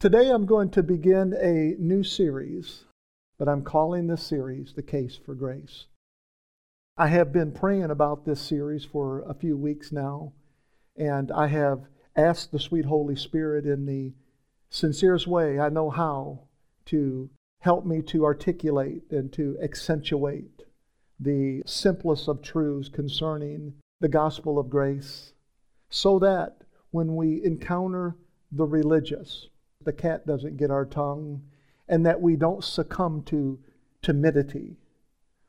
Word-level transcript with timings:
Today 0.00 0.30
I'm 0.30 0.46
going 0.46 0.70
to 0.70 0.82
begin 0.84 1.34
a 1.34 1.74
new 1.76 2.04
series, 2.04 2.84
but 3.36 3.48
I'm 3.48 3.64
calling 3.64 4.06
this 4.06 4.22
series 4.22 4.72
The 4.72 4.82
Case 4.84 5.16
for 5.16 5.34
Grace. 5.34 5.86
I 6.96 7.08
have 7.08 7.32
been 7.32 7.50
praying 7.50 7.90
about 7.90 8.24
this 8.24 8.40
series 8.40 8.84
for 8.84 9.22
a 9.22 9.34
few 9.34 9.56
weeks 9.56 9.90
now, 9.90 10.34
and 10.96 11.32
I 11.32 11.48
have 11.48 11.80
asked 12.14 12.52
the 12.52 12.60
sweet 12.60 12.84
Holy 12.84 13.16
Spirit 13.16 13.66
in 13.66 13.86
the 13.86 14.12
sincerest 14.70 15.26
way 15.26 15.58
I 15.58 15.68
know 15.68 15.90
how 15.90 16.42
to 16.86 17.28
help 17.58 17.84
me 17.84 18.00
to 18.02 18.24
articulate 18.24 19.02
and 19.10 19.32
to 19.32 19.58
accentuate 19.60 20.62
the 21.18 21.64
simplest 21.66 22.28
of 22.28 22.40
truths 22.40 22.88
concerning 22.88 23.74
the 23.98 24.06
gospel 24.06 24.60
of 24.60 24.70
grace, 24.70 25.32
so 25.90 26.20
that 26.20 26.58
when 26.92 27.16
we 27.16 27.42
encounter 27.42 28.14
the 28.52 28.64
religious, 28.64 29.48
the 29.84 29.92
cat 29.92 30.26
doesn't 30.26 30.56
get 30.56 30.70
our 30.70 30.84
tongue, 30.84 31.42
and 31.88 32.04
that 32.04 32.20
we 32.20 32.36
don't 32.36 32.64
succumb 32.64 33.22
to 33.22 33.58
timidity, 34.02 34.76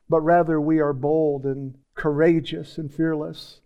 but 0.08 0.20
rather 0.20 0.60
we 0.60 0.80
are 0.80 0.92
bold 0.92 1.44
and 1.44 1.76
courageous 1.94 2.78
and 2.78 2.92
fearless. 2.92 3.60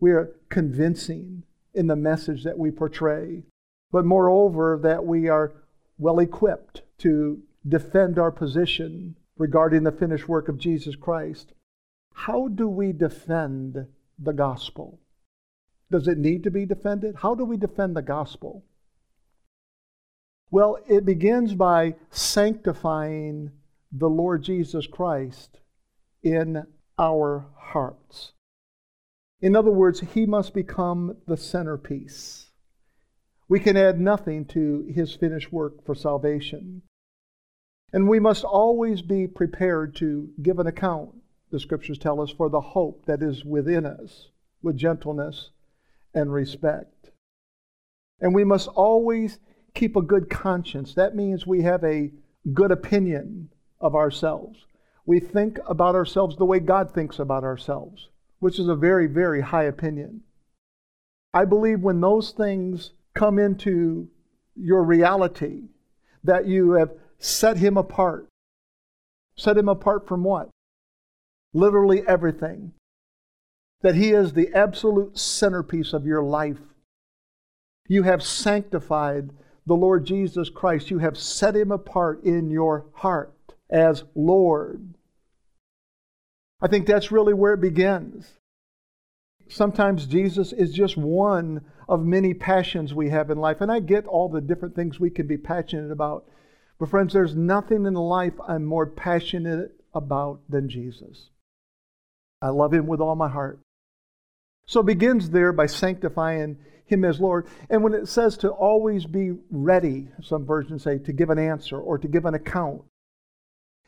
We 0.00 0.12
are 0.12 0.34
convincing 0.48 1.42
in 1.74 1.88
the 1.88 1.96
message 1.96 2.44
that 2.44 2.58
we 2.58 2.70
portray, 2.70 3.42
but 3.90 4.04
moreover, 4.04 4.78
that 4.82 5.04
we 5.04 5.28
are 5.28 5.52
well 5.98 6.18
equipped 6.18 6.82
to 6.98 7.42
defend 7.68 8.18
our 8.18 8.30
position 8.30 9.16
regarding 9.36 9.82
the 9.82 9.92
finished 9.92 10.28
work 10.28 10.48
of 10.48 10.58
Jesus 10.58 10.96
Christ. 10.96 11.52
How 12.14 12.48
do 12.48 12.68
we 12.68 12.92
defend 12.92 13.86
the 14.18 14.32
gospel? 14.32 15.00
Does 15.90 16.08
it 16.08 16.18
need 16.18 16.44
to 16.44 16.50
be 16.50 16.64
defended? 16.64 17.16
How 17.16 17.34
do 17.34 17.44
we 17.44 17.56
defend 17.56 17.96
the 17.96 18.02
gospel? 18.02 18.64
Well, 20.54 20.78
it 20.86 21.04
begins 21.04 21.52
by 21.52 21.96
sanctifying 22.10 23.50
the 23.90 24.08
Lord 24.08 24.44
Jesus 24.44 24.86
Christ 24.86 25.58
in 26.22 26.64
our 26.96 27.46
hearts. 27.58 28.34
In 29.40 29.56
other 29.56 29.72
words, 29.72 29.98
He 29.98 30.26
must 30.26 30.54
become 30.54 31.16
the 31.26 31.36
centerpiece. 31.36 32.52
We 33.48 33.58
can 33.58 33.76
add 33.76 34.00
nothing 34.00 34.44
to 34.44 34.86
His 34.94 35.16
finished 35.16 35.52
work 35.52 35.84
for 35.84 35.96
salvation. 35.96 36.82
And 37.92 38.08
we 38.08 38.20
must 38.20 38.44
always 38.44 39.02
be 39.02 39.26
prepared 39.26 39.96
to 39.96 40.28
give 40.40 40.60
an 40.60 40.68
account, 40.68 41.16
the 41.50 41.58
scriptures 41.58 41.98
tell 41.98 42.20
us, 42.20 42.30
for 42.30 42.48
the 42.48 42.60
hope 42.60 43.06
that 43.06 43.24
is 43.24 43.44
within 43.44 43.84
us 43.84 44.28
with 44.62 44.76
gentleness 44.76 45.50
and 46.14 46.32
respect. 46.32 47.10
And 48.20 48.32
we 48.32 48.44
must 48.44 48.68
always 48.68 49.40
keep 49.74 49.96
a 49.96 50.02
good 50.02 50.30
conscience. 50.30 50.94
That 50.94 51.16
means 51.16 51.46
we 51.46 51.62
have 51.62 51.84
a 51.84 52.10
good 52.52 52.70
opinion 52.70 53.50
of 53.80 53.94
ourselves. 53.94 54.66
We 55.06 55.20
think 55.20 55.58
about 55.66 55.94
ourselves 55.94 56.36
the 56.36 56.44
way 56.44 56.60
God 56.60 56.92
thinks 56.92 57.18
about 57.18 57.44
ourselves, 57.44 58.08
which 58.38 58.58
is 58.58 58.68
a 58.68 58.74
very, 58.74 59.06
very 59.06 59.42
high 59.42 59.64
opinion. 59.64 60.22
I 61.32 61.44
believe 61.44 61.80
when 61.80 62.00
those 62.00 62.30
things 62.30 62.92
come 63.14 63.38
into 63.38 64.08
your 64.56 64.82
reality, 64.82 65.64
that 66.22 66.46
you 66.46 66.72
have 66.72 66.92
set 67.18 67.58
Him 67.58 67.76
apart. 67.76 68.28
Set 69.36 69.58
Him 69.58 69.68
apart 69.68 70.06
from 70.06 70.24
what? 70.24 70.48
Literally 71.52 72.02
everything. 72.06 72.72
That 73.82 73.96
He 73.96 74.12
is 74.12 74.32
the 74.32 74.50
absolute 74.54 75.18
centerpiece 75.18 75.92
of 75.92 76.06
your 76.06 76.22
life. 76.22 76.60
You 77.88 78.04
have 78.04 78.22
sanctified 78.22 79.30
the 79.66 79.74
Lord 79.74 80.04
Jesus 80.04 80.48
Christ. 80.48 80.90
You 80.90 80.98
have 80.98 81.18
set 81.18 81.56
him 81.56 81.70
apart 81.70 82.22
in 82.24 82.50
your 82.50 82.86
heart 82.94 83.34
as 83.70 84.04
Lord. 84.14 84.94
I 86.60 86.68
think 86.68 86.86
that's 86.86 87.12
really 87.12 87.34
where 87.34 87.54
it 87.54 87.60
begins. 87.60 88.32
Sometimes 89.48 90.06
Jesus 90.06 90.52
is 90.52 90.72
just 90.72 90.96
one 90.96 91.62
of 91.88 92.04
many 92.04 92.32
passions 92.32 92.94
we 92.94 93.10
have 93.10 93.30
in 93.30 93.38
life. 93.38 93.60
And 93.60 93.70
I 93.70 93.80
get 93.80 94.06
all 94.06 94.28
the 94.28 94.40
different 94.40 94.74
things 94.74 94.98
we 94.98 95.10
can 95.10 95.26
be 95.26 95.36
passionate 95.36 95.90
about. 95.90 96.26
But, 96.78 96.88
friends, 96.88 97.12
there's 97.12 97.36
nothing 97.36 97.86
in 97.86 97.94
life 97.94 98.32
I'm 98.48 98.64
more 98.64 98.86
passionate 98.86 99.72
about 99.94 100.40
than 100.48 100.68
Jesus. 100.68 101.28
I 102.40 102.48
love 102.48 102.72
him 102.72 102.86
with 102.86 103.00
all 103.00 103.14
my 103.14 103.28
heart. 103.28 103.60
So 104.66 104.80
it 104.80 104.86
begins 104.86 105.30
there 105.30 105.52
by 105.52 105.66
sanctifying 105.66 106.56
him 106.86 107.04
as 107.04 107.20
Lord. 107.20 107.46
And 107.70 107.82
when 107.82 107.94
it 107.94 108.08
says 108.08 108.36
to 108.38 108.50
always 108.50 109.06
be 109.06 109.32
ready, 109.50 110.08
some 110.22 110.44
versions 110.44 110.82
say 110.82 110.98
to 110.98 111.12
give 111.12 111.30
an 111.30 111.38
answer 111.38 111.78
or 111.78 111.98
to 111.98 112.08
give 112.08 112.24
an 112.24 112.34
account. 112.34 112.82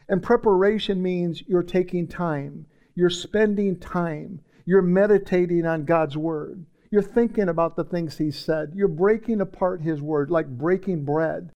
And 0.09 0.23
preparation 0.23 1.03
means 1.03 1.43
you're 1.47 1.63
taking 1.63 2.07
time, 2.07 2.67
you're 2.95 3.11
spending 3.11 3.79
time, 3.79 4.41
you're 4.65 4.83
meditating 4.83 5.67
on 5.67 5.85
God's 5.85 6.17
Word, 6.17 6.65
you're 6.91 7.03
thinking 7.03 7.49
about 7.49 7.77
the 7.77 7.85
things 7.85 8.17
He 8.17 8.31
said, 8.31 8.73
you're 8.75 8.89
breaking 8.89 9.41
apart 9.41 9.83
His 9.83 10.01
Word 10.01 10.31
like 10.31 10.47
breaking 10.47 11.05
bread, 11.05 11.51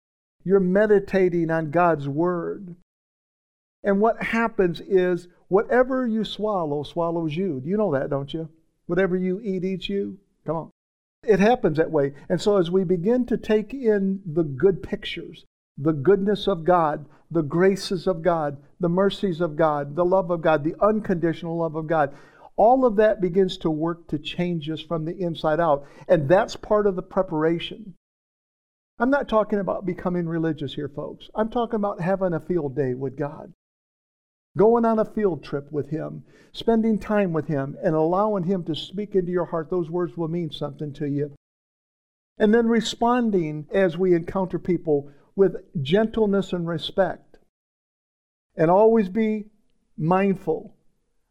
you're 0.45 0.61
meditating 0.61 1.51
on 1.51 1.71
God's 1.71 2.09
Word. 2.09 2.77
And 3.83 4.01
what 4.01 4.23
happens 4.23 4.81
is 4.81 5.29
whatever 5.49 6.07
you 6.07 6.25
swallow 6.25 6.83
swallows 6.83 7.37
you. 7.37 7.61
Do 7.61 7.69
you 7.69 7.77
know 7.77 7.93
that, 7.93 8.11
don't 8.11 8.33
you? 8.33 8.49
Whatever 8.87 9.17
you 9.17 9.41
eat 9.41 9.65
eats 9.65 9.89
you. 9.89 10.19
Come 10.45 10.57
on. 10.57 10.71
It 11.23 11.41
happens 11.41 11.77
that 11.77 11.91
way. 11.91 12.15
And 12.29 12.41
so 12.41 12.57
as 12.57 12.71
we 12.71 12.85
begin 12.85 13.27
to 13.27 13.37
take 13.37 13.75
in 13.75 14.21
the 14.25 14.45
good 14.45 14.83
pictures, 14.83 15.45
the 15.77 15.93
goodness 15.93 16.47
of 16.47 16.65
God, 16.65 17.07
the 17.31 17.43
graces 17.43 18.07
of 18.07 18.23
God, 18.23 18.59
the 18.81 18.89
mercies 18.89 19.41
of 19.41 19.57
God, 19.57 19.97
the 19.97 20.05
love 20.05 20.31
of 20.31 20.41
God, 20.41 20.63
the 20.63 20.77
unconditional 20.81 21.59
love 21.59 21.75
of 21.75 21.87
God, 21.87 22.15
all 22.57 22.87
of 22.87 22.97
that 22.97 23.21
begins 23.21 23.59
to 23.59 23.71
work 23.71 24.09
to 24.09 24.19
change 24.19 24.71
us 24.71 24.81
from 24.81 25.05
the 25.05 25.17
inside 25.19 25.61
out. 25.61 25.85
And 26.09 26.29
that's 26.29 26.57
part 26.57 26.87
of 26.87 26.97
the 26.97 27.03
preparation. 27.03 27.95
I'm 28.99 29.11
not 29.11 29.29
talking 29.29 29.59
about 29.59 29.85
becoming 29.85 30.27
religious 30.27 30.75
here, 30.75 30.89
folks. 30.89 31.29
I'm 31.35 31.51
talking 31.51 31.77
about 31.77 32.01
having 32.01 32.33
a 32.33 32.41
field 32.41 32.75
day 32.75 32.95
with 32.95 33.19
God 33.19 33.53
going 34.57 34.85
on 34.85 34.99
a 34.99 35.05
field 35.05 35.45
trip 35.45 35.71
with 35.71 35.91
Him, 35.91 36.25
spending 36.53 36.99
time 36.99 37.33
with 37.33 37.47
Him, 37.47 37.77
and 37.83 37.95
allowing 37.95 38.45
Him 38.45 38.65
to 38.65 38.75
speak 38.75 39.15
into 39.15 39.33
your 39.33 39.45
heart, 39.45 39.71
those 39.71 39.91
words 39.91 40.17
will 40.17 40.29
mean 40.29 40.51
something 40.51 40.93
to 40.95 41.07
you. 41.07 41.33
And 42.39 42.55
then 42.55 42.67
responding 42.67 43.67
as 43.73 43.97
we 43.97 44.15
encounter 44.15 44.59
people 44.59 45.11
with 45.35 45.57
gentleness 45.83 46.53
and 46.53 46.67
respect. 46.67 47.39
And 48.57 48.71
always 48.71 49.09
be 49.09 49.47
mindful 49.97 50.75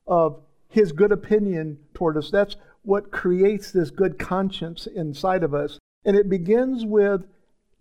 of 0.07 0.41
His 0.69 0.91
good 0.91 1.11
opinion 1.11 1.79
toward 1.93 2.17
us. 2.17 2.29
That's 2.29 2.55
what 2.83 3.11
creates 3.11 3.71
this 3.71 3.89
good 3.89 4.19
conscience 4.19 4.87
inside 4.87 5.43
of 5.43 5.53
us. 5.53 5.79
And 6.05 6.15
it 6.15 6.29
begins 6.29 6.85
with 6.85 7.25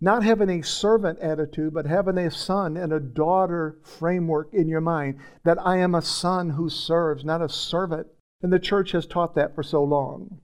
not 0.05 0.23
having 0.23 0.51
a 0.51 0.63
servant 0.63 1.17
attitude, 1.17 1.73
but 1.73 1.87
having 1.87 2.19
a 2.19 2.29
son 2.29 2.77
and 2.77 2.93
a 2.93 2.99
daughter 2.99 3.79
framework 3.81 4.53
in 4.53 4.67
your 4.67 4.79
mind 4.79 5.17
that 5.43 5.57
I 5.59 5.77
am 5.77 5.95
a 5.95 6.01
son 6.03 6.51
who 6.51 6.69
serves, 6.69 7.25
not 7.25 7.41
a 7.41 7.49
servant. 7.49 8.05
And 8.43 8.53
the 8.53 8.59
church 8.59 8.91
has 8.91 9.07
taught 9.07 9.33
that 9.33 9.55
for 9.55 9.63
so 9.63 9.83
long. 9.83 10.41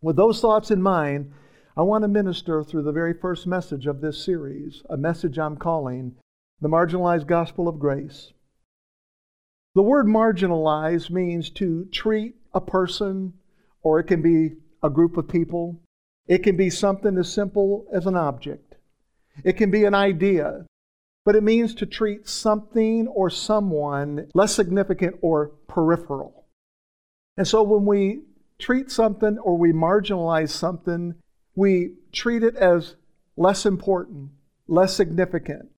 With 0.00 0.14
those 0.14 0.40
thoughts 0.40 0.70
in 0.70 0.80
mind, 0.80 1.32
I 1.76 1.82
want 1.82 2.02
to 2.02 2.08
minister 2.08 2.62
through 2.62 2.84
the 2.84 2.92
very 2.92 3.12
first 3.12 3.44
message 3.44 3.88
of 3.88 4.00
this 4.00 4.24
series, 4.24 4.84
a 4.88 4.96
message 4.96 5.36
I'm 5.36 5.56
calling 5.56 6.14
The 6.60 6.68
Marginalized 6.68 7.26
Gospel 7.26 7.66
of 7.66 7.80
Grace. 7.80 8.32
The 9.74 9.82
word 9.82 10.06
marginalized 10.06 11.10
means 11.10 11.50
to 11.50 11.86
treat 11.86 12.36
a 12.52 12.60
person, 12.60 13.32
or 13.82 13.98
it 13.98 14.04
can 14.04 14.22
be 14.22 14.52
a 14.80 14.90
group 14.90 15.16
of 15.16 15.26
people, 15.26 15.80
it 16.26 16.42
can 16.42 16.56
be 16.56 16.70
something 16.70 17.16
as 17.18 17.32
simple 17.32 17.86
as 17.92 18.06
an 18.06 18.16
object. 18.16 18.76
It 19.44 19.54
can 19.54 19.70
be 19.70 19.84
an 19.84 19.94
idea, 19.94 20.66
but 21.24 21.36
it 21.36 21.42
means 21.42 21.74
to 21.76 21.86
treat 21.86 22.28
something 22.28 23.08
or 23.08 23.30
someone 23.30 24.28
less 24.34 24.54
significant 24.54 25.16
or 25.20 25.48
peripheral. 25.68 26.44
And 27.36 27.46
so 27.46 27.62
when 27.62 27.84
we 27.84 28.20
treat 28.58 28.90
something 28.90 29.38
or 29.38 29.58
we 29.58 29.72
marginalize 29.72 30.50
something, 30.50 31.14
we 31.54 31.94
treat 32.12 32.42
it 32.42 32.56
as 32.56 32.96
less 33.36 33.66
important, 33.66 34.30
less 34.68 34.94
significant. 34.94 35.70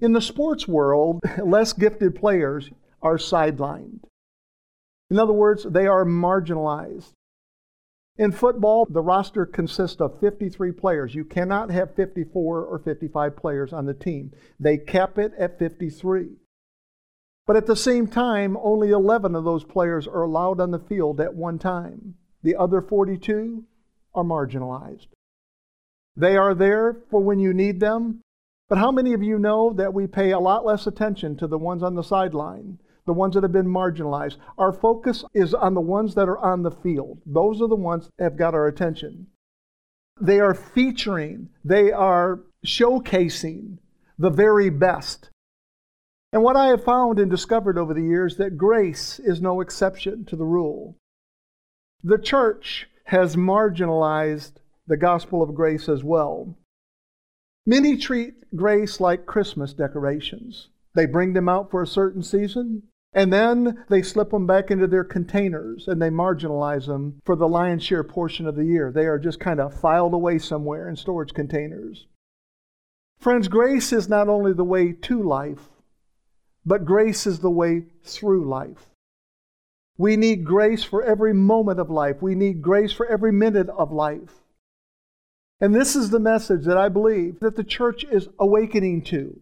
In 0.00 0.12
the 0.12 0.20
sports 0.20 0.66
world, 0.66 1.20
less 1.44 1.72
gifted 1.72 2.14
players 2.14 2.70
are 3.02 3.16
sidelined. 3.16 4.00
In 5.10 5.18
other 5.18 5.32
words, 5.32 5.64
they 5.64 5.86
are 5.86 6.04
marginalized. 6.04 7.12
In 8.18 8.32
football, 8.32 8.84
the 8.90 9.00
roster 9.00 9.46
consists 9.46 10.00
of 10.00 10.18
53 10.18 10.72
players. 10.72 11.14
You 11.14 11.24
cannot 11.24 11.70
have 11.70 11.94
54 11.94 12.64
or 12.64 12.78
55 12.80 13.36
players 13.36 13.72
on 13.72 13.86
the 13.86 13.94
team. 13.94 14.32
They 14.58 14.76
cap 14.76 15.18
it 15.18 15.32
at 15.38 15.58
53. 15.58 16.30
But 17.46 17.56
at 17.56 17.66
the 17.66 17.76
same 17.76 18.08
time, 18.08 18.58
only 18.60 18.90
11 18.90 19.36
of 19.36 19.44
those 19.44 19.64
players 19.64 20.08
are 20.08 20.22
allowed 20.22 20.60
on 20.60 20.72
the 20.72 20.80
field 20.80 21.20
at 21.20 21.34
one 21.34 21.60
time. 21.60 22.16
The 22.42 22.56
other 22.56 22.82
42 22.82 23.64
are 24.14 24.24
marginalized. 24.24 25.06
They 26.16 26.36
are 26.36 26.54
there 26.54 26.96
for 27.10 27.20
when 27.20 27.38
you 27.38 27.54
need 27.54 27.78
them. 27.78 28.20
But 28.68 28.78
how 28.78 28.90
many 28.90 29.12
of 29.14 29.22
you 29.22 29.38
know 29.38 29.72
that 29.74 29.94
we 29.94 30.08
pay 30.08 30.32
a 30.32 30.40
lot 30.40 30.66
less 30.66 30.86
attention 30.86 31.36
to 31.36 31.46
the 31.46 31.56
ones 31.56 31.82
on 31.82 31.94
the 31.94 32.02
sideline, 32.02 32.80
the 33.08 33.12
ones 33.12 33.34
that 33.34 33.42
have 33.42 33.52
been 33.52 33.66
marginalized? 33.66 34.36
Our 34.56 34.72
focus 34.72 35.24
is 35.34 35.54
on 35.54 35.74
the 35.74 35.80
ones 35.80 36.14
that 36.14 36.28
are 36.28 36.38
on 36.38 36.62
the 36.62 36.70
field. 36.70 37.20
Those 37.26 37.60
are 37.60 37.68
the 37.68 37.74
ones 37.74 38.08
that 38.16 38.24
have 38.24 38.36
got 38.36 38.54
our 38.54 38.68
attention. 38.68 39.26
They 40.20 40.38
are 40.38 40.54
featuring, 40.54 41.48
they 41.64 41.90
are 41.90 42.40
showcasing 42.64 43.78
the 44.18 44.30
very 44.30 44.70
best. 44.70 45.30
And 46.32 46.42
what 46.42 46.56
I 46.56 46.66
have 46.66 46.84
found 46.84 47.18
and 47.18 47.30
discovered 47.30 47.78
over 47.78 47.94
the 47.94 48.02
years 48.02 48.36
that 48.36 48.58
grace 48.58 49.18
is 49.18 49.40
no 49.40 49.60
exception 49.60 50.24
to 50.26 50.36
the 50.36 50.44
rule. 50.44 50.96
The 52.02 52.18
church 52.18 52.88
has 53.04 53.36
marginalized 53.36 54.52
the 54.86 54.96
gospel 54.96 55.42
of 55.42 55.54
grace 55.54 55.88
as 55.88 56.04
well. 56.04 56.56
Many 57.66 57.96
treat 57.96 58.54
grace 58.54 59.00
like 59.00 59.26
Christmas 59.26 59.72
decorations. 59.72 60.68
They 60.94 61.06
bring 61.06 61.32
them 61.32 61.48
out 61.48 61.70
for 61.70 61.82
a 61.82 61.86
certain 61.86 62.22
season, 62.22 62.82
and 63.12 63.32
then 63.32 63.84
they 63.88 64.02
slip 64.02 64.30
them 64.30 64.46
back 64.46 64.70
into 64.70 64.86
their 64.86 65.04
containers 65.04 65.88
and 65.88 66.00
they 66.00 66.10
marginalize 66.10 66.86
them 66.86 67.20
for 67.24 67.36
the 67.36 67.48
lion's 67.48 67.82
share 67.82 68.04
portion 68.04 68.46
of 68.46 68.54
the 68.54 68.66
year. 68.66 68.92
They 68.92 69.06
are 69.06 69.18
just 69.18 69.40
kind 69.40 69.60
of 69.60 69.78
filed 69.78 70.14
away 70.14 70.38
somewhere 70.38 70.88
in 70.88 70.96
storage 70.96 71.32
containers. 71.32 72.06
Friends, 73.18 73.48
grace 73.48 73.92
is 73.92 74.08
not 74.08 74.28
only 74.28 74.52
the 74.52 74.64
way 74.64 74.92
to 74.92 75.22
life, 75.22 75.68
but 76.64 76.84
grace 76.84 77.26
is 77.26 77.40
the 77.40 77.50
way 77.50 77.86
through 78.04 78.48
life. 78.48 78.90
We 79.96 80.16
need 80.16 80.44
grace 80.44 80.84
for 80.84 81.02
every 81.02 81.34
moment 81.34 81.80
of 81.80 81.90
life. 81.90 82.22
We 82.22 82.36
need 82.36 82.62
grace 82.62 82.92
for 82.92 83.06
every 83.06 83.32
minute 83.32 83.68
of 83.70 83.90
life. 83.90 84.44
And 85.60 85.74
this 85.74 85.96
is 85.96 86.10
the 86.10 86.20
message 86.20 86.66
that 86.66 86.76
I 86.76 86.88
believe 86.88 87.40
that 87.40 87.56
the 87.56 87.64
church 87.64 88.04
is 88.04 88.28
awakening 88.38 89.02
to. 89.06 89.40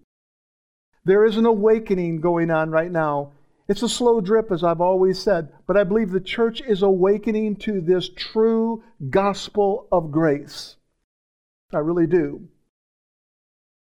There 1.04 1.24
is 1.26 1.36
an 1.36 1.44
awakening 1.44 2.20
going 2.20 2.50
on 2.50 2.70
right 2.70 2.90
now. 2.90 3.32
It's 3.68 3.82
a 3.82 3.88
slow 3.88 4.20
drip, 4.20 4.52
as 4.52 4.62
I've 4.62 4.80
always 4.80 5.18
said, 5.18 5.52
but 5.66 5.76
I 5.76 5.84
believe 5.84 6.10
the 6.10 6.20
church 6.20 6.60
is 6.60 6.82
awakening 6.82 7.56
to 7.56 7.80
this 7.80 8.08
true 8.08 8.84
gospel 9.10 9.88
of 9.90 10.12
grace. 10.12 10.76
I 11.72 11.78
really 11.78 12.06
do. 12.06 12.48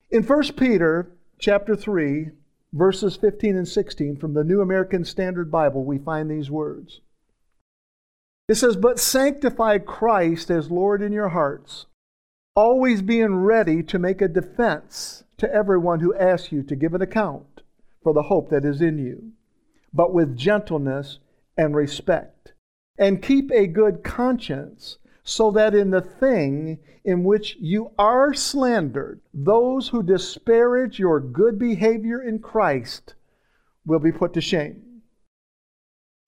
In 0.10 0.24
1 0.24 0.54
Peter 0.54 1.12
chapter 1.38 1.76
3, 1.76 2.32
verses 2.74 3.16
15 3.16 3.56
and 3.56 3.68
16 3.68 4.18
from 4.18 4.34
the 4.34 4.44
New 4.44 4.62
American 4.62 5.06
Standard 5.06 5.52
Bible, 5.52 5.84
we 5.84 6.00
find 6.00 6.30
these 6.30 6.50
words. 6.50 7.02
It 8.48 8.56
says, 8.56 8.76
But 8.76 9.00
sanctify 9.00 9.80
Christ 9.80 10.50
as 10.50 10.72
Lord 10.72 11.02
in 11.02 11.12
your 11.12 11.30
hearts, 11.30 11.86
always 12.56 13.02
being 13.02 13.36
ready 13.36 13.84
to 13.84 14.00
make 14.00 14.22
a 14.22 14.28
defense 14.28 15.24
to 15.38 15.52
everyone 15.52 16.00
who 16.00 16.16
asks 16.16 16.52
you 16.52 16.64
to 16.64 16.76
give 16.76 16.94
an 16.94 17.02
account 17.02 17.62
for 18.02 18.14
the 18.14 18.24
hope 18.24 18.50
that 18.50 18.66
is 18.66 18.82
in 18.82 18.98
you, 18.98 19.32
but 19.96 20.14
with 20.14 20.38
gentleness 20.38 21.20
and 21.58 21.76
respect. 21.76 22.54
And 22.98 23.24
keep 23.24 23.50
a 23.52 23.66
good 23.66 24.04
conscience 24.04 24.98
so 25.24 25.52
that 25.52 25.74
in 25.74 25.90
the 25.90 26.02
thing 26.02 26.80
in 27.04 27.24
which 27.24 27.58
you 27.60 27.92
are 27.98 28.34
slandered, 28.34 29.22
those 29.34 29.90
who 29.90 30.04
disparage 30.04 31.00
your 31.00 31.20
good 31.20 31.58
behavior 31.58 32.22
in 32.22 32.40
Christ 32.40 33.16
will 33.86 34.00
be 34.00 34.12
put 34.12 34.34
to 34.34 34.42
shame. 34.42 35.02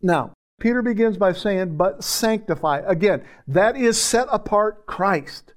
Now, 0.01 0.33
Peter 0.59 0.81
begins 0.81 1.17
by 1.17 1.33
saying, 1.33 1.77
but 1.77 2.03
sanctify. 2.03 2.81
Again, 2.85 3.23
that 3.47 3.75
is 3.75 3.99
set 3.99 4.27
apart 4.31 4.85
Christ. 4.85 5.53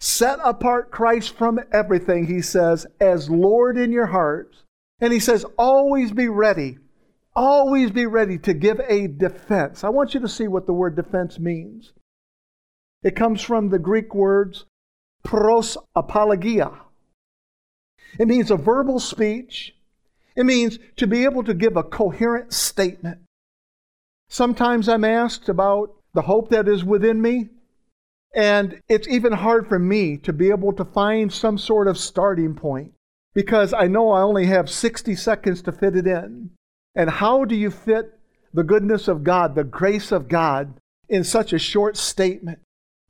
Set 0.00 0.38
apart 0.44 0.90
Christ 0.90 1.36
from 1.36 1.60
everything, 1.72 2.26
he 2.26 2.40
says, 2.40 2.86
as 3.00 3.28
Lord 3.30 3.76
in 3.76 3.90
your 3.90 4.06
hearts. 4.06 4.64
And 5.00 5.12
he 5.12 5.20
says, 5.20 5.44
always 5.56 6.12
be 6.12 6.28
ready. 6.28 6.78
Always 7.40 7.92
be 7.92 8.04
ready 8.04 8.36
to 8.38 8.52
give 8.52 8.80
a 8.80 9.06
defense. 9.06 9.84
I 9.84 9.90
want 9.90 10.12
you 10.12 10.18
to 10.18 10.28
see 10.28 10.48
what 10.48 10.66
the 10.66 10.72
word 10.72 10.96
defense 10.96 11.38
means. 11.38 11.92
It 13.04 13.14
comes 13.14 13.42
from 13.42 13.68
the 13.68 13.78
Greek 13.78 14.12
words 14.12 14.64
pros 15.22 15.78
apologia. 15.94 16.72
It 18.18 18.26
means 18.26 18.50
a 18.50 18.56
verbal 18.56 18.98
speech. 18.98 19.76
It 20.34 20.46
means 20.46 20.80
to 20.96 21.06
be 21.06 21.22
able 21.22 21.44
to 21.44 21.54
give 21.54 21.76
a 21.76 21.84
coherent 21.84 22.52
statement. 22.52 23.20
Sometimes 24.28 24.88
I'm 24.88 25.04
asked 25.04 25.48
about 25.48 25.94
the 26.14 26.22
hope 26.22 26.50
that 26.50 26.66
is 26.66 26.84
within 26.84 27.22
me, 27.22 27.50
and 28.34 28.82
it's 28.88 29.06
even 29.06 29.32
hard 29.32 29.68
for 29.68 29.78
me 29.78 30.16
to 30.16 30.32
be 30.32 30.50
able 30.50 30.72
to 30.72 30.84
find 30.84 31.32
some 31.32 31.56
sort 31.56 31.86
of 31.86 31.98
starting 31.98 32.56
point 32.56 32.94
because 33.32 33.72
I 33.72 33.86
know 33.86 34.10
I 34.10 34.22
only 34.22 34.46
have 34.46 34.68
60 34.68 35.14
seconds 35.14 35.62
to 35.62 35.70
fit 35.70 35.94
it 35.94 36.08
in. 36.08 36.50
And 36.94 37.10
how 37.10 37.44
do 37.44 37.54
you 37.54 37.70
fit 37.70 38.18
the 38.52 38.64
goodness 38.64 39.08
of 39.08 39.24
God, 39.24 39.54
the 39.54 39.64
grace 39.64 40.10
of 40.10 40.28
God, 40.28 40.80
in 41.08 41.24
such 41.24 41.52
a 41.52 41.58
short 41.58 41.96
statement? 41.96 42.60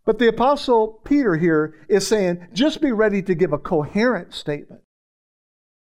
But 0.05 0.19
the 0.19 0.29
Apostle 0.29 1.01
Peter 1.05 1.37
here 1.37 1.75
is 1.89 2.07
saying 2.07 2.49
just 2.53 2.81
be 2.81 2.93
ready 2.93 3.23
to 3.23 3.35
give 3.35 3.53
a 3.53 3.59
coherent 3.59 4.33
statement. 4.33 4.83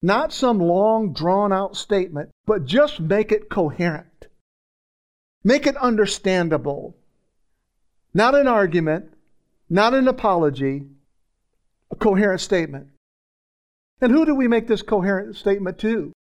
Not 0.03 0.33
some 0.33 0.59
long, 0.59 1.13
drawn 1.13 1.53
out 1.53 1.77
statement, 1.77 2.31
but 2.47 2.65
just 2.65 3.01
make 3.01 3.33
it 3.33 3.49
coherent. 3.49 4.27
Make 5.43 5.67
it 5.67 5.77
understandable. 5.77 6.97
Not 8.15 8.35
an 8.35 8.47
argument, 8.47 9.13
not 9.69 9.93
an 9.93 10.09
apology, 10.09 10.85
a 11.91 11.97
coherent 11.97 12.41
statement. 12.41 12.89
And 14.01 14.13
who 14.13 14.25
do 14.25 14.35
we 14.35 14.49
make 14.49 14.67
this 14.67 14.83
coherent 14.83 15.37
statement 15.37 15.79
to? 15.79 16.13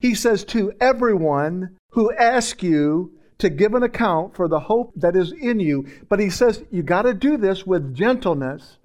He 0.00 0.14
says, 0.14 0.44
To 0.46 0.72
everyone 0.80 1.76
who 1.90 2.12
asks 2.12 2.62
you 2.62 3.12
to 3.40 3.50
give 3.50 3.74
an 3.74 3.82
account 3.82 4.36
for 4.36 4.48
the 4.48 4.60
hope 4.60 4.92
that 4.96 5.16
is 5.16 5.32
in 5.32 5.60
you. 5.60 5.86
But 6.08 6.20
he 6.20 6.30
says 6.30 6.62
you 6.70 6.82
got 6.82 7.02
to 7.02 7.14
do 7.14 7.36
this 7.36 7.66
with 7.66 7.94
gentleness 7.94 8.78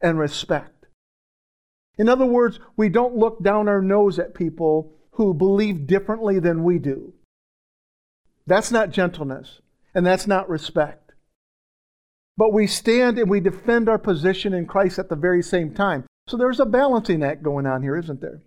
and 0.00 0.18
respect. 0.18 0.86
In 1.98 2.08
other 2.08 2.26
words, 2.26 2.58
we 2.76 2.88
don't 2.88 3.16
look 3.16 3.42
down 3.42 3.68
our 3.68 3.82
nose 3.82 4.18
at 4.18 4.34
people 4.34 4.94
who 5.12 5.34
believe 5.34 5.86
differently 5.86 6.38
than 6.38 6.64
we 6.64 6.78
do. 6.78 7.12
That's 8.46 8.72
not 8.72 8.90
gentleness, 8.90 9.60
and 9.94 10.06
that's 10.06 10.26
not 10.26 10.48
respect. 10.48 11.12
But 12.38 12.54
we 12.54 12.66
stand 12.66 13.18
and 13.18 13.28
we 13.28 13.40
defend 13.40 13.88
our 13.88 13.98
position 13.98 14.54
in 14.54 14.66
Christ 14.66 14.98
at 14.98 15.10
the 15.10 15.16
very 15.16 15.42
same 15.42 15.74
time. 15.74 16.06
So 16.26 16.38
there's 16.38 16.60
a 16.60 16.64
balancing 16.64 17.22
act 17.22 17.42
going 17.42 17.66
on 17.66 17.82
here, 17.82 17.96
isn't 17.96 18.22
there? 18.22 18.40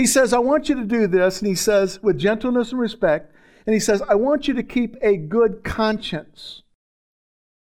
He 0.00 0.06
says, 0.06 0.32
I 0.32 0.38
want 0.38 0.70
you 0.70 0.76
to 0.76 0.84
do 0.84 1.06
this, 1.06 1.40
and 1.40 1.46
he 1.46 1.54
says, 1.54 2.02
with 2.02 2.16
gentleness 2.16 2.70
and 2.70 2.80
respect, 2.80 3.34
and 3.66 3.74
he 3.74 3.80
says, 3.80 4.00
I 4.08 4.14
want 4.14 4.48
you 4.48 4.54
to 4.54 4.62
keep 4.62 4.96
a 5.02 5.18
good 5.18 5.62
conscience. 5.62 6.62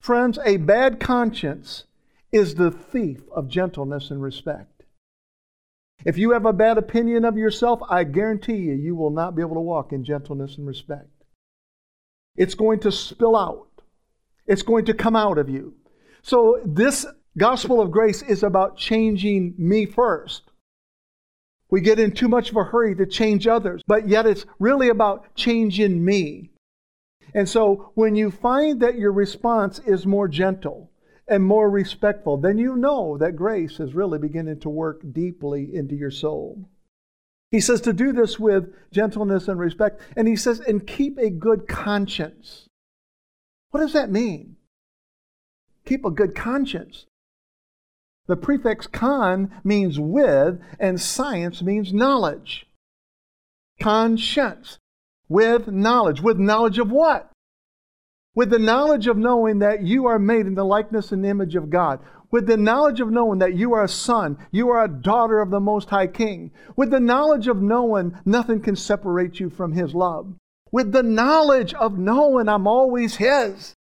Friends, 0.02 0.40
a 0.44 0.58
bad 0.58 1.00
conscience 1.00 1.84
is 2.32 2.56
the 2.56 2.72
thief 2.72 3.22
of 3.32 3.48
gentleness 3.48 4.10
and 4.10 4.24
respect. 4.24 4.86
If 6.04 6.18
you 6.18 6.32
have 6.32 6.48
a 6.48 6.52
bad 6.52 6.80
opinion 6.80 7.26
of 7.26 7.38
yourself, 7.38 7.80
I 7.92 8.04
guarantee 8.04 8.56
you, 8.56 8.74
you 8.74 8.96
will 8.96 9.12
not 9.12 9.36
be 9.36 9.44
able 9.44 9.58
to 9.58 9.62
walk 9.62 9.94
in 9.94 10.04
gentleness 10.04 10.58
and 10.58 10.66
respect. 10.66 11.26
It's 12.36 12.56
going 12.56 12.80
to 12.80 12.92
spill 12.92 13.36
out, 13.36 13.68
it's 14.48 14.64
going 14.64 14.86
to 14.86 14.96
come 14.96 15.16
out 15.16 15.38
of 15.38 15.48
you. 15.48 15.76
So, 16.24 16.60
this 16.66 17.06
gospel 17.38 17.82
of 17.82 17.92
grace 17.92 18.24
is 18.24 18.42
about 18.42 18.78
changing 18.78 19.54
me 19.60 19.86
first. 19.86 20.50
We 21.70 21.82
get 21.82 22.00
in 22.00 22.12
too 22.12 22.28
much 22.28 22.52
of 22.52 22.58
a 22.58 22.64
hurry 22.64 22.96
to 22.96 23.06
change 23.06 23.48
others, 23.48 23.82
but 23.88 24.08
yet 24.08 24.26
it's 24.26 24.46
really 24.60 24.90
about 24.90 25.34
changing 25.36 26.04
me. 26.04 26.52
And 27.34 27.50
so 27.50 27.92
when 27.96 28.16
you 28.16 28.32
find 28.32 28.80
that 28.82 28.98
your 28.98 29.12
response 29.12 29.80
is 29.80 30.06
more 30.06 30.28
gentle 30.28 30.92
and 31.28 31.44
more 31.44 31.70
respectful, 31.70 32.38
then 32.38 32.58
you 32.58 32.76
know 32.76 33.18
that 33.18 33.36
grace 33.36 33.80
is 33.80 33.94
really 33.94 34.20
beginning 34.20 34.60
to 34.62 34.70
work 34.70 35.02
deeply 35.12 35.74
into 35.74 35.96
your 35.96 36.12
soul. 36.12 36.70
He 37.52 37.60
says 37.60 37.82
to 37.82 37.94
do 37.94 38.14
this 38.14 38.40
with 38.40 38.74
gentleness 38.92 39.48
and 39.48 39.60
respect. 39.60 40.02
And 40.16 40.28
he 40.28 40.36
says, 40.36 40.60
and 40.60 40.86
keep 40.86 41.18
a 41.18 41.30
good 41.30 41.68
conscience. 41.68 42.68
What 43.72 43.80
does 43.80 43.94
that 43.94 44.12
mean? 44.12 44.56
Keep 45.86 46.06
a 46.06 46.12
good 46.12 46.36
conscience. 46.36 47.06
The 48.28 48.36
prefix 48.36 48.88
con 48.88 49.52
means 49.64 50.00
with, 50.00 50.60
and 50.80 51.00
science 51.00 51.62
means 51.62 51.94
knowledge. 51.94 52.68
Conscience, 53.80 54.80
with 55.30 55.68
knowledge. 55.68 56.22
With 56.22 56.40
knowledge 56.40 56.80
of 56.80 56.92
what? 56.92 57.32
With 58.34 58.50
the 58.50 58.60
knowledge 58.60 59.08
of 59.08 59.18
knowing 59.18 59.60
that 59.60 59.84
you 59.84 60.06
are 60.08 60.20
made 60.20 60.46
in 60.46 60.56
the 60.56 60.66
likeness 60.66 61.12
and 61.12 61.26
image 61.26 61.56
of 61.56 61.70
God. 61.70 62.00
With 62.32 62.48
the 62.48 62.58
knowledge 62.58 63.00
of 63.00 63.12
knowing 63.12 63.40
that 63.40 63.56
you 63.56 63.74
are 63.74 63.84
a 63.84 63.90
son, 63.90 64.38
you 64.52 64.70
are 64.70 64.84
a 64.84 64.90
daughter 64.90 65.40
of 65.40 65.52
the 65.52 65.60
Most 65.60 65.90
High 65.90 66.08
King. 66.08 66.52
With 66.76 66.90
the 66.90 67.00
knowledge 67.00 67.48
of 67.48 67.62
knowing 67.62 68.18
nothing 68.26 68.60
can 68.60 68.76
separate 68.76 69.40
you 69.40 69.50
from 69.50 69.72
His 69.72 69.94
love. 69.94 70.34
With 70.72 70.92
the 70.92 71.04
knowledge 71.04 71.74
of 71.76 71.98
knowing 71.98 72.50
I'm 72.50 72.68
always 72.68 73.16
His. 73.16 73.74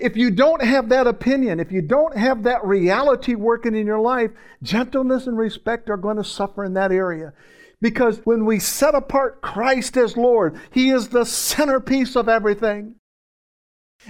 If 0.00 0.16
you 0.16 0.30
don't 0.30 0.62
have 0.62 0.88
that 0.90 1.06
opinion, 1.06 1.58
if 1.58 1.72
you 1.72 1.82
don't 1.82 2.16
have 2.16 2.44
that 2.44 2.64
reality 2.64 3.34
working 3.34 3.74
in 3.74 3.86
your 3.86 4.00
life, 4.00 4.30
gentleness 4.62 5.26
and 5.26 5.36
respect 5.36 5.90
are 5.90 5.96
going 5.96 6.16
to 6.16 6.24
suffer 6.24 6.64
in 6.64 6.74
that 6.74 6.92
area. 6.92 7.32
Because 7.80 8.20
when 8.24 8.44
we 8.44 8.58
set 8.58 8.94
apart 8.94 9.40
Christ 9.40 9.96
as 9.96 10.16
Lord, 10.16 10.58
He 10.72 10.90
is 10.90 11.08
the 11.08 11.24
centerpiece 11.24 12.16
of 12.16 12.28
everything. 12.28 12.94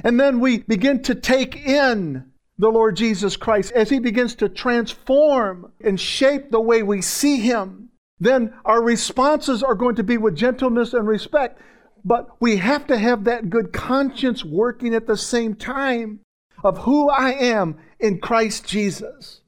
And 0.04 0.20
then 0.20 0.40
we 0.40 0.58
begin 0.58 1.02
to 1.04 1.14
take 1.14 1.56
in 1.56 2.32
the 2.58 2.68
Lord 2.68 2.96
Jesus 2.96 3.36
Christ 3.36 3.72
as 3.72 3.90
He 3.90 3.98
begins 3.98 4.34
to 4.36 4.48
transform 4.48 5.72
and 5.82 5.98
shape 5.98 6.50
the 6.50 6.60
way 6.60 6.82
we 6.82 7.02
see 7.02 7.40
Him. 7.40 7.90
Then 8.20 8.52
our 8.64 8.82
responses 8.82 9.62
are 9.62 9.74
going 9.74 9.96
to 9.96 10.02
be 10.02 10.18
with 10.18 10.36
gentleness 10.36 10.92
and 10.92 11.06
respect. 11.06 11.60
But 12.04 12.40
we 12.40 12.56
have 12.56 12.86
to 12.86 12.98
have 12.98 13.24
that 13.24 13.50
good 13.50 13.72
conscience 13.72 14.44
working 14.44 14.94
at 14.94 15.06
the 15.06 15.16
same 15.16 15.54
time 15.54 16.20
of 16.62 16.78
who 16.78 17.08
I 17.10 17.32
am 17.32 17.78
in 18.00 18.20
Christ 18.20 18.66
Jesus. 18.66 19.40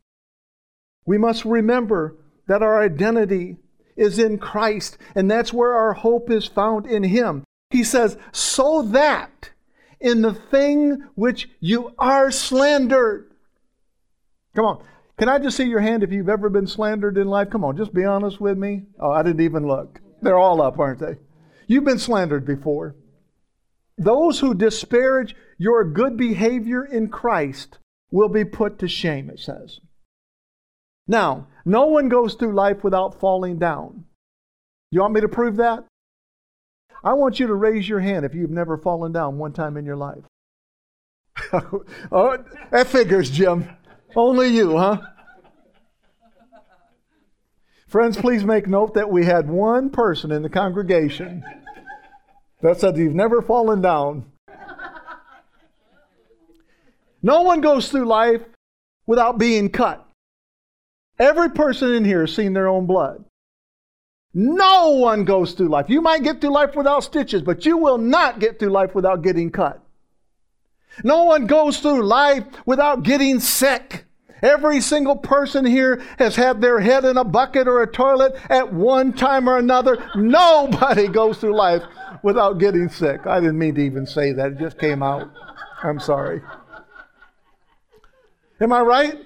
We 1.06 1.18
must 1.18 1.44
remember 1.44 2.16
that 2.46 2.62
our 2.62 2.82
identity 2.82 3.56
is 3.96 4.18
in 4.18 4.38
Christ, 4.38 4.98
and 5.14 5.30
that's 5.30 5.52
where 5.52 5.72
our 5.72 5.92
hope 5.92 6.30
is 6.30 6.46
found 6.46 6.86
in 6.86 7.02
Him. 7.02 7.44
He 7.70 7.84
says, 7.84 8.16
so 8.32 8.82
that 8.82 9.50
in 10.00 10.22
the 10.22 10.34
thing 10.34 11.04
which 11.14 11.48
you 11.60 11.92
are 11.98 12.30
slandered. 12.30 13.30
Come 14.54 14.64
on. 14.64 14.84
Can 15.18 15.28
I 15.28 15.38
just 15.38 15.58
see 15.58 15.64
your 15.64 15.80
hand 15.80 16.02
if 16.02 16.12
you've 16.12 16.30
ever 16.30 16.48
been 16.48 16.66
slandered 16.66 17.18
in 17.18 17.28
life? 17.28 17.50
Come 17.50 17.62
on, 17.62 17.76
just 17.76 17.92
be 17.92 18.06
honest 18.06 18.40
with 18.40 18.56
me. 18.56 18.84
Oh, 18.98 19.10
I 19.10 19.22
didn't 19.22 19.42
even 19.42 19.66
look. 19.66 20.00
They're 20.22 20.38
all 20.38 20.62
up, 20.62 20.78
aren't 20.78 20.98
they? 20.98 21.16
You've 21.70 21.84
been 21.84 22.00
slandered 22.00 22.44
before. 22.44 22.96
Those 23.96 24.40
who 24.40 24.54
disparage 24.54 25.36
your 25.56 25.84
good 25.84 26.16
behavior 26.16 26.84
in 26.84 27.10
Christ 27.10 27.78
will 28.10 28.28
be 28.28 28.44
put 28.44 28.80
to 28.80 28.88
shame, 28.88 29.30
it 29.30 29.38
says. 29.38 29.78
Now, 31.06 31.46
no 31.64 31.86
one 31.86 32.08
goes 32.08 32.34
through 32.34 32.56
life 32.56 32.82
without 32.82 33.20
falling 33.20 33.60
down. 33.60 34.06
You 34.90 35.02
want 35.02 35.14
me 35.14 35.20
to 35.20 35.28
prove 35.28 35.58
that? 35.58 35.84
I 37.04 37.12
want 37.12 37.38
you 37.38 37.46
to 37.46 37.54
raise 37.54 37.88
your 37.88 38.00
hand 38.00 38.24
if 38.24 38.34
you've 38.34 38.50
never 38.50 38.76
fallen 38.76 39.12
down 39.12 39.38
one 39.38 39.52
time 39.52 39.76
in 39.76 39.84
your 39.84 39.96
life. 39.96 40.24
oh, 42.10 42.38
that 42.72 42.88
figures, 42.88 43.30
Jim. 43.30 43.70
Only 44.16 44.48
you, 44.48 44.76
huh? 44.76 45.02
Friends, 47.86 48.16
please 48.16 48.44
make 48.44 48.66
note 48.66 48.94
that 48.94 49.10
we 49.10 49.24
had 49.24 49.48
one 49.48 49.90
person 49.90 50.32
in 50.32 50.42
the 50.42 50.48
congregation 50.48 51.44
that 52.62 52.80
said 52.80 52.96
you've 52.96 53.14
never 53.14 53.42
fallen 53.42 53.80
down. 53.80 54.24
No 57.22 57.42
one 57.42 57.60
goes 57.60 57.90
through 57.90 58.06
life 58.06 58.42
without 59.06 59.38
being 59.38 59.68
cut. 59.68 60.06
Every 61.18 61.50
person 61.50 61.92
in 61.92 62.04
here 62.04 62.22
has 62.22 62.34
seen 62.34 62.54
their 62.54 62.68
own 62.68 62.86
blood. 62.86 63.24
No 64.32 64.92
one 64.92 65.24
goes 65.24 65.52
through 65.52 65.68
life. 65.68 65.86
You 65.88 66.00
might 66.00 66.22
get 66.22 66.40
through 66.40 66.54
life 66.54 66.74
without 66.74 67.04
stitches, 67.04 67.42
but 67.42 67.66
you 67.66 67.76
will 67.76 67.98
not 67.98 68.38
get 68.38 68.58
through 68.58 68.70
life 68.70 68.94
without 68.94 69.22
getting 69.22 69.50
cut. 69.50 69.82
No 71.04 71.24
one 71.24 71.46
goes 71.46 71.80
through 71.80 72.04
life 72.04 72.44
without 72.64 73.02
getting 73.02 73.40
sick. 73.40 74.04
Every 74.42 74.80
single 74.80 75.16
person 75.16 75.66
here 75.66 76.02
has 76.18 76.36
had 76.36 76.60
their 76.60 76.80
head 76.80 77.04
in 77.04 77.18
a 77.18 77.24
bucket 77.24 77.68
or 77.68 77.82
a 77.82 77.86
toilet 77.86 78.34
at 78.48 78.72
one 78.72 79.12
time 79.12 79.48
or 79.48 79.58
another. 79.58 80.02
Nobody 80.14 81.08
goes 81.08 81.38
through 81.38 81.56
life 81.56 81.82
without 82.22 82.58
getting 82.58 82.88
sick. 82.88 83.26
I 83.26 83.40
didn't 83.40 83.58
mean 83.58 83.74
to 83.76 83.82
even 83.82 84.06
say 84.06 84.32
that, 84.32 84.52
it 84.52 84.58
just 84.58 84.78
came 84.78 85.02
out. 85.02 85.30
I'm 85.82 86.00
sorry. 86.00 86.42
Am 88.60 88.72
I 88.72 88.80
right? 88.80 89.18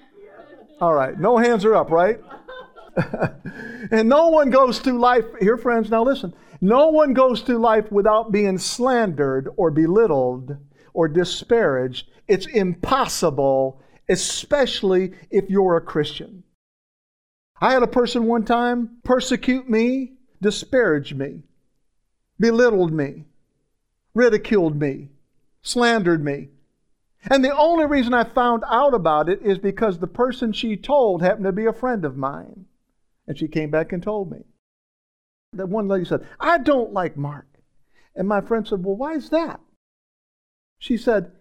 All 0.81 0.95
right, 0.95 1.19
no 1.19 1.37
hands 1.37 1.65
are 1.65 1.75
up, 1.75 1.91
right? 1.91 2.21
and 3.91 4.09
no 4.09 4.29
one 4.29 4.51
goes 4.51 4.79
through 4.79 5.01
life, 5.01 5.25
here, 5.41 5.57
friends, 5.57 5.91
now 5.91 6.05
listen. 6.05 6.35
No 6.61 6.89
one 6.89 7.13
goes 7.13 7.43
through 7.43 7.59
life 7.59 7.91
without 7.91 8.33
being 8.33 8.59
slandered 8.59 9.49
or 9.57 9.71
belittled 9.71 10.57
or 10.93 11.09
disparaged. 11.09 12.09
It's 12.29 12.47
impossible, 12.47 13.83
especially 14.09 15.13
if 15.31 15.51
you're 15.51 15.77
a 15.77 15.81
Christian. 15.81 16.45
I 17.61 17.73
had 17.73 17.83
a 17.83 17.89
person 17.89 18.27
one 18.27 18.45
time 18.45 18.99
persecute 19.05 19.69
me, 19.69 20.15
disparage 20.41 21.15
me, 21.15 21.43
belittled 22.39 22.93
me, 22.93 23.25
ridiculed 24.15 24.79
me, 24.79 25.11
slandered 25.63 26.25
me. 26.25 26.49
And 27.31 27.45
the 27.45 27.57
only 27.57 27.87
reason 27.87 28.13
I 28.13 28.25
found 28.25 28.65
out 28.69 28.93
about 28.93 29.29
it 29.29 29.41
is 29.43 29.59
because 29.59 29.99
the 29.99 30.07
person 30.07 30.53
she 30.53 30.77
told 30.77 31.23
happened 31.23 31.47
to 31.47 31.53
be 31.53 31.67
a 31.67 31.73
friend 31.73 32.05
of 32.05 32.17
mine. 32.17 32.67
And 33.27 33.39
she 33.39 33.49
came 33.49 33.71
back 33.71 33.93
and 33.93 34.03
told 34.03 34.31
me. 34.31 34.45
That 35.55 35.69
one 35.69 35.89
lady 35.89 36.05
said, 36.05 36.27
I 36.39 36.59
don't 36.59 36.93
like 36.93 37.17
Mark. 37.17 37.47
And 38.15 38.29
my 38.29 38.41
friend 38.41 38.67
said, 38.67 38.85
Well, 38.85 38.97
why 38.97 39.15
is 39.15 39.31
that? 39.31 39.61
She 40.79 40.97
said, 40.97 41.33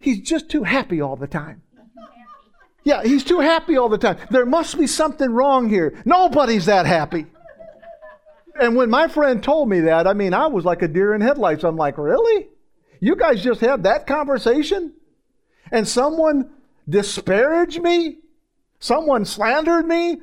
He's 0.00 0.20
just 0.20 0.48
too 0.48 0.64
happy 0.64 1.00
all 1.00 1.14
the 1.14 1.28
time. 1.28 1.62
Yeah, 2.82 3.02
he's 3.02 3.24
too 3.24 3.40
happy 3.40 3.76
all 3.76 3.90
the 3.90 3.98
time. 3.98 4.16
There 4.30 4.46
must 4.46 4.78
be 4.78 4.86
something 4.86 5.30
wrong 5.30 5.68
here. 5.68 6.00
Nobody's 6.04 6.66
that 6.66 6.86
happy. 6.86 7.26
And 8.60 8.76
when 8.76 8.90
my 8.90 9.08
friend 9.08 9.42
told 9.42 9.68
me 9.68 9.80
that, 9.80 10.06
I 10.06 10.12
mean, 10.12 10.34
I 10.34 10.46
was 10.48 10.64
like 10.64 10.82
a 10.82 10.88
deer 10.88 11.14
in 11.14 11.20
headlights. 11.20 11.64
I'm 11.64 11.76
like, 11.76 11.98
Really? 11.98 12.48
You 13.00 13.16
guys 13.16 13.42
just 13.42 13.60
had 13.60 13.84
that 13.84 14.06
conversation? 14.06 14.92
And 15.72 15.88
someone 15.88 16.50
disparaged 16.88 17.80
me? 17.80 18.18
Someone 18.78 19.24
slandered 19.24 19.86
me? 19.86 20.20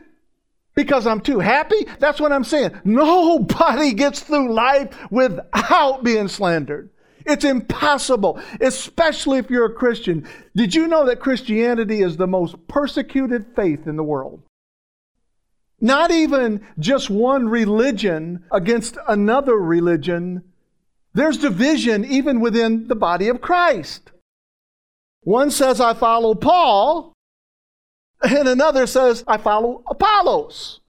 because 0.77 1.08
I'm 1.08 1.22
too 1.22 1.39
happy? 1.39 1.88
That's 2.00 2.22
what 2.22 2.32
I'm 2.32 2.44
saying. 2.46 2.72
Nobody 2.86 3.94
gets 3.94 4.22
through 4.22 4.53
life 4.53 4.96
without 5.12 6.03
being 6.03 6.29
slandered. 6.29 6.91
It's 7.25 7.44
impossible, 7.44 8.39
especially 8.62 9.39
if 9.39 9.50
you're 9.50 9.65
a 9.65 9.74
Christian. 9.74 10.25
Did 10.56 10.74
you 10.74 10.88
know 10.88 11.08
that 11.08 11.20
Christianity 11.20 12.01
is 12.01 12.15
the 12.15 12.27
most 12.27 12.56
persecuted 12.70 13.48
faith 13.53 13.86
in 13.88 13.98
the 13.98 14.03
world? 14.03 14.44
Not 15.79 16.12
even 16.12 16.65
just 16.79 17.10
one 17.10 17.50
religion 17.50 18.46
against 18.51 18.98
another 19.07 19.55
religion. 19.55 20.43
There's 21.13 21.38
division 21.38 22.03
even 22.05 22.39
within 22.39 22.88
the 22.88 22.96
body 22.96 23.27
of 23.27 23.41
Christ. 23.41 24.12
One 25.22 25.51
says, 25.51 25.81
I 25.81 25.93
follow 25.93 26.36
Paul, 26.36 27.13
and 28.22 28.48
another 28.48 28.88
says, 28.88 29.24
I 29.27 29.38
follow 29.38 29.84
Apollos. 29.88 30.79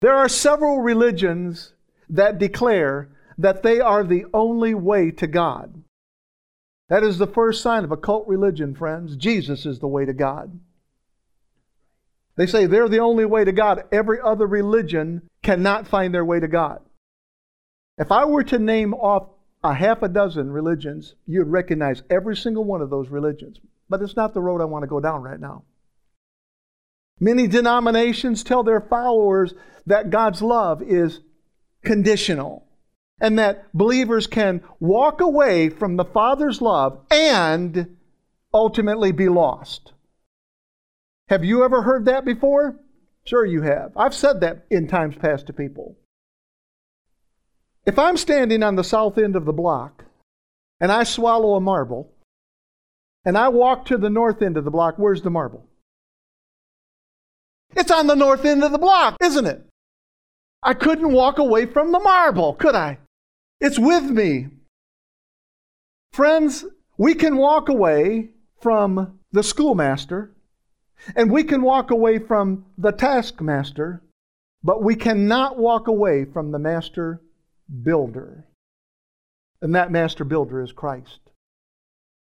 There 0.00 0.14
are 0.14 0.28
several 0.28 0.80
religions 0.80 1.74
that 2.08 2.38
declare 2.38 3.08
that 3.38 3.62
they 3.62 3.80
are 3.80 4.02
the 4.02 4.24
only 4.34 4.74
way 4.74 5.10
to 5.12 5.26
God. 5.26 5.82
That 6.88 7.02
is 7.02 7.18
the 7.18 7.26
first 7.26 7.62
sign 7.62 7.84
of 7.84 7.92
a 7.92 7.96
cult 7.96 8.26
religion, 8.26 8.74
friends. 8.74 9.16
Jesus 9.16 9.64
is 9.64 9.78
the 9.78 9.86
way 9.86 10.04
to 10.04 10.12
God. 10.12 10.58
They 12.36 12.46
say 12.46 12.66
they're 12.66 12.88
the 12.88 13.00
only 13.00 13.24
way 13.24 13.44
to 13.44 13.52
God. 13.52 13.84
Every 13.92 14.18
other 14.20 14.46
religion 14.46 15.22
cannot 15.42 15.86
find 15.86 16.14
their 16.14 16.24
way 16.24 16.40
to 16.40 16.48
God. 16.48 16.80
If 17.98 18.10
I 18.10 18.24
were 18.24 18.44
to 18.44 18.58
name 18.58 18.94
off 18.94 19.28
a 19.62 19.74
half 19.74 20.02
a 20.02 20.08
dozen 20.08 20.50
religions, 20.50 21.14
you'd 21.26 21.46
recognize 21.46 22.02
every 22.10 22.36
single 22.36 22.64
one 22.64 22.80
of 22.80 22.90
those 22.90 23.08
religions. 23.08 23.58
But 23.88 24.02
it's 24.02 24.16
not 24.16 24.34
the 24.34 24.40
road 24.40 24.60
I 24.60 24.64
want 24.64 24.82
to 24.82 24.88
go 24.88 25.00
down 25.00 25.22
right 25.22 25.38
now. 25.38 25.64
Many 27.20 27.46
denominations 27.46 28.42
tell 28.42 28.64
their 28.64 28.80
followers 28.80 29.54
that 29.86 30.10
God's 30.10 30.42
love 30.42 30.82
is 30.82 31.20
conditional 31.84 32.66
and 33.20 33.38
that 33.38 33.72
believers 33.72 34.26
can 34.26 34.62
walk 34.80 35.20
away 35.20 35.68
from 35.68 35.96
the 35.96 36.04
Father's 36.04 36.60
love 36.60 36.98
and 37.10 37.96
ultimately 38.52 39.12
be 39.12 39.28
lost. 39.28 39.91
Have 41.32 41.46
you 41.46 41.64
ever 41.64 41.80
heard 41.80 42.04
that 42.04 42.26
before? 42.26 42.76
Sure, 43.24 43.46
you 43.46 43.62
have. 43.62 43.92
I've 43.96 44.14
said 44.14 44.42
that 44.42 44.66
in 44.68 44.86
times 44.86 45.16
past 45.16 45.46
to 45.46 45.54
people. 45.54 45.96
If 47.86 47.98
I'm 47.98 48.18
standing 48.18 48.62
on 48.62 48.76
the 48.76 48.84
south 48.84 49.16
end 49.16 49.34
of 49.34 49.46
the 49.46 49.52
block 49.54 50.04
and 50.78 50.92
I 50.92 51.04
swallow 51.04 51.54
a 51.54 51.60
marble 51.62 52.12
and 53.24 53.38
I 53.38 53.48
walk 53.48 53.86
to 53.86 53.96
the 53.96 54.10
north 54.10 54.42
end 54.42 54.58
of 54.58 54.66
the 54.66 54.70
block, 54.70 54.96
where's 54.98 55.22
the 55.22 55.30
marble? 55.30 55.64
It's 57.74 57.90
on 57.90 58.08
the 58.08 58.14
north 58.14 58.44
end 58.44 58.62
of 58.62 58.70
the 58.70 58.76
block, 58.76 59.16
isn't 59.22 59.46
it? 59.46 59.66
I 60.62 60.74
couldn't 60.74 61.14
walk 61.14 61.38
away 61.38 61.64
from 61.64 61.92
the 61.92 62.00
marble, 62.00 62.52
could 62.52 62.74
I? 62.74 62.98
It's 63.58 63.78
with 63.78 64.04
me. 64.04 64.48
Friends, 66.12 66.66
we 66.98 67.14
can 67.14 67.38
walk 67.38 67.70
away 67.70 68.32
from 68.60 69.18
the 69.32 69.42
schoolmaster 69.42 70.30
and 71.16 71.30
we 71.30 71.44
can 71.44 71.62
walk 71.62 71.90
away 71.90 72.18
from 72.18 72.66
the 72.78 72.92
taskmaster, 72.92 74.02
but 74.62 74.82
we 74.82 74.94
cannot 74.94 75.58
walk 75.58 75.88
away 75.88 76.24
from 76.24 76.52
the 76.52 76.58
master 76.58 77.20
builder. 77.82 78.46
And 79.60 79.74
that 79.74 79.92
master 79.92 80.24
builder 80.24 80.62
is 80.62 80.72
Christ. 80.72 81.20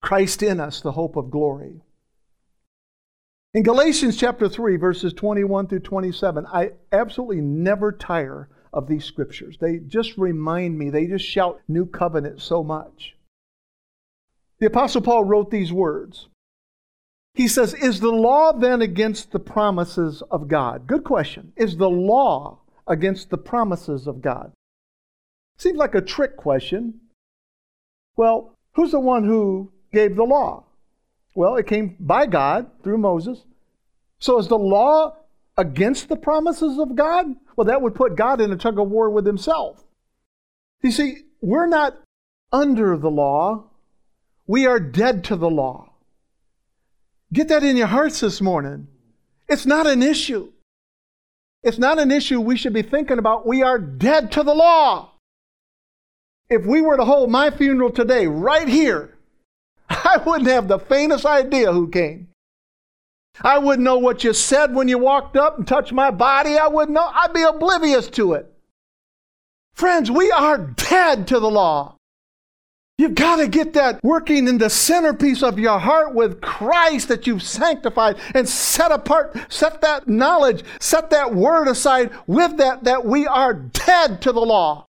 Christ 0.01 0.43
in 0.43 0.59
us, 0.59 0.81
the 0.81 0.93
hope 0.93 1.15
of 1.15 1.31
glory. 1.31 1.81
In 3.53 3.63
Galatians 3.63 4.17
chapter 4.17 4.47
3, 4.47 4.77
verses 4.77 5.13
21 5.13 5.67
through 5.67 5.79
27, 5.79 6.45
I 6.45 6.71
absolutely 6.91 7.41
never 7.41 7.91
tire 7.91 8.49
of 8.73 8.87
these 8.87 9.05
scriptures. 9.05 9.57
They 9.59 9.79
just 9.79 10.17
remind 10.17 10.77
me, 10.77 10.89
they 10.89 11.07
just 11.07 11.25
shout 11.25 11.59
new 11.67 11.85
covenant 11.85 12.41
so 12.41 12.63
much. 12.63 13.15
The 14.59 14.67
Apostle 14.67 15.01
Paul 15.01 15.23
wrote 15.23 15.49
these 15.49 15.71
words. 15.71 16.27
He 17.37 17.47
says, 17.47 17.75
Is 17.75 17.99
the 17.99 18.11
law 18.11 18.51
then 18.51 18.81
against 18.81 19.31
the 19.31 19.39
promises 19.39 20.23
of 20.31 20.47
God? 20.47 20.87
Good 20.87 21.03
question. 21.03 21.53
Is 21.55 21.77
the 21.77 21.87
law 21.87 22.61
against 22.87 23.29
the 23.29 23.37
promises 23.37 24.07
of 24.07 24.23
God? 24.23 24.51
Seems 25.59 25.77
like 25.77 25.93
a 25.93 26.01
trick 26.01 26.35
question. 26.35 26.99
Well, 28.15 28.55
who's 28.73 28.89
the 28.89 28.99
one 28.99 29.23
who 29.23 29.71
gave 29.93 30.15
the 30.15 30.23
law? 30.23 30.63
Well, 31.35 31.57
it 31.57 31.67
came 31.67 31.95
by 31.99 32.25
God 32.25 32.71
through 32.83 32.97
Moses. 32.97 33.45
So 34.17 34.39
is 34.39 34.47
the 34.47 34.57
law 34.57 35.17
against 35.57 36.09
the 36.09 36.15
promises 36.15 36.79
of 36.79 36.95
God? 36.95 37.27
Well, 37.55 37.65
that 37.65 37.83
would 37.83 37.93
put 37.93 38.15
God 38.15 38.41
in 38.41 38.51
a 38.51 38.57
tug 38.57 38.79
of 38.79 38.89
war 38.89 39.11
with 39.11 39.27
himself. 39.27 39.85
You 40.81 40.89
see, 40.89 41.17
we're 41.41 41.67
not 41.67 41.99
under 42.51 42.97
the 42.97 43.11
law, 43.11 43.65
we 44.47 44.65
are 44.65 44.79
dead 44.79 45.23
to 45.25 45.35
the 45.35 45.51
law. 45.51 45.86
Get 47.33 47.49
that 47.49 47.63
in 47.63 47.77
your 47.77 47.87
hearts 47.87 48.21
this 48.21 48.41
morning. 48.41 48.87
It's 49.47 49.65
not 49.65 49.87
an 49.87 50.01
issue. 50.01 50.51
It's 51.63 51.77
not 51.77 51.99
an 51.99 52.11
issue 52.11 52.39
we 52.39 52.57
should 52.57 52.73
be 52.73 52.81
thinking 52.81 53.19
about. 53.19 53.45
We 53.45 53.63
are 53.63 53.79
dead 53.79 54.31
to 54.33 54.43
the 54.43 54.53
law. 54.53 55.11
If 56.49 56.65
we 56.65 56.81
were 56.81 56.95
to 56.95 57.03
hold 57.03 57.29
my 57.29 57.51
funeral 57.51 57.89
today, 57.89 58.27
right 58.27 58.67
here, 58.67 59.17
I 59.89 60.21
wouldn't 60.25 60.49
have 60.49 60.67
the 60.67 60.79
faintest 60.79 61.25
idea 61.25 61.73
who 61.73 61.89
came. 61.89 62.29
I 63.41 63.59
wouldn't 63.59 63.83
know 63.83 63.97
what 63.97 64.23
you 64.23 64.33
said 64.33 64.73
when 64.73 64.87
you 64.87 64.97
walked 64.97 65.35
up 65.35 65.57
and 65.57 65.67
touched 65.67 65.91
my 65.91 66.09
body. 66.09 66.57
I 66.57 66.67
wouldn't 66.67 66.95
know. 66.95 67.09
I'd 67.13 67.33
be 67.33 67.43
oblivious 67.43 68.07
to 68.11 68.33
it. 68.33 68.51
Friends, 69.73 70.09
we 70.09 70.31
are 70.31 70.57
dead 70.57 71.27
to 71.27 71.39
the 71.39 71.51
law. 71.51 71.96
You've 72.97 73.13
got 73.13 73.35
to 73.35 73.47
get 73.47 73.73
that 73.73 74.03
working 74.03 74.47
in 74.47 74.57
the 74.57 74.71
centerpiece 74.71 75.43
of 75.43 75.59
your 75.59 75.77
heart 75.77 76.15
with 76.15 76.41
Christ 76.41 77.09
that 77.09 77.27
you've 77.27 77.43
sanctified 77.43 78.17
and 78.33 78.49
set 78.49 78.91
apart. 78.91 79.37
Set 79.49 79.81
that 79.81 80.07
knowledge, 80.07 80.63
set 80.79 81.11
that 81.11 81.35
word 81.35 81.67
aside 81.67 82.11
with 82.25 82.57
that, 82.57 82.85
that 82.85 83.05
we 83.05 83.27
are 83.27 83.53
dead 83.53 84.19
to 84.23 84.31
the 84.31 84.41
law. 84.41 84.87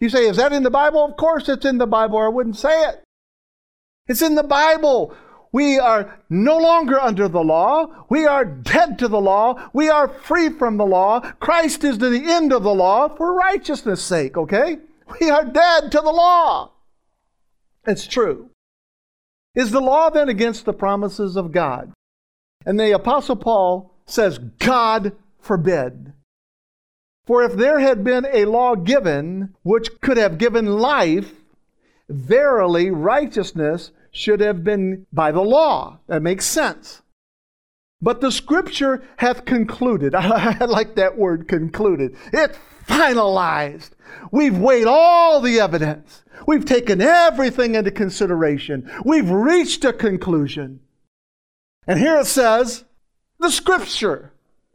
You 0.00 0.08
say, 0.08 0.26
is 0.28 0.36
that 0.38 0.52
in 0.52 0.64
the 0.64 0.70
Bible? 0.70 1.04
Of 1.04 1.16
course 1.16 1.48
it's 1.48 1.64
in 1.64 1.78
the 1.78 1.86
Bible, 1.86 2.16
or 2.16 2.26
I 2.26 2.28
wouldn't 2.28 2.56
say 2.56 2.88
it. 2.88 3.04
It's 4.08 4.22
in 4.22 4.34
the 4.34 4.42
Bible. 4.42 5.14
We 5.52 5.78
are 5.78 6.18
no 6.28 6.58
longer 6.58 7.00
under 7.00 7.28
the 7.28 7.42
law. 7.42 8.04
We 8.08 8.26
are 8.26 8.44
dead 8.44 8.98
to 8.98 9.08
the 9.08 9.20
law. 9.20 9.70
We 9.72 9.90
are 9.90 10.08
free 10.08 10.50
from 10.50 10.76
the 10.76 10.86
law. 10.86 11.20
Christ 11.20 11.84
is 11.84 11.98
the 11.98 12.22
end 12.26 12.52
of 12.52 12.64
the 12.64 12.74
law 12.74 13.08
for 13.08 13.32
righteousness' 13.34 14.02
sake, 14.02 14.36
okay? 14.36 14.78
We 15.20 15.30
are 15.30 15.44
dead 15.44 15.92
to 15.92 16.00
the 16.00 16.12
law. 16.12 16.72
It's 17.86 18.06
true. 18.06 18.50
Is 19.54 19.70
the 19.70 19.80
law 19.80 20.10
then 20.10 20.28
against 20.28 20.64
the 20.64 20.72
promises 20.72 21.36
of 21.36 21.52
God? 21.52 21.92
And 22.66 22.78
the 22.78 22.92
Apostle 22.92 23.36
Paul 23.36 23.94
says, 24.06 24.38
God 24.38 25.12
forbid. 25.40 26.12
For 27.26 27.42
if 27.42 27.54
there 27.54 27.78
had 27.78 28.04
been 28.04 28.26
a 28.32 28.46
law 28.46 28.74
given 28.74 29.54
which 29.62 30.00
could 30.00 30.16
have 30.16 30.38
given 30.38 30.78
life, 30.78 31.32
verily 32.08 32.90
righteousness 32.90 33.90
should 34.10 34.40
have 34.40 34.64
been 34.64 35.06
by 35.12 35.30
the 35.30 35.42
law. 35.42 35.98
That 36.06 36.22
makes 36.22 36.46
sense. 36.46 37.02
But 38.00 38.20
the 38.20 38.32
scripture 38.32 39.02
hath 39.16 39.44
concluded. 39.44 40.14
I 40.14 40.64
like 40.64 40.94
that 40.94 41.18
word 41.18 41.48
concluded. 41.48 42.16
It 42.32 42.58
finalized. 42.88 43.90
We've 44.32 44.58
weighed 44.58 44.86
all 44.86 45.40
the 45.40 45.60
evidence. 45.60 46.24
We've 46.46 46.64
taken 46.64 47.00
everything 47.00 47.74
into 47.74 47.90
consideration. 47.90 48.90
We've 49.04 49.30
reached 49.30 49.84
a 49.84 49.92
conclusion. 49.92 50.80
And 51.86 51.98
here 51.98 52.18
it 52.18 52.26
says, 52.26 52.84
the 53.38 53.50
scripture 53.50 54.32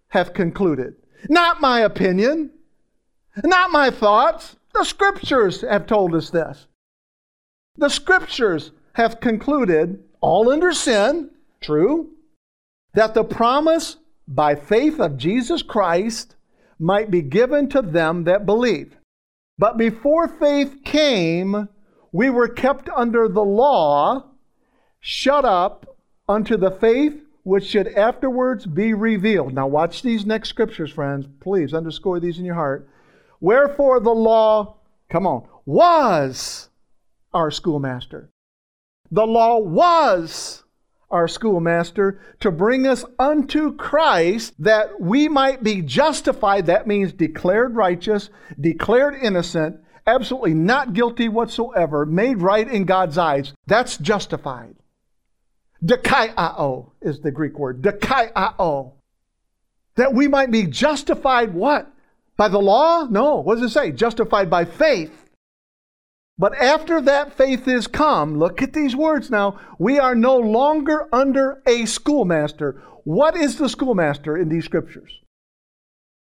hath 0.09 0.33
concluded. 0.33 0.95
Not 1.29 1.61
my 1.61 1.81
opinion, 1.81 2.51
not 3.43 3.71
my 3.71 3.89
thoughts. 3.89 4.55
The 4.73 4.83
scriptures 4.83 5.61
have 5.61 5.85
told 5.85 6.15
us 6.15 6.29
this. 6.29 6.67
The 7.77 7.89
scriptures 7.89 8.71
have 8.93 9.19
concluded, 9.19 10.03
all 10.21 10.49
under 10.49 10.71
sin, 10.71 11.31
true, 11.61 12.11
that 12.93 13.13
the 13.13 13.23
promise 13.23 13.97
by 14.27 14.55
faith 14.55 14.99
of 14.99 15.17
Jesus 15.17 15.63
Christ 15.63 16.35
might 16.83 17.09
be 17.09 17.21
given 17.21 17.69
to 17.69 17.81
them 17.81 18.25
that 18.25 18.45
believe. 18.45 18.97
But 19.57 19.77
before 19.77 20.27
faith 20.27 20.83
came, 20.83 21.69
we 22.11 22.29
were 22.29 22.49
kept 22.49 22.89
under 22.89 23.27
the 23.27 23.43
law, 23.43 24.31
shut 24.99 25.45
up 25.45 25.97
unto 26.27 26.57
the 26.57 26.71
faith 26.71 27.23
which 27.43 27.65
should 27.65 27.87
afterwards 27.87 28.65
be 28.65 28.93
revealed. 28.93 29.53
Now, 29.53 29.67
watch 29.67 30.01
these 30.01 30.25
next 30.25 30.49
scriptures, 30.49 30.91
friends. 30.91 31.25
Please 31.39 31.73
underscore 31.73 32.19
these 32.19 32.39
in 32.39 32.45
your 32.45 32.55
heart. 32.55 32.89
Wherefore 33.39 33.99
the 33.99 34.11
law, 34.11 34.77
come 35.09 35.27
on, 35.27 35.47
was 35.65 36.69
our 37.33 37.51
schoolmaster. 37.51 38.29
The 39.11 39.25
law 39.25 39.59
was 39.59 40.62
our 41.13 41.27
schoolmaster 41.27 42.19
to 42.41 42.51
bring 42.51 42.87
us 42.87 43.05
unto 43.19 43.75
Christ 43.75 44.53
that 44.59 44.99
we 44.99 45.29
might 45.29 45.63
be 45.63 45.81
justified. 45.81 46.65
That 46.65 46.87
means 46.87 47.13
declared 47.13 47.75
righteous, 47.75 48.29
declared 48.59 49.15
innocent, 49.21 49.79
absolutely 50.05 50.55
not 50.55 50.93
guilty 50.93 51.29
whatsoever, 51.29 52.05
made 52.05 52.41
right 52.41 52.67
in 52.67 52.85
God's 52.85 53.17
eyes. 53.17 53.53
That's 53.67 53.97
justified. 53.97 54.75
Dikaiao 55.85 56.91
is 57.01 57.19
the 57.19 57.31
Greek 57.31 57.59
word. 57.59 57.81
Dikaiao. 57.81 58.93
That 59.95 60.13
we 60.13 60.27
might 60.27 60.49
be 60.49 60.65
justified 60.65 61.53
what? 61.53 61.91
By 62.35 62.47
the 62.47 62.59
law? 62.59 63.05
No. 63.09 63.35
What 63.41 63.55
does 63.55 63.69
it 63.69 63.73
say? 63.73 63.91
Justified 63.91 64.49
by 64.49 64.65
faith 64.65 65.22
but 66.37 66.55
after 66.55 67.01
that 67.01 67.37
faith 67.37 67.67
is 67.67 67.87
come, 67.87 68.37
look 68.37 68.61
at 68.61 68.73
these 68.73 68.95
words 68.95 69.29
now. 69.29 69.59
We 69.77 69.99
are 69.99 70.15
no 70.15 70.37
longer 70.37 71.07
under 71.13 71.61
a 71.67 71.85
schoolmaster. 71.85 72.81
What 73.03 73.35
is 73.35 73.57
the 73.57 73.69
schoolmaster 73.69 74.37
in 74.37 74.49
these 74.49 74.65
scriptures? 74.65 75.19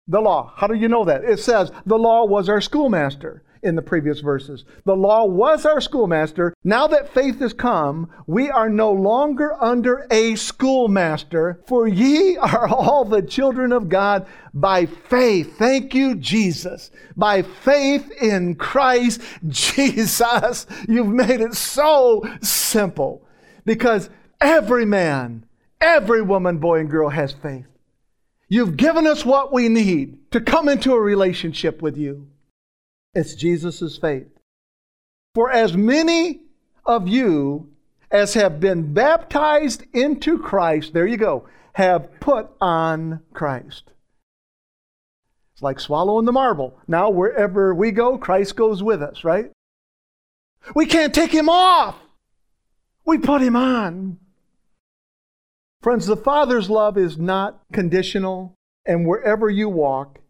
The 0.08 0.20
law. 0.20 0.52
How 0.56 0.66
do 0.66 0.74
you 0.74 0.88
know 0.88 1.04
that? 1.04 1.24
It 1.24 1.38
says 1.38 1.70
the 1.86 1.98
law 1.98 2.26
was 2.26 2.48
our 2.48 2.60
schoolmaster 2.60 3.42
in 3.62 3.76
the 3.76 3.82
previous 3.82 4.20
verses. 4.20 4.64
The 4.84 4.96
law 4.96 5.24
was 5.24 5.64
our 5.64 5.80
schoolmaster. 5.80 6.54
Now 6.64 6.86
that 6.88 7.14
faith 7.14 7.38
has 7.38 7.52
come, 7.52 8.10
we 8.26 8.50
are 8.50 8.68
no 8.68 8.92
longer 8.92 9.54
under 9.62 10.06
a 10.10 10.34
schoolmaster, 10.34 11.60
for 11.66 11.86
ye 11.86 12.36
are 12.36 12.68
all 12.68 13.04
the 13.04 13.22
children 13.22 13.72
of 13.72 13.88
God 13.88 14.26
by 14.52 14.86
faith. 14.86 15.56
Thank 15.58 15.94
you, 15.94 16.16
Jesus. 16.16 16.90
By 17.16 17.42
faith 17.42 18.10
in 18.20 18.56
Christ 18.56 19.20
Jesus. 19.48 20.66
You've 20.88 21.06
made 21.06 21.40
it 21.40 21.54
so 21.54 22.24
simple 22.42 23.24
because 23.64 24.10
every 24.40 24.84
man, 24.84 25.46
every 25.80 26.22
woman, 26.22 26.58
boy, 26.58 26.80
and 26.80 26.90
girl 26.90 27.10
has 27.10 27.32
faith. 27.32 27.66
You've 28.48 28.76
given 28.76 29.06
us 29.06 29.24
what 29.24 29.52
we 29.52 29.68
need 29.68 30.30
to 30.32 30.40
come 30.40 30.68
into 30.68 30.92
a 30.92 31.00
relationship 31.00 31.80
with 31.80 31.96
you. 31.96 32.28
It's 33.14 33.34
Jesus' 33.34 33.98
faith. 33.98 34.28
For 35.34 35.50
as 35.50 35.76
many 35.76 36.42
of 36.84 37.08
you 37.08 37.68
as 38.10 38.34
have 38.34 38.60
been 38.60 38.92
baptized 38.92 39.84
into 39.92 40.38
Christ, 40.38 40.92
there 40.92 41.06
you 41.06 41.16
go, 41.16 41.48
have 41.74 42.20
put 42.20 42.50
on 42.60 43.20
Christ. 43.32 43.84
It's 45.54 45.62
like 45.62 45.80
swallowing 45.80 46.26
the 46.26 46.32
marble. 46.32 46.78
Now, 46.86 47.10
wherever 47.10 47.74
we 47.74 47.90
go, 47.90 48.18
Christ 48.18 48.56
goes 48.56 48.82
with 48.82 49.02
us, 49.02 49.24
right? 49.24 49.50
We 50.74 50.86
can't 50.86 51.14
take 51.14 51.32
him 51.32 51.48
off. 51.48 51.96
We 53.04 53.18
put 53.18 53.42
him 53.42 53.56
on. 53.56 54.18
Friends, 55.82 56.06
the 56.06 56.16
Father's 56.16 56.70
love 56.70 56.96
is 56.96 57.18
not 57.18 57.60
conditional, 57.72 58.54
and 58.86 59.06
wherever 59.06 59.50
you 59.50 59.68
walk, 59.68 60.20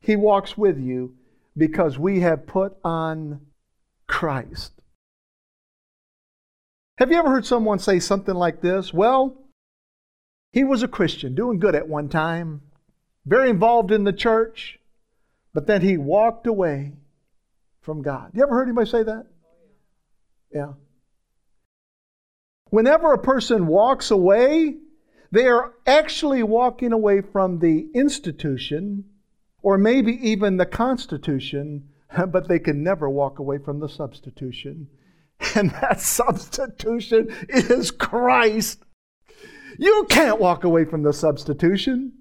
he 0.00 0.16
walks 0.16 0.58
with 0.58 0.78
you 0.78 1.14
because 1.56 1.98
we 1.98 2.20
have 2.20 2.46
put 2.46 2.76
on 2.84 3.40
Christ. 4.06 4.72
Have 6.98 7.10
you 7.10 7.18
ever 7.18 7.30
heard 7.30 7.46
someone 7.46 7.78
say 7.78 8.00
something 8.00 8.34
like 8.34 8.60
this? 8.60 8.92
Well, 8.92 9.36
he 10.52 10.64
was 10.64 10.82
a 10.82 10.88
Christian, 10.88 11.34
doing 11.34 11.58
good 11.58 11.74
at 11.74 11.88
one 11.88 12.08
time, 12.08 12.62
very 13.26 13.50
involved 13.50 13.90
in 13.90 14.04
the 14.04 14.12
church, 14.12 14.78
but 15.52 15.66
then 15.66 15.82
he 15.82 15.98
walked 15.98 16.46
away 16.46 16.94
from 17.82 18.02
God. 18.02 18.30
You 18.34 18.42
ever 18.42 18.54
heard 18.54 18.68
anybody 18.68 18.88
say 18.90 19.02
that? 19.02 19.26
Yeah. 20.52 20.72
Whenever 22.70 23.12
a 23.12 23.18
person 23.18 23.66
walks 23.66 24.10
away, 24.10 24.76
they 25.30 25.46
are 25.46 25.74
actually 25.86 26.42
walking 26.42 26.92
away 26.92 27.20
from 27.20 27.58
the 27.58 27.88
institution 27.94 29.04
or 29.66 29.76
maybe 29.76 30.12
even 30.24 30.58
the 30.58 30.64
Constitution, 30.64 31.88
but 32.28 32.46
they 32.46 32.60
can 32.60 32.84
never 32.84 33.10
walk 33.10 33.40
away 33.40 33.58
from 33.58 33.80
the 33.80 33.88
substitution. 33.88 34.86
And 35.56 35.70
that 35.82 36.00
substitution 36.00 37.34
is 37.48 37.90
Christ. 37.90 38.84
You 39.76 40.06
can't 40.08 40.40
walk 40.40 40.62
away 40.62 40.84
from 40.84 41.02
the 41.02 41.12
substitution. 41.12 42.12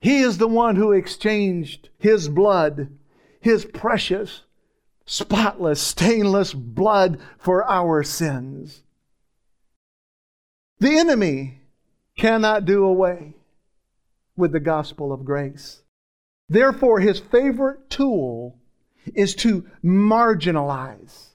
He 0.00 0.20
is 0.20 0.38
the 0.38 0.48
one 0.48 0.76
who 0.76 0.92
exchanged 0.92 1.90
his 1.98 2.28
blood, 2.28 2.88
his 3.40 3.66
precious, 3.66 4.44
spotless, 5.04 5.80
stainless 5.80 6.54
blood 6.54 7.20
for 7.36 7.68
our 7.70 8.02
sins. 8.02 8.82
The 10.80 10.98
enemy 10.98 11.60
cannot 12.16 12.64
do 12.64 12.84
away 12.84 13.34
with 14.38 14.52
the 14.52 14.60
gospel 14.60 15.12
of 15.12 15.26
grace. 15.26 15.82
Therefore, 16.48 17.00
his 17.00 17.18
favorite 17.18 17.90
tool 17.90 18.58
is 19.14 19.34
to 19.36 19.66
marginalize 19.84 21.34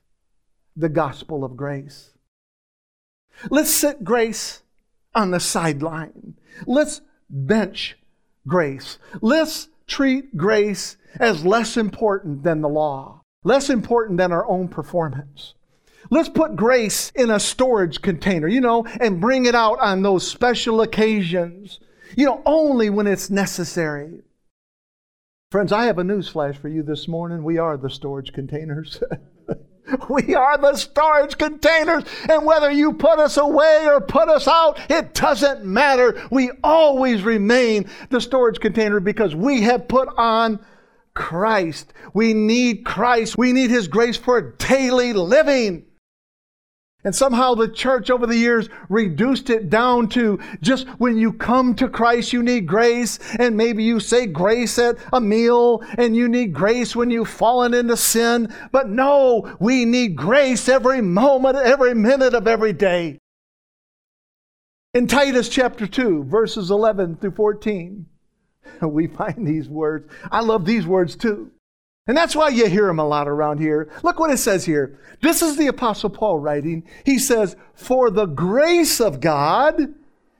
the 0.76 0.89
gospel 0.89 1.43
of 1.43 1.56
grace. 1.56 2.12
Let's 3.49 3.73
set 3.73 4.04
grace 4.04 4.63
on 5.13 5.32
the 5.32 5.39
sideline. 5.39 6.36
Let's 6.65 7.02
bench 7.30 7.97
grace. 8.47 8.97
Let's 9.21 9.69
treat 9.88 10.36
grace 10.36 10.97
as 11.19 11.45
less 11.45 11.78
important 11.78 12.43
than 12.43 12.62
the 12.62 12.69
law, 12.69 13.21
less 13.43 13.69
important 13.69 14.17
than 14.17 14.32
our 14.32 14.47
own 14.47 14.67
performance. 14.67 15.54
Let's 16.10 16.30
put 16.30 16.56
grace 16.56 17.12
in 17.15 17.30
a 17.30 17.39
storage 17.39 18.02
container, 18.02 18.47
you 18.47 18.62
know, 18.62 18.86
and 18.99 19.21
bring 19.21 19.45
it 19.45 19.56
out 19.56 19.80
on 19.80 20.02
those 20.02 20.28
special 20.28 20.82
occasions, 20.82 21.80
you 22.15 22.26
know, 22.26 22.41
only 22.45 22.89
when 22.89 23.08
it's 23.08 23.30
necessary. 23.30 24.21
Friends, 25.54 25.72
I 25.72 25.86
have 25.86 26.00
a 26.00 26.04
news 26.04 26.28
flash 26.28 26.58
for 26.58 26.68
you 26.68 26.82
this 26.82 27.08
morning. 27.08 27.44
We 27.44 27.60
are 27.60 27.78
the 27.78 27.88
storage 27.88 28.34
containers. 28.34 29.04
we 30.10 30.34
are 30.34 30.58
the 30.58 30.76
storage 30.76 31.38
containers. 31.38 32.06
And 32.28 32.44
whether 32.44 32.72
you 32.72 32.94
put 32.94 33.20
us 33.20 33.38
away 33.38 33.86
or 33.86 34.02
put 34.02 34.30
us 34.30 34.48
out, 34.48 34.80
it 34.89 35.13
doesn't 35.13 35.63
matter. 35.63 36.20
We 36.32 36.50
always 36.63 37.22
remain 37.22 37.88
the 38.10 38.20
storage 38.20 38.60
container 38.62 39.00
because 39.00 39.36
we 39.36 39.62
have 39.62 39.88
put 39.88 40.10
on 40.18 40.60
Christ. 41.13 41.94
We 42.16 42.34
need 42.34 42.84
Christ. 42.84 43.38
We 43.38 43.54
need 43.54 43.70
His 43.70 43.88
grace 43.88 44.18
for 44.18 44.54
daily 44.54 45.13
living. 45.13 45.86
And 47.04 47.13
somehow 47.13 47.54
the 47.54 47.68
church 47.68 48.10
over 48.10 48.26
the 48.26 48.38
years 48.38 48.70
reduced 48.88 49.50
it 49.50 49.70
down 49.70 50.08
to 50.10 50.39
just 50.62 50.88
when 51.00 51.18
you 51.18 51.34
come 51.34 51.76
to 51.76 51.89
Christ, 51.89 52.32
you 52.32 52.42
need 52.42 52.66
grace. 52.66 53.20
And 53.39 53.58
maybe 53.58 53.84
you 53.84 54.00
say 54.00 54.26
grace 54.26 54.80
at 54.80 54.98
a 55.12 55.20
meal 55.20 55.84
and 55.98 56.16
you 56.16 56.30
need 56.30 56.54
grace 56.54 56.96
when 56.96 57.10
you've 57.10 57.30
fallen 57.30 57.74
into 57.74 57.98
sin. 57.98 58.54
But 58.72 58.88
no, 58.88 59.54
we 59.60 59.84
need 59.84 60.16
grace 60.16 60.70
every 60.70 61.02
moment, 61.02 61.58
every 61.58 61.94
minute 61.94 62.34
of 62.34 62.48
every 62.48 62.74
day. 62.74 63.20
In 64.94 65.08
Titus 65.08 65.50
chapter 65.50 65.88
2, 65.88 66.26
verses 66.26 66.70
11 66.70 67.18
through 67.18 67.32
14, 67.32 68.06
we 68.82 69.08
find 69.08 69.46
these 69.46 69.68
words. 69.68 70.10
I 70.32 70.42
love 70.42 70.66
these 70.66 70.88
words 70.88 71.16
too. 71.16 71.52
And 72.06 72.18
that's 72.18 72.36
why 72.36 72.50
you 72.50 72.68
hear 72.68 72.89
him 72.89 73.00
a 73.00 73.08
lot 73.08 73.30
around 73.30 73.60
here. 73.60 73.89
Look 74.04 74.20
what 74.20 74.32
it 74.32 74.38
says 74.38 74.66
here. 74.66 75.00
This 75.22 75.42
is 75.42 75.56
the 75.56 75.68
Apostle 75.68 76.10
Paul 76.10 76.39
writing. 76.39 76.84
He 77.06 77.18
says, 77.18 77.56
For 77.74 78.10
the 78.10 78.26
grace 78.26 79.00
of 79.00 79.22
God 79.22 79.94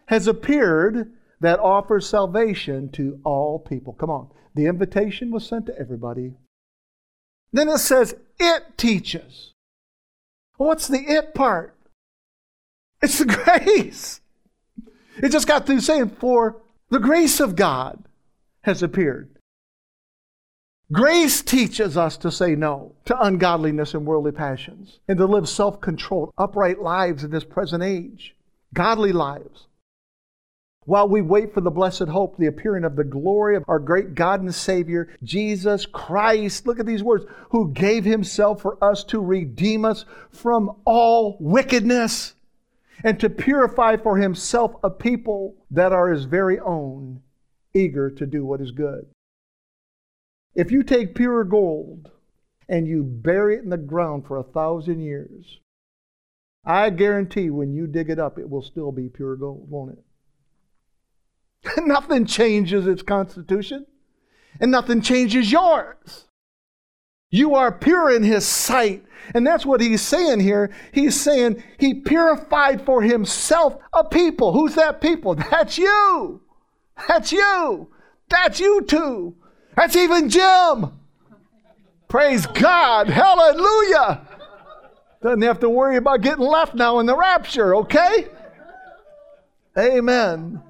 has 0.08 0.28
appeared 0.28 1.12
that 1.39 1.60
offers 1.60 2.08
salvation 2.08 2.89
to 2.91 3.19
all 3.23 3.60
people. 3.60 3.93
Come 3.93 4.10
on. 4.10 4.30
The 4.56 4.65
invitation 4.65 5.32
was 5.32 5.47
sent 5.47 5.67
to 5.67 5.80
everybody. 5.80 6.34
Then 7.54 7.69
it 7.69 7.80
says, 7.80 8.15
It 8.39 8.78
teaches. 8.78 9.54
what's 10.58 10.88
the 10.88 10.99
it 10.99 11.34
part? 11.34 11.78
It's 13.02 13.19
the 13.19 13.26
grace. 13.65 14.19
It 15.21 15.30
just 15.30 15.47
got 15.47 15.65
through 15.65 15.80
saying, 15.80 16.10
For 16.19 16.62
the 16.89 16.99
grace 16.99 17.39
of 17.39 17.56
God 17.56 18.04
has 18.63 18.84
appeared. 18.84 19.33
Grace 20.91 21.41
teaches 21.41 21.98
us 21.98 22.17
to 22.17 22.30
say 22.30 22.56
no 22.56 22.93
to 23.06 23.19
ungodliness 23.22 23.93
and 23.93 24.06
worldly 24.06 24.32
passions 24.32 25.00
and 25.08 25.17
to 25.17 25.26
live 25.26 25.48
self 25.48 25.80
controlled, 25.80 26.34
upright 26.38 26.82
lives 26.82 27.24
in 27.24 27.32
this 27.32 27.46
present 27.46 27.82
age, 27.82 28.36
godly 28.74 29.13
lives. 29.13 29.67
While 30.86 31.08
we 31.08 31.22
wait 31.22 31.54
for 31.54 31.62
the 31.62 31.72
blessed 31.72 32.10
hope, 32.10 32.36
the 32.36 32.48
appearing 32.48 32.84
of 32.84 32.98
the 32.98 33.06
glory 33.06 33.56
of 33.56 33.63
our 33.69 33.80
great 33.80 34.15
God 34.15 34.41
and 34.41 34.54
Savior, 34.54 35.15
Jesus 35.24 35.86
Christ, 35.86 36.67
look 36.67 36.80
at 36.80 36.86
these 36.86 37.02
words, 37.04 37.26
who 37.52 37.72
gave 37.72 38.04
himself 38.04 38.62
for 38.62 38.84
us 38.84 39.06
to 39.06 39.22
redeem 39.22 39.86
us 39.86 40.04
from 40.30 40.82
all 40.84 41.38
wickedness 41.39 42.34
and 43.06 43.17
to 43.22 43.30
purify 43.30 43.96
for 43.96 44.17
himself 44.17 44.76
a 44.84 44.89
people 44.89 45.56
that 45.72 45.93
are 45.93 46.10
his 46.10 46.26
very 46.26 46.60
own, 46.60 47.22
eager 47.74 48.10
to 48.10 48.26
do 48.26 48.46
what 48.46 48.60
is 48.60 48.72
good. 48.72 49.06
If 50.55 50.71
you 50.71 50.83
take 50.83 51.15
pure 51.15 51.43
gold 51.43 52.11
and 52.69 52.87
you 52.87 53.03
bury 53.03 53.55
it 53.55 53.63
in 53.63 53.69
the 53.69 53.77
ground 53.77 54.25
for 54.27 54.37
a 54.37 54.43
thousand 54.43 55.01
years, 55.01 55.59
I 56.65 56.89
guarantee 56.91 57.49
when 57.49 57.73
you 57.73 57.87
dig 57.87 58.09
it 58.09 58.19
up, 58.19 58.37
it 58.37 58.49
will 58.49 58.61
still 58.61 58.91
be 58.91 59.09
pure 59.09 59.35
gold, 59.35 59.69
won't 59.69 59.97
it? 59.97 60.03
nothing 61.85 62.25
changes 62.25 62.87
its 62.87 63.01
constitution, 63.01 63.85
and 64.59 64.71
nothing 64.71 65.01
changes 65.01 65.51
yours. 65.51 66.27
You 67.33 67.55
are 67.55 67.71
pure 67.71 68.15
in 68.15 68.21
His 68.21 68.45
sight. 68.47 69.03
And 69.33 69.47
that's 69.47 69.65
what 69.65 69.81
He's 69.81 70.01
saying 70.01 70.41
here. 70.41 70.71
He's 70.91 71.19
saying 71.19 71.63
He 71.79 71.95
purified 71.95 72.85
for 72.85 73.01
Himself 73.01 73.75
a 73.91 74.03
people. 74.03 74.53
Who's 74.53 74.75
that 74.75 75.01
people? 75.01 75.33
That's 75.51 75.77
you. 75.77 76.41
That's 77.07 77.31
you. 77.31 77.89
That's 78.29 78.59
you 78.59 78.81
too. 78.81 79.35
That's 79.75 79.95
even 79.95 80.29
Jim. 80.29 80.91
Praise 82.07 82.45
God. 82.45 83.09
Hallelujah. 83.09 84.21
Doesn't 85.21 85.41
have 85.41 85.59
to 85.62 85.69
worry 85.69 85.97
about 85.97 86.21
getting 86.21 86.45
left 86.45 86.75
now 86.75 86.99
in 86.99 87.05
the 87.05 87.15
rapture, 87.15 87.75
okay? 87.77 88.27
Amen. 89.77 90.62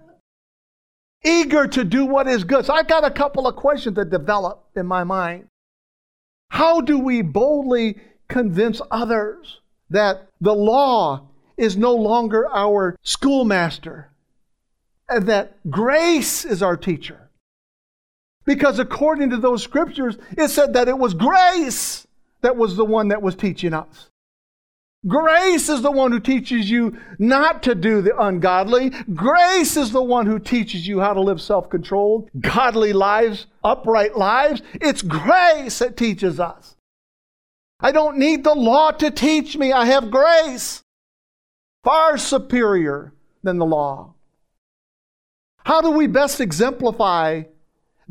Eager 1.26 1.68
to 1.68 1.84
do 1.84 2.06
what 2.06 2.28
is 2.28 2.44
good. 2.44 2.66
So 2.66 2.74
I 2.74 2.84
got 2.84 3.04
a 3.04 3.12
couple 3.12 3.48
of 3.48 3.56
questions 3.56 3.96
that 3.96 4.10
develop 4.10 4.64
in 4.76 4.86
my 4.86 5.04
mind. 5.04 5.48
How 6.50 6.82
do 6.82 7.00
we 7.00 7.22
boldly 7.22 7.98
convince 8.28 8.80
others 8.92 9.60
that 9.90 10.28
the 10.40 10.54
law 10.54 11.28
is 11.58 11.76
no 11.76 11.96
longer 11.96 12.48
our 12.54 12.96
schoolmaster 13.04 14.12
and 15.10 15.28
that 15.28 15.58
grace 15.70 16.46
is 16.46 16.62
our 16.62 16.78
teacher? 16.78 17.23
Because 18.46 18.80
according 18.80 19.30
to 19.30 19.38
those 19.38 19.64
scriptures, 19.64 20.18
it 20.38 20.50
said 20.50 20.74
that 20.74 20.88
it 20.88 20.98
was 20.98 21.14
grace 21.14 22.06
that 22.42 22.58
was 22.58 22.76
the 22.76 22.86
one 22.86 23.08
that 23.08 23.22
was 23.22 23.36
teaching 23.36 23.74
us. 23.74 24.10
Grace 25.06 25.68
is 25.68 25.82
the 25.82 25.92
one 25.92 26.12
who 26.12 26.20
teaches 26.20 26.70
you 26.70 26.98
not 27.20 27.64
to 27.64 27.76
do 27.76 28.02
the 28.02 28.18
ungodly. 28.18 28.90
Grace 29.14 29.76
is 29.76 29.92
the 29.92 30.04
one 30.04 30.26
who 30.26 30.40
teaches 30.40 30.88
you 30.88 31.02
how 31.02 31.14
to 31.14 31.20
live 31.20 31.42
self 31.42 31.70
controlled, 31.70 32.30
godly 32.40 32.94
lives, 32.94 33.48
upright 33.64 34.18
lives. 34.18 34.62
It's 34.76 35.02
grace 35.02 35.80
that 35.80 35.98
teaches 35.98 36.40
us. 36.40 36.78
I 37.82 37.92
don't 37.92 38.18
need 38.18 38.46
the 38.46 38.56
law 38.56 38.92
to 38.92 39.12
teach 39.12 39.58
me. 39.58 39.74
I 39.74 39.86
have 39.86 40.10
grace, 40.10 40.84
far 41.84 42.18
superior 42.18 43.14
than 43.44 43.58
the 43.58 43.66
law. 43.66 44.14
How 45.66 45.82
do 45.82 45.92
we 45.92 46.08
best 46.08 46.40
exemplify 46.40 47.44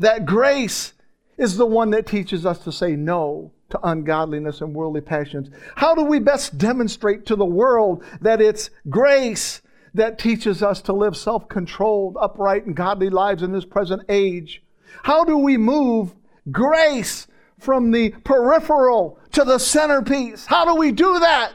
that 0.03 0.25
grace 0.25 0.93
is 1.37 1.57
the 1.57 1.65
one 1.65 1.89
that 1.91 2.05
teaches 2.05 2.45
us 2.45 2.59
to 2.59 2.71
say 2.71 2.95
no 2.95 3.51
to 3.69 3.79
ungodliness 3.87 4.61
and 4.61 4.75
worldly 4.75 5.01
passions. 5.01 5.49
How 5.75 5.95
do 5.95 6.03
we 6.03 6.19
best 6.19 6.57
demonstrate 6.57 7.25
to 7.25 7.35
the 7.35 7.45
world 7.45 8.03
that 8.21 8.41
it's 8.41 8.69
grace 8.89 9.61
that 9.93 10.19
teaches 10.19 10.61
us 10.61 10.81
to 10.83 10.93
live 10.93 11.15
self 11.15 11.47
controlled, 11.47 12.17
upright, 12.19 12.65
and 12.65 12.75
godly 12.75 13.09
lives 13.09 13.43
in 13.43 13.51
this 13.51 13.65
present 13.65 14.03
age? 14.09 14.61
How 15.03 15.23
do 15.23 15.37
we 15.37 15.57
move 15.57 16.13
grace 16.51 17.27
from 17.57 17.91
the 17.91 18.09
peripheral 18.09 19.17
to 19.31 19.43
the 19.43 19.57
centerpiece? 19.57 20.45
How 20.45 20.65
do 20.65 20.75
we 20.75 20.91
do 20.91 21.19
that? 21.19 21.53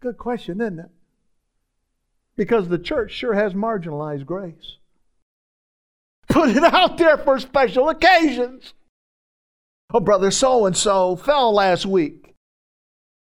Good 0.00 0.16
question, 0.16 0.60
isn't 0.60 0.78
it? 0.78 0.90
Because 2.36 2.68
the 2.68 2.78
church 2.78 3.12
sure 3.12 3.34
has 3.34 3.52
marginalized 3.52 4.26
grace. 4.26 4.76
Put 6.28 6.50
it 6.50 6.64
out 6.64 6.98
there 6.98 7.18
for 7.18 7.38
special 7.38 7.88
occasions. 7.88 8.74
Oh, 9.92 10.00
brother 10.00 10.30
so 10.30 10.66
and 10.66 10.76
so 10.76 11.16
fell 11.16 11.52
last 11.52 11.86
week. 11.86 12.34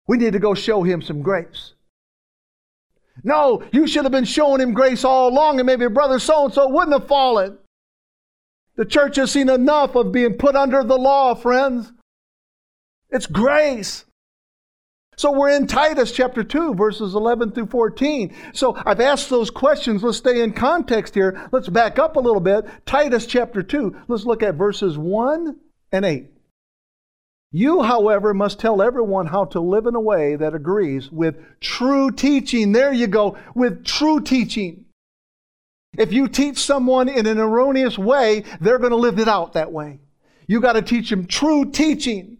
We 0.07 0.19
need 0.19 0.35
to 0.35 0.39
go 0.39 0.55
show 0.55 0.83
him 0.83 1.03
some 1.03 1.23
grace. 1.23 1.75
No, 3.23 3.63
you 3.73 3.87
should 3.87 4.05
have 4.05 4.13
been 4.13 4.25
showing 4.25 4.61
him 4.61 4.75
grace 4.75 5.05
all 5.05 5.29
along, 5.29 5.59
and 5.59 5.67
maybe 5.67 5.89
brother 5.89 6.19
so 6.19 6.47
and 6.47 6.55
so 6.55 6.69
wouldn't 6.69 6.99
have 6.99 7.09
fallen. 7.09 7.59
The 8.77 8.85
church 8.85 9.17
has 9.17 9.31
seen 9.31 9.49
enough 9.49 9.95
of 9.95 10.13
being 10.13 10.35
put 10.35 10.57
under 10.57 10.83
the 10.83 10.99
law, 10.99 11.35
friends. 11.35 11.93
It's 13.11 13.27
grace. 13.27 14.05
So 15.17 15.33
we're 15.33 15.51
in 15.51 15.67
Titus 15.67 16.13
chapter 16.13 16.43
2, 16.43 16.75
verses 16.75 17.15
11 17.15 17.53
through 17.53 17.67
14. 17.67 18.35
So 18.53 18.77
I've 18.85 19.01
asked 19.01 19.31
those 19.31 19.51
questions. 19.51 20.03
Let's 20.03 20.19
stay 20.19 20.43
in 20.43 20.53
context 20.53 21.15
here. 21.15 21.49
Let's 21.53 21.69
back 21.69 21.99
up 21.99 22.17
a 22.17 22.21
little 22.21 22.41
bit. 22.41 22.67
Titus 22.87 23.27
chapter 23.27 23.63
2, 23.63 24.03
let's 24.09 24.25
look 24.25 24.43
at 24.43 24.55
verses 24.57 24.99
1 24.99 25.57
and 25.93 26.05
8. 26.05 26.31
You, 27.53 27.83
however, 27.83 28.35
must 28.35 28.59
tell 28.59 28.83
everyone 28.83 29.27
how 29.27 29.45
to 29.47 29.61
live 29.61 29.87
in 29.87 29.95
a 29.95 30.01
way 30.01 30.35
that 30.35 30.55
agrees 30.55 31.13
with 31.13 31.37
true 31.61 32.11
teaching. 32.11 32.73
There 32.73 32.93
you 32.93 33.07
go, 33.07 33.39
with 33.55 33.85
true 33.85 34.21
teaching. 34.21 34.87
If 35.97 36.13
you 36.13 36.27
teach 36.27 36.59
someone 36.59 37.09
in 37.09 37.27
an 37.27 37.39
erroneous 37.39 37.97
way, 37.97 38.43
they're 38.61 38.81
going 38.81 38.91
to 38.91 38.97
live 38.97 39.21
it 39.21 39.29
out 39.29 39.53
that 39.53 39.71
way. 39.71 40.01
You 40.49 40.61
got 40.61 40.73
to 40.73 40.83
teach 40.83 41.11
them 41.11 41.27
true 41.27 41.71
teaching. 41.71 42.39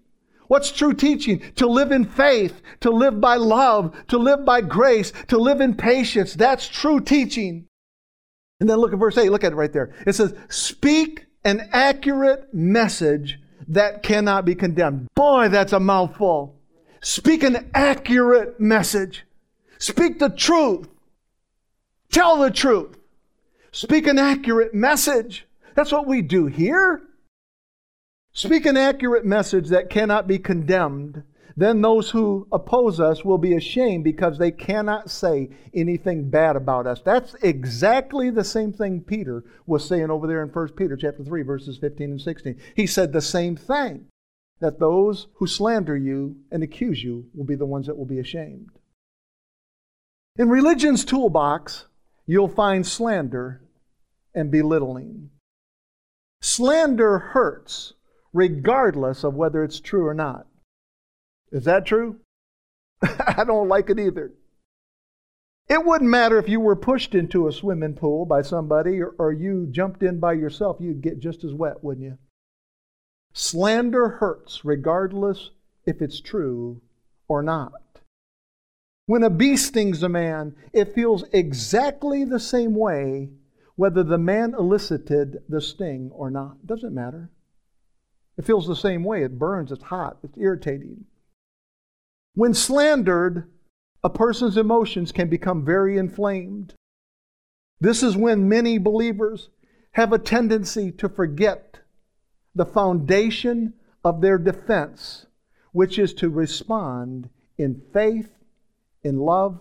What's 0.55 0.71
true 0.71 0.95
teaching? 0.95 1.43
To 1.57 1.67
live 1.67 1.91
in 1.91 2.05
faith, 2.05 2.63
to 2.83 2.91
live 2.91 3.21
by 3.21 3.35
love, 3.35 3.93
to 4.07 4.19
live 4.19 4.45
by 4.45 4.61
grace, 4.61 5.13
to 5.27 5.37
live 5.37 5.61
in 5.61 5.75
patience. 5.75 6.35
That's 6.35 6.69
true 6.69 7.01
teaching. 7.01 7.67
And 8.61 8.71
then 8.71 8.77
look 8.77 8.93
at 8.93 9.01
verse 9.01 9.19
8. 9.19 9.33
Look 9.33 9.43
at 9.43 9.51
it 9.51 9.57
right 9.57 9.73
there. 9.73 9.93
It 10.07 10.13
says, 10.13 10.33
Speak 10.49 11.27
an 11.45 11.69
accurate 11.73 12.55
message 12.55 13.41
that 13.67 14.05
cannot 14.05 14.45
be 14.45 14.55
condemned. 14.55 15.09
Boy, 15.17 15.49
that's 15.49 15.73
a 15.73 15.81
mouthful. 15.81 16.55
Speak 17.01 17.43
an 17.43 17.69
accurate 17.75 18.61
message. 18.61 19.27
Speak 19.79 20.21
the 20.21 20.31
truth. 20.31 20.87
Tell 22.13 22.39
the 22.39 22.53
truth. 22.53 22.97
Speak 23.73 24.07
an 24.07 24.21
accurate 24.21 24.73
message. 24.73 25.49
That's 25.75 25.91
what 25.91 26.07
we 26.07 26.23
do 26.23 26.47
here. 26.47 27.03
Speak 28.37 28.67
an 28.67 28.77
accurate 28.77 29.25
message 29.25 29.69
that 29.69 29.89
cannot 29.89 30.27
be 30.27 30.41
condemned. 30.41 31.23
Then 31.57 31.83
those 31.83 32.11
who 32.11 32.49
oppose 32.51 32.99
us 32.99 33.25
will 33.25 33.39
be 33.39 33.55
ashamed 33.55 34.03
because 34.03 34.39
they 34.39 34.51
cannot 34.51 35.09
say 35.09 35.51
anything 35.73 36.31
bad 36.31 36.57
about 36.57 36.89
us. 36.89 37.01
That's 37.01 37.35
exactly 37.43 38.31
the 38.31 38.43
same 38.43 38.73
thing 38.73 39.03
Peter 39.03 39.45
was 39.67 39.87
saying 39.87 40.11
over 40.11 40.27
there 40.27 40.43
in 40.43 40.49
1 40.49 40.69
Peter 40.71 40.97
chapter 40.97 41.23
3 41.23 41.43
verses 41.43 41.79
15 41.79 42.11
and 42.11 42.21
16. 42.21 42.61
He 42.75 42.89
said 42.89 43.13
the 43.13 43.21
same 43.21 43.55
thing 43.55 44.07
that 44.59 44.81
those 44.81 45.29
who 45.35 45.47
slander 45.47 45.97
you 45.97 46.37
and 46.51 46.65
accuse 46.65 47.05
you 47.05 47.27
will 47.35 47.45
be 47.45 47.55
the 47.55 47.67
ones 47.67 47.87
that 47.87 47.97
will 47.97 48.05
be 48.05 48.19
ashamed. 48.19 48.71
In 50.37 50.49
religion's 50.49 51.05
toolbox, 51.05 51.87
you'll 52.27 52.49
find 52.49 52.85
slander 52.85 53.63
and 54.35 54.51
belittling. 54.51 55.31
Slander 56.41 57.19
hurts 57.21 57.95
regardless 58.35 59.25
of 59.25 59.35
whether 59.35 59.65
it's 59.65 59.81
true 59.81 60.07
or 60.07 60.13
not. 60.13 60.47
Is 61.51 61.65
that 61.65 61.87
true? 61.87 62.17
I 63.03 63.45
don't 63.45 63.69
like 63.69 63.89
it 63.89 63.99
either. 63.99 64.33
It 65.69 65.87
wouldn't 65.87 66.11
matter 66.11 66.39
if 66.39 66.49
you 66.49 66.61
were 66.61 66.77
pushed 66.77 67.15
into 67.15 67.49
a 67.49 67.53
swimming 67.53 67.95
pool 67.95 68.27
by 68.27 68.43
somebody 68.43 69.01
or, 69.01 69.15
or, 69.19 69.33
you 69.33 69.67
jumped 69.71 70.03
in 70.03 70.21
by 70.21 70.35
yourself, 70.35 70.77
you'd 70.79 71.01
get 71.01 71.21
just 71.21 71.43
as 71.43 71.55
wet, 71.55 71.83
wouldn't 71.83 72.05
you? 72.05 72.19
Slander 73.33 74.09
hurts 74.09 74.65
regardless 74.65 75.51
if 75.87 76.03
it's 76.03 76.21
true 76.21 76.83
or 77.29 77.43
not. 77.43 77.73
When 79.07 79.23
a 79.23 79.31
bee 79.31 79.57
stings 79.57 80.03
a 80.03 80.09
man, 80.09 80.55
it 80.73 80.95
feels 80.95 81.25
exactly 81.33 82.25
the 82.25 82.41
same 82.41 82.75
way 82.75 83.31
whether 83.77 84.03
the 84.03 84.19
man 84.19 84.55
elicited 84.55 85.43
the 85.49 85.61
sting 85.61 86.11
or 86.13 86.31
not. 86.31 86.67
Doesn't 86.67 86.95
matter. 86.95 87.31
It 88.37 88.45
feels 88.45 88.67
the 88.67 88.77
same 88.77 89.05
way. 89.05 89.23
It 89.23 89.39
burns, 89.39 89.71
it's 89.71 89.85
hot, 89.85 90.19
it's 90.23 90.37
irritating. 90.37 91.05
When 92.35 92.55
slandered, 92.55 93.51
a 94.03 94.11
person's 94.11 94.57
emotions 94.57 95.13
can 95.13 95.29
become 95.29 95.65
very 95.65 95.97
inflamed. 95.97 96.75
This 97.81 98.03
is 98.03 98.17
when 98.17 98.49
many 98.49 98.79
believers 98.79 99.51
have 99.93 100.13
a 100.13 100.19
tendency 100.19 100.91
to 100.93 101.09
forget 101.09 101.79
the 102.55 102.67
foundation 102.67 103.75
of 104.05 104.21
their 104.21 104.39
defense, 104.39 105.27
which 105.73 105.99
is 105.99 106.13
to 106.15 106.29
respond 106.29 107.29
in 107.57 107.81
faith, 107.93 108.31
in 109.03 109.19
love, 109.19 109.61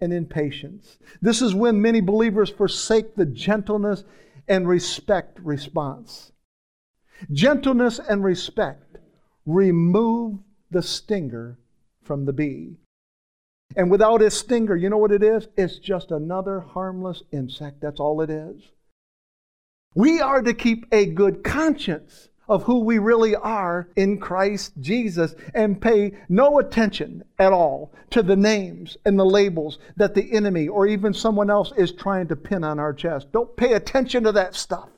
and 0.00 0.12
in 0.12 0.26
patience. 0.26 0.98
This 1.20 1.42
is 1.42 1.54
when 1.54 1.80
many 1.80 2.00
believers 2.00 2.50
forsake 2.50 3.14
the 3.14 3.26
gentleness 3.26 4.04
and 4.48 4.66
respect 4.66 5.38
response. 5.40 6.32
Gentleness 7.32 7.98
and 7.98 8.24
respect 8.24 8.98
remove 9.46 10.38
the 10.70 10.82
stinger 10.82 11.58
from 12.02 12.24
the 12.24 12.32
bee. 12.32 12.76
And 13.76 13.90
without 13.90 14.22
a 14.22 14.30
stinger, 14.30 14.74
you 14.74 14.88
know 14.90 14.98
what 14.98 15.12
it 15.12 15.22
is? 15.22 15.48
It's 15.56 15.78
just 15.78 16.10
another 16.10 16.60
harmless 16.60 17.22
insect. 17.32 17.80
That's 17.80 18.00
all 18.00 18.20
it 18.20 18.30
is. 18.30 18.62
We 19.94 20.20
are 20.20 20.42
to 20.42 20.54
keep 20.54 20.86
a 20.92 21.06
good 21.06 21.42
conscience 21.44 22.28
of 22.48 22.64
who 22.64 22.80
we 22.80 22.98
really 22.98 23.36
are 23.36 23.88
in 23.94 24.18
Christ 24.18 24.72
Jesus 24.80 25.36
and 25.54 25.80
pay 25.80 26.12
no 26.28 26.58
attention 26.58 27.22
at 27.38 27.52
all 27.52 27.92
to 28.10 28.22
the 28.22 28.36
names 28.36 28.96
and 29.04 29.18
the 29.18 29.24
labels 29.24 29.78
that 29.96 30.14
the 30.14 30.32
enemy 30.32 30.66
or 30.66 30.86
even 30.86 31.14
someone 31.14 31.48
else 31.48 31.72
is 31.76 31.92
trying 31.92 32.26
to 32.26 32.36
pin 32.36 32.64
on 32.64 32.80
our 32.80 32.92
chest. 32.92 33.30
Don't 33.30 33.56
pay 33.56 33.74
attention 33.74 34.24
to 34.24 34.32
that 34.32 34.56
stuff. 34.56 34.88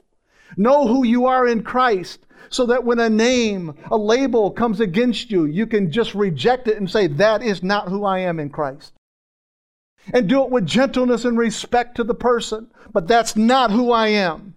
Know 0.57 0.87
who 0.87 1.05
you 1.05 1.27
are 1.27 1.47
in 1.47 1.63
Christ 1.63 2.21
so 2.51 2.67
that 2.67 2.85
when 2.85 2.99
a 2.99 3.09
name, 3.09 3.75
a 3.91 3.97
label 3.97 4.51
comes 4.51 4.81
against 4.81 5.31
you, 5.31 5.47
you 5.47 5.67
can 5.67 5.91
just 5.91 6.15
reject 6.15 6.69
it 6.69 6.77
and 6.77 6.91
say, 6.91 7.07
That 7.07 7.43
is 7.43 7.63
not 7.63 7.89
who 7.89 8.05
I 8.05 8.21
am 8.21 8.39
in 8.39 8.51
Christ. 8.51 8.93
And 10.13 10.29
do 10.29 10.43
it 10.43 10.51
with 10.51 10.67
gentleness 10.67 11.25
and 11.25 11.39
respect 11.39 11.97
to 11.97 12.05
the 12.05 12.15
person, 12.15 12.69
but 12.93 13.07
that's 13.07 13.37
not 13.37 13.71
who 13.71 13.93
I 13.93 14.09
am. 14.09 14.55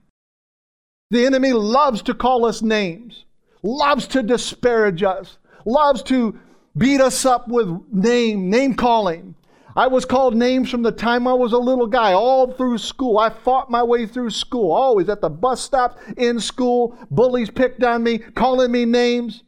The 1.12 1.26
enemy 1.26 1.54
loves 1.54 2.02
to 2.04 2.14
call 2.14 2.46
us 2.46 2.62
names, 2.62 3.26
loves 3.62 4.08
to 4.08 4.24
disparage 4.24 5.04
us, 5.04 5.38
loves 5.66 6.02
to 6.04 6.40
beat 6.78 7.00
us 7.00 7.26
up 7.26 7.48
with 7.48 7.70
name, 7.92 8.50
name 8.50 8.74
calling. 8.74 9.35
I 9.78 9.88
was 9.88 10.06
called 10.06 10.36
names 10.36 10.70
from 10.70 10.84
the 10.84 10.92
time 10.92 11.28
I 11.28 11.34
was 11.34 11.52
a 11.52 11.58
little 11.58 11.88
guy, 11.88 12.14
all 12.14 12.54
through 12.54 12.78
school. 12.78 13.18
I 13.18 13.30
fought 13.30 13.70
my 13.70 13.84
way 13.84 14.06
through 14.06 14.30
school, 14.30 14.72
always 14.72 15.10
at 15.10 15.20
the 15.20 15.30
bus 15.30 15.62
stops, 15.62 16.02
in 16.16 16.40
school. 16.40 16.98
Bullies 17.12 17.50
picked 17.50 17.84
on 17.84 18.02
me, 18.02 18.20
calling 18.20 18.72
me 18.72 18.86
names. 18.86 19.44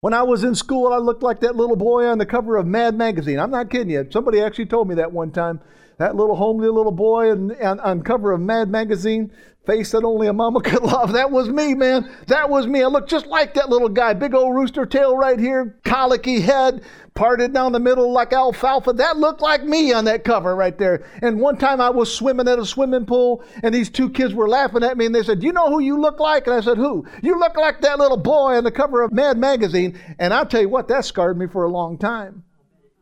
When 0.00 0.14
I 0.14 0.24
was 0.24 0.42
in 0.42 0.56
school, 0.56 0.92
I 0.92 0.96
looked 0.96 1.22
like 1.22 1.38
that 1.40 1.54
little 1.54 1.76
boy 1.76 2.06
on 2.06 2.18
the 2.18 2.26
cover 2.26 2.56
of 2.56 2.66
Mad 2.66 2.96
Magazine. 2.96 3.38
I'm 3.38 3.52
not 3.52 3.70
kidding 3.70 3.90
you. 3.90 4.04
Somebody 4.10 4.40
actually 4.40 4.66
told 4.66 4.88
me 4.88 4.96
that 4.96 5.12
one 5.12 5.30
time. 5.30 5.60
That 6.02 6.16
little 6.16 6.34
homely 6.34 6.66
little 6.66 6.90
boy 6.90 7.30
on, 7.30 7.52
on, 7.62 7.78
on 7.78 8.02
cover 8.02 8.32
of 8.32 8.40
Mad 8.40 8.68
Magazine 8.68 9.30
face 9.64 9.92
that 9.92 10.02
only 10.02 10.26
a 10.26 10.32
mama 10.32 10.60
could 10.64 10.82
love. 10.82 11.12
That 11.12 11.30
was 11.30 11.48
me, 11.48 11.74
man. 11.74 12.12
That 12.26 12.50
was 12.50 12.66
me. 12.66 12.82
I 12.82 12.88
looked 12.88 13.08
just 13.08 13.28
like 13.28 13.54
that 13.54 13.70
little 13.70 13.88
guy. 13.88 14.12
Big 14.12 14.34
old 14.34 14.52
rooster 14.52 14.84
tail 14.84 15.16
right 15.16 15.38
here, 15.38 15.78
colicky 15.84 16.40
head, 16.40 16.82
parted 17.14 17.54
down 17.54 17.70
the 17.70 17.78
middle 17.78 18.12
like 18.12 18.32
alfalfa. 18.32 18.94
That 18.94 19.18
looked 19.18 19.42
like 19.42 19.62
me 19.62 19.92
on 19.92 20.06
that 20.06 20.24
cover 20.24 20.56
right 20.56 20.76
there. 20.76 21.06
And 21.22 21.38
one 21.38 21.56
time 21.56 21.80
I 21.80 21.90
was 21.90 22.12
swimming 22.12 22.48
at 22.48 22.58
a 22.58 22.66
swimming 22.66 23.06
pool, 23.06 23.44
and 23.62 23.72
these 23.72 23.88
two 23.88 24.10
kids 24.10 24.34
were 24.34 24.48
laughing 24.48 24.82
at 24.82 24.98
me, 24.98 25.06
and 25.06 25.14
they 25.14 25.22
said, 25.22 25.38
Do 25.38 25.46
you 25.46 25.52
know 25.52 25.70
who 25.70 25.78
you 25.78 26.00
look 26.00 26.18
like? 26.18 26.48
And 26.48 26.56
I 26.56 26.62
said, 26.62 26.78
Who? 26.78 27.06
You 27.22 27.38
look 27.38 27.56
like 27.56 27.80
that 27.82 28.00
little 28.00 28.16
boy 28.16 28.56
on 28.56 28.64
the 28.64 28.72
cover 28.72 29.02
of 29.02 29.12
Mad 29.12 29.38
Magazine. 29.38 30.00
And 30.18 30.34
I'll 30.34 30.46
tell 30.46 30.62
you 30.62 30.68
what, 30.68 30.88
that 30.88 31.04
scarred 31.04 31.38
me 31.38 31.46
for 31.46 31.62
a 31.62 31.70
long 31.70 31.96
time 31.96 32.42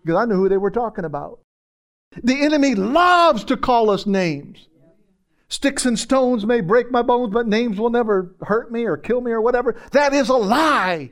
because 0.05 0.19
I 0.19 0.27
knew 0.27 0.37
who 0.37 0.51
they 0.51 0.59
were 0.59 0.71
talking 0.71 1.07
about. 1.07 1.39
The 2.23 2.43
enemy 2.43 2.75
loves 2.75 3.45
to 3.45 3.57
call 3.57 3.91
us 3.91 4.07
names. 4.07 4.67
Sticks 5.49 5.85
and 5.85 5.99
stones 5.99 6.47
may 6.47 6.61
break 6.61 6.91
my 6.91 7.03
bones, 7.03 7.33
but 7.33 7.49
names 7.49 7.79
will 7.79 7.91
never 7.91 8.35
hurt 8.43 8.71
me 8.71 8.85
or 8.85 8.97
kill 8.97 9.21
me 9.21 9.33
or 9.33 9.41
whatever. 9.41 9.81
That 9.93 10.13
is 10.13 10.29
a 10.29 10.37
lie. 10.37 11.11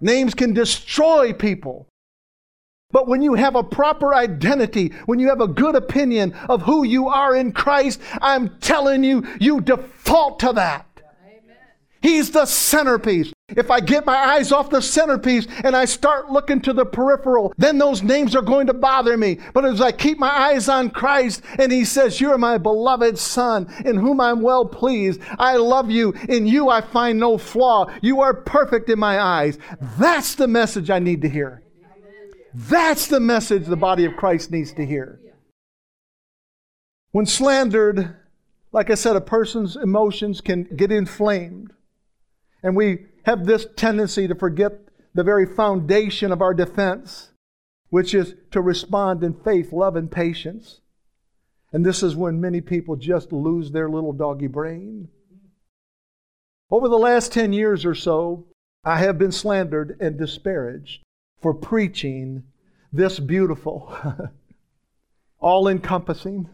Names 0.00 0.34
can 0.34 0.54
destroy 0.54 1.32
people. 1.32 1.88
But 2.92 3.08
when 3.08 3.22
you 3.22 3.34
have 3.34 3.56
a 3.56 3.64
proper 3.64 4.14
identity, 4.14 4.92
when 5.06 5.18
you 5.18 5.28
have 5.28 5.40
a 5.40 5.48
good 5.48 5.74
opinion 5.74 6.32
of 6.48 6.62
who 6.62 6.84
you 6.84 7.08
are 7.08 7.34
in 7.34 7.50
Christ, 7.50 8.00
I'm 8.20 8.56
telling 8.60 9.02
you, 9.02 9.26
you 9.40 9.60
default 9.60 10.38
to 10.40 10.52
that. 10.52 10.86
He's 12.02 12.30
the 12.30 12.46
centerpiece. 12.46 13.32
If 13.48 13.70
I 13.70 13.80
get 13.80 14.06
my 14.06 14.16
eyes 14.16 14.52
off 14.52 14.70
the 14.70 14.80
centerpiece 14.80 15.46
and 15.64 15.76
I 15.76 15.84
start 15.84 16.30
looking 16.30 16.62
to 16.62 16.72
the 16.72 16.86
peripheral, 16.86 17.52
then 17.58 17.76
those 17.76 18.02
names 18.02 18.34
are 18.34 18.40
going 18.42 18.66
to 18.68 18.74
bother 18.74 19.18
me. 19.18 19.38
But 19.52 19.66
as 19.66 19.82
I 19.82 19.92
keep 19.92 20.18
my 20.18 20.30
eyes 20.30 20.70
on 20.70 20.88
Christ 20.88 21.42
and 21.58 21.70
He 21.70 21.84
says, 21.84 22.22
You're 22.22 22.38
my 22.38 22.56
beloved 22.56 23.18
Son, 23.18 23.70
in 23.84 23.96
whom 23.96 24.18
I'm 24.18 24.40
well 24.40 24.64
pleased, 24.64 25.20
I 25.38 25.56
love 25.56 25.90
you, 25.90 26.12
in 26.26 26.46
you 26.46 26.70
I 26.70 26.80
find 26.80 27.20
no 27.20 27.36
flaw, 27.36 27.92
you 28.00 28.22
are 28.22 28.32
perfect 28.32 28.88
in 28.88 28.98
my 28.98 29.20
eyes. 29.20 29.58
That's 29.98 30.34
the 30.36 30.48
message 30.48 30.88
I 30.88 30.98
need 30.98 31.20
to 31.22 31.28
hear. 31.28 31.62
That's 32.54 33.08
the 33.08 33.20
message 33.20 33.66
the 33.66 33.76
body 33.76 34.06
of 34.06 34.16
Christ 34.16 34.52
needs 34.52 34.72
to 34.74 34.86
hear. 34.86 35.20
When 37.10 37.26
slandered, 37.26 38.16
like 38.72 38.88
I 38.88 38.94
said, 38.94 39.16
a 39.16 39.20
person's 39.20 39.76
emotions 39.76 40.40
can 40.40 40.64
get 40.76 40.90
inflamed. 40.90 41.72
And 42.62 42.74
we 42.74 43.06
have 43.24 43.44
this 43.44 43.66
tendency 43.76 44.28
to 44.28 44.34
forget 44.34 44.72
the 45.14 45.24
very 45.24 45.46
foundation 45.46 46.32
of 46.32 46.42
our 46.42 46.54
defense, 46.54 47.32
which 47.88 48.14
is 48.14 48.34
to 48.50 48.60
respond 48.60 49.22
in 49.22 49.34
faith, 49.34 49.72
love, 49.72 49.96
and 49.96 50.10
patience. 50.10 50.80
And 51.72 51.84
this 51.84 52.02
is 52.02 52.16
when 52.16 52.40
many 52.40 52.60
people 52.60 52.96
just 52.96 53.32
lose 53.32 53.70
their 53.70 53.88
little 53.88 54.12
doggy 54.12 54.46
brain. 54.46 55.08
Over 56.70 56.88
the 56.88 56.98
last 56.98 57.32
10 57.32 57.52
years 57.52 57.84
or 57.84 57.94
so, 57.94 58.46
I 58.84 58.98
have 58.98 59.18
been 59.18 59.32
slandered 59.32 59.96
and 60.00 60.18
disparaged 60.18 61.02
for 61.40 61.54
preaching 61.54 62.44
this 62.92 63.18
beautiful, 63.18 63.96
all 65.38 65.68
encompassing, 65.68 66.48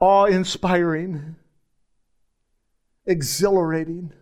awe 0.00 0.24
inspiring, 0.26 1.36
exhilarating, 3.06 4.12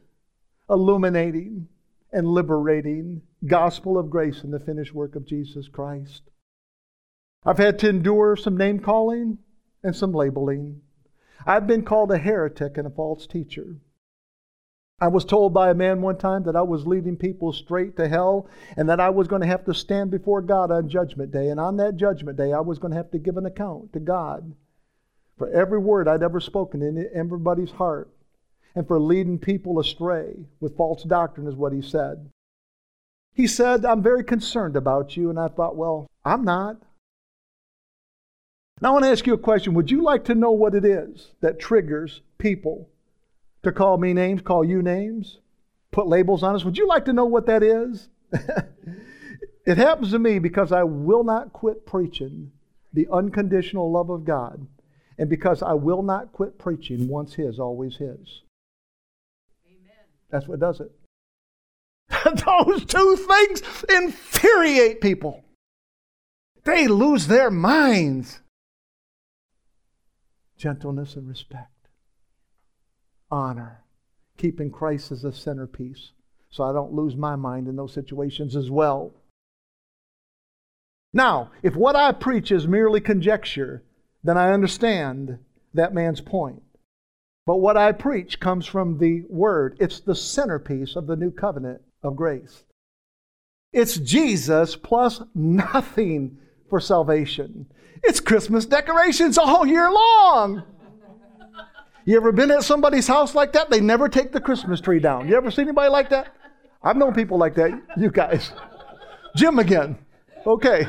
illuminating, 0.71 1.69
and 2.13 2.27
liberating 2.27 3.23
gospel 3.47 3.99
of 3.99 4.11
grace 4.11 4.43
in 4.43 4.51
the 4.51 4.59
finished 4.59 4.95
work 4.95 5.17
of 5.17 5.27
Jesus 5.27 5.69
Christ. 5.69 6.23
I've 7.45 7.59
had 7.59 7.79
to 7.81 7.89
endure 7.89 8.37
some 8.37 8.57
name 8.57 8.81
calling 8.81 9.39
and 9.83 9.95
some 9.95 10.13
labeling. 10.13 10.83
I've 11.47 11.67
been 11.67 11.85
called 11.85 12.13
a 12.13 12.19
heretic 12.19 12.77
and 12.77 12.87
a 12.87 12.91
false 12.91 13.27
teacher. 13.27 13.77
I 15.01 15.09
was 15.09 15.25
told 15.25 15.55
by 15.55 15.71
a 15.71 15.75
man 15.75 16.03
one 16.03 16.19
time 16.19 16.43
that 16.43 16.57
I 16.57 16.61
was 16.61 16.87
leading 16.87 17.17
people 17.17 17.55
straight 17.55 17.97
to 17.97 18.07
hell 18.07 18.47
and 18.77 18.87
that 18.91 19.01
I 19.01 19.09
was 19.09 19.29
going 19.29 19.41
to 19.41 19.49
have 19.49 19.65
to 19.65 19.73
stand 19.73 20.11
before 20.11 20.43
God 20.43 20.71
on 20.71 20.91
Judgment 20.91 21.33
Day. 21.33 21.49
And 21.49 21.59
on 21.59 21.79
that 21.79 21.97
Judgment 21.97 22.37
Day, 22.37 22.53
I 22.53 22.61
was 22.61 22.79
going 22.79 22.91
to 22.91 22.99
have 22.99 23.11
to 23.13 23.19
give 23.19 23.39
an 23.39 23.47
account 23.47 23.95
to 23.95 24.01
God 24.01 24.55
for 25.39 25.49
every 25.49 25.79
word 25.79 26.07
I'd 26.07 26.23
ever 26.23 26.41
spoken 26.41 26.83
in 26.83 27.09
everybody's 27.15 27.71
heart 27.71 28.11
and 28.75 28.87
for 28.87 28.99
leading 28.99 29.39
people 29.39 29.79
astray 29.79 30.35
with 30.61 30.77
false 30.77 31.03
doctrine, 31.03 31.47
is 31.47 31.55
what 31.55 31.73
he 31.73 31.83
said. 31.83 32.31
He 33.33 33.47
said, 33.47 33.85
I'm 33.85 34.03
very 34.03 34.25
concerned 34.25 34.77
about 34.77 35.17
you. 35.17 35.31
And 35.31 35.39
I 35.39 35.49
thought, 35.49 35.77
well, 35.77 36.07
I'm 36.25 36.45
not. 36.45 36.77
Now 38.81 38.91
I 38.91 38.93
want 38.93 39.05
to 39.05 39.11
ask 39.11 39.27
you 39.27 39.35
a 39.35 39.39
question. 39.39 39.75
Would 39.75 39.91
you 39.91 40.03
like 40.03 40.25
to 40.25 40.35
know 40.35 40.51
what 40.51 40.75
it 40.75 40.85
is 40.85 41.33
that 41.41 41.61
triggers 41.61 42.23
people 42.39 42.89
to 43.63 43.73
call 43.73 43.99
me 43.99 44.13
names, 44.13 44.43
call 44.43 44.65
you 44.65 44.83
names, 44.83 45.39
put 45.91 46.07
labels 46.07 46.43
on 46.43 46.55
us. 46.55 46.65
Would 46.65 46.79
you 46.79 46.87
like 46.87 47.05
to 47.07 47.13
know 47.13 47.27
what 47.27 47.47
that 47.47 47.63
is? 47.63 48.09
it 49.67 49.77
happens 49.77 50.13
to 50.13 50.19
me 50.19 50.39
because 50.39 50.73
I 50.73 50.83
will 50.85 51.25
not 51.25 51.53
quit 51.53 51.87
preaching 51.87 52.53
the 52.93 53.07
unconditional 53.13 53.91
love 53.91 54.11
of 54.11 54.25
God, 54.25 54.67
and 55.19 55.29
because 55.29 55.63
I 55.63 55.75
will 55.75 56.03
not 56.03 56.33
quit 56.33 56.59
preaching 56.59 57.07
once 57.09 57.35
His, 57.35 57.59
always 57.61 57.97
His. 57.97 58.43
That's 60.31 60.47
what 60.47 60.61
does 60.61 60.81
it. 60.81 60.91
Those 62.25 62.85
two 62.85 63.17
things 63.17 63.63
infuriate 63.89 65.01
people. 65.01 65.45
They 66.65 66.89
lose 66.89 67.27
their 67.27 67.51
minds. 67.51 68.41
Gentleness 70.57 71.17
and 71.17 71.27
respect 71.27 71.71
honor, 73.31 73.85
keeping 74.37 74.71
Christ 74.71 75.13
as 75.13 75.25
a 75.25 75.33
centerpiece 75.33 76.11
so 76.51 76.65
I 76.65 76.73
don't 76.73 76.93
lose 76.93 77.15
my 77.15 77.37
mind 77.37 77.69
in 77.69 77.77
those 77.77 77.93
situations 77.93 78.57
as 78.57 78.71
well. 78.71 79.15
Now, 81.13 81.53
if 81.63 81.77
what 81.77 81.95
I 81.95 82.13
preach 82.13 82.51
is 82.51 82.67
merely 82.67 83.01
conjecture, 83.01 83.85
then 84.25 84.37
I 84.37 84.53
understand 84.53 85.39
that 85.75 85.95
man's 85.95 86.21
point. 86.21 86.63
But 87.47 87.57
what 87.57 87.77
I 87.77 87.93
preach 87.93 88.39
comes 88.39 88.67
from 88.67 88.99
the 88.99 89.25
Word. 89.29 89.77
It's 89.81 90.01
the 90.01 90.15
centerpiece 90.15 90.97
of 90.97 91.07
the 91.07 91.17
new 91.17 91.31
covenant 91.31 91.81
of 92.03 92.17
grace. 92.17 92.65
It's 93.73 93.97
Jesus 93.97 94.77
plus 94.77 95.23
nothing 95.35 96.39
for 96.69 96.81
salvation. 96.81 97.67
It's 98.03 98.21
Christmas 98.21 98.67
decorations 98.67 99.39
all 99.39 99.67
year 99.67 99.91
long. 99.91 100.63
You 102.05 102.17
ever 102.17 102.33
been 102.33 102.51
at 102.51 102.65
somebody's 102.65 103.07
house 103.07 103.35
like 103.35 103.53
that? 103.53 103.71
They 103.71 103.81
never 103.81 104.09
take 104.09 104.33
the 104.33 104.41
Christmas 104.41 104.81
tree 104.81 105.01
down. 105.01 105.29
You 105.29 105.37
ever 105.37 105.51
see 105.51 105.63
anybody 105.63 105.91
like 105.91 106.11
that? 106.11 106.35
I've 106.83 106.97
known 106.97 107.15
people 107.15 107.39
like 107.39 107.55
that. 107.57 107.81
You 107.97 108.11
guys. 108.11 108.53
Jim 109.37 109.59
again. 109.59 109.99
Okay. 110.47 110.87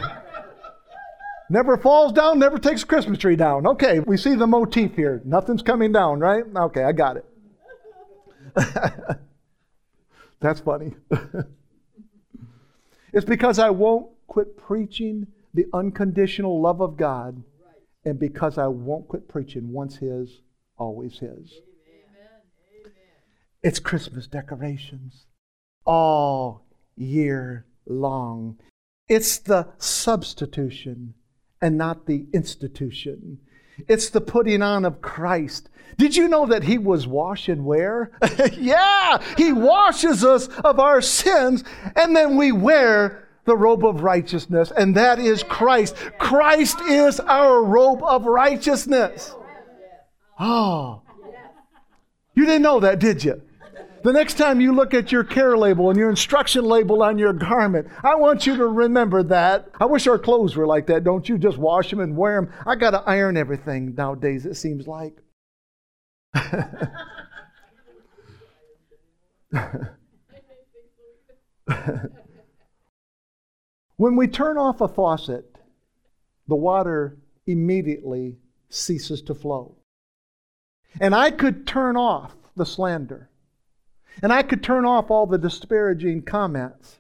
Never 1.52 1.76
falls 1.76 2.14
down, 2.14 2.40
never 2.40 2.58
takes 2.58 2.86
Christmas 2.86 3.20
tree 3.20 3.36
down. 3.36 3.68
Okay, 3.68 4.00
we 4.00 4.16
see 4.16 4.36
the 4.36 4.48
motif 4.48 4.96
here. 4.96 5.22
Nothing's 5.26 5.62
coming 5.62 5.92
down, 5.92 6.22
right? 6.22 6.46
Okay, 6.56 6.82
I 6.82 6.94
got 6.94 7.18
it. 7.18 7.26
That's 10.40 10.62
funny. 10.62 10.94
it's 13.12 13.26
because 13.26 13.60
I 13.60 13.70
won't 13.70 14.12
quit 14.28 14.56
preaching 14.56 15.28
the 15.54 15.66
unconditional 15.74 16.62
love 16.62 16.80
of 16.80 16.96
God, 16.96 17.44
and 18.06 18.18
because 18.18 18.58
I 18.58 18.68
won't 18.68 19.10
quit 19.10 19.28
preaching 19.28 19.74
once 19.74 19.98
His 19.98 20.40
always 20.78 21.20
His. 21.20 21.60
Amen. 21.86 22.94
It's 23.62 23.80
Christmas 23.80 24.26
decorations 24.26 25.26
all 25.84 26.64
year 26.96 27.66
long. 27.86 28.58
It's 29.10 29.38
the 29.38 29.68
substitution 29.80 31.16
and 31.62 31.78
not 31.78 32.06
the 32.06 32.26
institution. 32.34 33.40
It's 33.88 34.10
the 34.10 34.22
putting 34.22 34.62
on 34.62 34.86
of 34.86 35.02
Christ. 35.02 35.70
Did 35.98 36.16
you 36.16 36.28
know 36.28 36.46
that 36.48 36.64
He 36.64 36.78
was 36.78 37.08
wash 37.08 37.50
and 37.50 37.66
wear? 37.66 38.12
yeah, 38.54 39.22
He 39.38 39.54
washes 39.54 40.24
us 40.24 40.48
of 40.64 40.80
our 40.80 41.02
sins, 41.02 41.64
and 41.96 42.16
then 42.16 42.38
we 42.38 42.52
wear 42.52 43.28
the 43.46 43.58
robe 43.58 43.86
of 43.86 44.04
righteousness, 44.04 44.72
and 44.76 44.96
that 44.96 45.20
is 45.20 45.44
Christ. 45.44 45.96
Christ 46.20 46.80
is 46.82 47.20
our 47.20 47.64
robe 47.64 48.04
of 48.04 48.26
righteousness. 48.26 49.36
Oh, 50.40 51.02
you 52.34 52.46
didn't 52.46 52.62
know 52.62 52.80
that, 52.80 53.00
did 53.00 53.24
you? 53.24 53.42
The 54.04 54.14
next 54.14 54.34
time 54.36 54.60
you 54.60 54.74
look 54.74 54.94
at 54.96 55.12
your 55.12 55.24
care 55.24 55.56
label 55.56 55.90
and 55.90 56.00
your 56.00 56.10
instruction 56.10 56.66
label 56.66 57.04
on 57.04 57.20
your 57.20 57.34
garment, 57.34 57.88
I 58.04 58.16
want 58.16 58.48
you 58.48 58.58
to 58.58 58.66
remember 58.66 59.22
that. 59.24 59.70
I 59.80 59.86
wish 59.86 60.08
our 60.08 60.18
clothes 60.18 60.56
were 60.56 60.66
like 60.66 60.88
that. 60.88 61.04
Don't 61.04 61.30
you 61.30 61.38
just 61.38 61.60
wash 61.60 61.92
them 61.92 62.00
and 62.00 62.18
wear 62.18 62.42
them? 62.42 62.52
I 62.66 62.76
got 62.76 62.92
to 62.92 63.02
iron 63.02 63.38
everything 63.38 63.94
nowadays, 63.96 64.46
it 64.46 64.56
seems 64.56 64.88
like. 64.88 65.18
when 73.98 74.16
we 74.16 74.28
turn 74.28 74.58
off 74.58 74.82
a 74.82 74.88
faucet, 74.88 75.58
the 76.48 76.56
water 76.56 77.18
immediately 77.46 78.38
ceases 78.70 79.22
to 79.24 79.36
flow. 79.36 79.76
And 81.00 81.14
I 81.14 81.30
could 81.32 81.68
turn 81.68 81.96
off 81.98 82.36
the 82.56 82.66
slander. 82.66 83.31
And 84.22 84.32
I 84.32 84.44
could 84.44 84.64
turn 84.64 84.86
off 84.86 85.10
all 85.10 85.26
the 85.26 85.38
disparaging 85.38 86.24
comments 86.24 87.00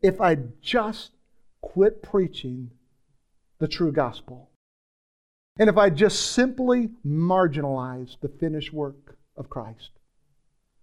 if 0.00 0.20
I 0.20 0.38
just 0.60 1.12
quit 1.60 2.02
preaching 2.02 2.70
the 3.58 3.68
true 3.68 3.92
gospel. 3.92 4.50
And 5.58 5.70
if 5.70 5.76
I 5.76 5.90
just 5.90 6.32
simply 6.32 6.90
marginalized 7.06 8.20
the 8.20 8.28
finished 8.28 8.72
work 8.72 9.16
of 9.36 9.48
Christ, 9.48 9.90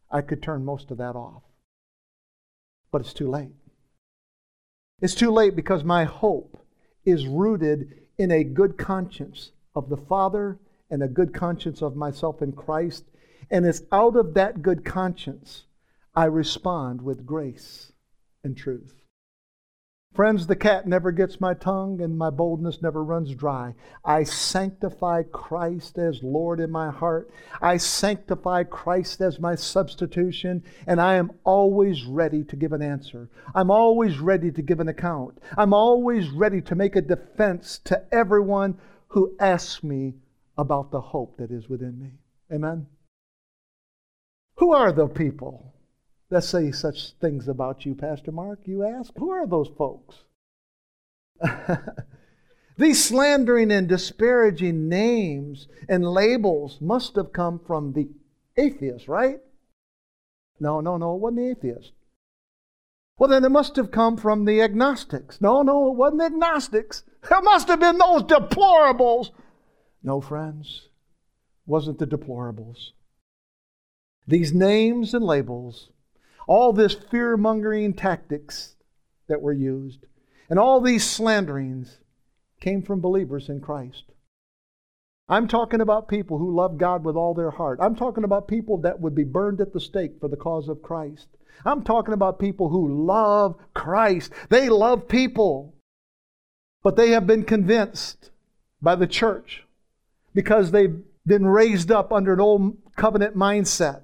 I 0.10 0.22
could 0.22 0.42
turn 0.42 0.66
most 0.66 0.92
of 0.92 0.98
that 0.98 1.16
off. 1.16 1.44
But 2.92 3.02
it's 3.02 3.14
too 3.14 3.30
late. 3.30 3.54
It's 5.02 5.16
too 5.16 5.32
late 5.32 5.56
because 5.56 5.84
my 5.84 6.04
hope 6.04 6.66
is 7.06 7.28
rooted 7.28 7.94
in 8.18 8.32
a 8.32 8.44
good 8.44 8.78
conscience 8.78 9.52
of 9.76 9.90
the 9.90 9.98
Father 9.98 10.60
and 10.90 11.02
a 11.02 11.08
good 11.08 11.34
conscience 11.34 11.82
of 11.82 11.96
myself 11.96 12.42
in 12.42 12.52
Christ. 12.52 13.06
And 13.52 13.66
it's 13.66 13.82
out 13.92 14.16
of 14.16 14.34
that 14.34 14.62
good 14.62 14.86
conscience 14.86 15.66
I 16.16 16.26
respond 16.26 17.02
with 17.02 17.26
grace 17.26 17.92
and 18.44 18.56
truth. 18.56 19.02
Friends, 20.14 20.48
the 20.48 20.58
cat 20.58 20.88
never 20.88 21.12
gets 21.12 21.40
my 21.40 21.54
tongue 21.54 22.02
and 22.02 22.18
my 22.18 22.30
boldness 22.30 22.82
never 22.82 23.02
runs 23.02 23.34
dry. 23.34 23.76
I 24.04 24.24
sanctify 24.24 25.24
Christ 25.32 25.98
as 25.98 26.22
Lord 26.22 26.60
in 26.60 26.70
my 26.70 26.90
heart. 26.90 27.32
I 27.62 27.78
sanctify 27.78 28.64
Christ 28.64 29.22
as 29.22 29.40
my 29.40 29.56
substitution, 29.56 30.64
and 30.86 31.00
I 31.00 31.16
am 31.16 31.32
always 31.46 32.04
ready 32.04 32.44
to 32.44 32.58
give 32.58 32.74
an 32.74 32.82
answer. 32.82 33.30
I'm 33.56 33.72
always 33.72 34.20
ready 34.20 34.52
to 34.52 34.62
give 34.62 34.82
an 34.82 34.90
account. 34.90 35.38
I'm 35.58 35.74
always 35.74 36.30
ready 36.30 36.62
to 36.64 36.76
make 36.76 36.98
a 36.98 37.02
defense 37.02 37.80
to 37.86 38.04
everyone 38.14 38.78
who 39.08 39.38
asks 39.40 39.82
me 39.82 40.16
about 40.58 40.92
the 40.92 41.02
hope 41.02 41.38
that 41.38 41.52
is 41.52 41.70
within 41.70 41.98
me. 41.98 42.12
Amen? 42.54 42.86
Who 44.62 44.74
are 44.74 44.92
the 44.92 45.08
people 45.08 45.74
that 46.30 46.44
say 46.44 46.72
such 46.72 47.14
things 47.14 47.48
about 47.48 47.84
you, 47.84 47.96
Pastor 47.96 48.32
Mark? 48.32 48.60
You 48.66 48.84
ask? 48.84 49.12
Who 49.18 49.32
are 49.32 49.48
those 49.48 49.70
folks? 49.76 50.18
These 52.78 53.04
slandering 53.04 53.72
and 53.72 53.90
disparaging 53.90 54.88
names 54.88 55.68
and 55.90 56.06
labels 56.06 56.80
must 56.80 57.16
have 57.16 57.34
come 57.34 57.58
from 57.58 57.94
the 57.94 58.10
atheist, 58.56 59.08
right? 59.08 59.40
No, 60.60 60.80
no, 60.80 60.96
no, 60.96 61.16
it 61.16 61.22
wasn't 61.22 61.38
the 61.40 61.50
atheist. 61.50 61.94
Well, 63.18 63.32
then 63.32 63.44
it 63.44 63.50
must 63.50 63.76
have 63.78 63.90
come 63.90 64.16
from 64.16 64.46
the 64.46 64.62
agnostics. 64.62 65.42
No, 65.42 65.64
no, 65.64 65.88
it 65.88 65.96
wasn't 65.96 66.20
the 66.20 66.26
agnostics. 66.26 67.02
It 67.24 67.44
must 67.44 67.68
have 67.68 67.80
been 67.80 67.98
those 67.98 68.22
deplorables. 68.22 69.32
No, 70.04 70.22
friends, 70.22 70.90
wasn't 71.66 71.98
the 71.98 72.06
deplorables. 72.06 72.92
These 74.28 74.54
names 74.54 75.14
and 75.14 75.26
labels, 75.26 75.90
all 76.48 76.74
this 76.74 76.94
fear 76.94 77.38
mongering 77.38 77.94
tactics 77.94 78.76
that 79.28 79.42
were 79.42 79.54
used, 79.54 80.06
and 80.50 80.60
all 80.60 80.82
these 80.82 81.10
slanderings 81.10 82.00
came 82.60 82.82
from 82.82 83.02
believers 83.02 83.50
in 83.50 83.62
Christ. 83.62 84.04
I'm 85.28 85.48
talking 85.48 85.82
about 85.82 86.10
people 86.10 86.38
who 86.38 86.54
love 86.54 86.78
God 86.78 87.06
with 87.06 87.16
all 87.16 87.34
their 87.34 87.52
heart. 87.52 87.80
I'm 87.82 87.96
talking 87.96 88.26
about 88.26 88.48
people 88.48 88.78
that 88.80 89.00
would 89.00 89.16
be 89.16 89.24
burned 89.24 89.62
at 89.62 89.72
the 89.72 89.80
stake 89.80 90.20
for 90.20 90.28
the 90.28 90.36
cause 90.36 90.68
of 90.68 90.82
Christ. 90.82 91.28
I'm 91.66 91.84
talking 91.84 92.14
about 92.14 92.40
people 92.40 92.70
who 92.70 93.06
love 93.06 93.56
Christ. 93.74 94.32
They 94.50 94.68
love 94.68 95.08
people. 95.08 95.74
But 96.84 96.96
they 96.96 97.12
have 97.12 97.26
been 97.26 97.44
convinced 97.44 98.32
by 98.82 98.96
the 98.96 99.08
church 99.08 99.64
because 100.34 100.72
they've 100.72 101.00
been 101.26 101.46
raised 101.46 101.92
up 101.92 102.12
under 102.12 102.34
an 102.34 102.42
old 102.42 102.78
covenant 102.96 103.38
mindset 103.38 104.02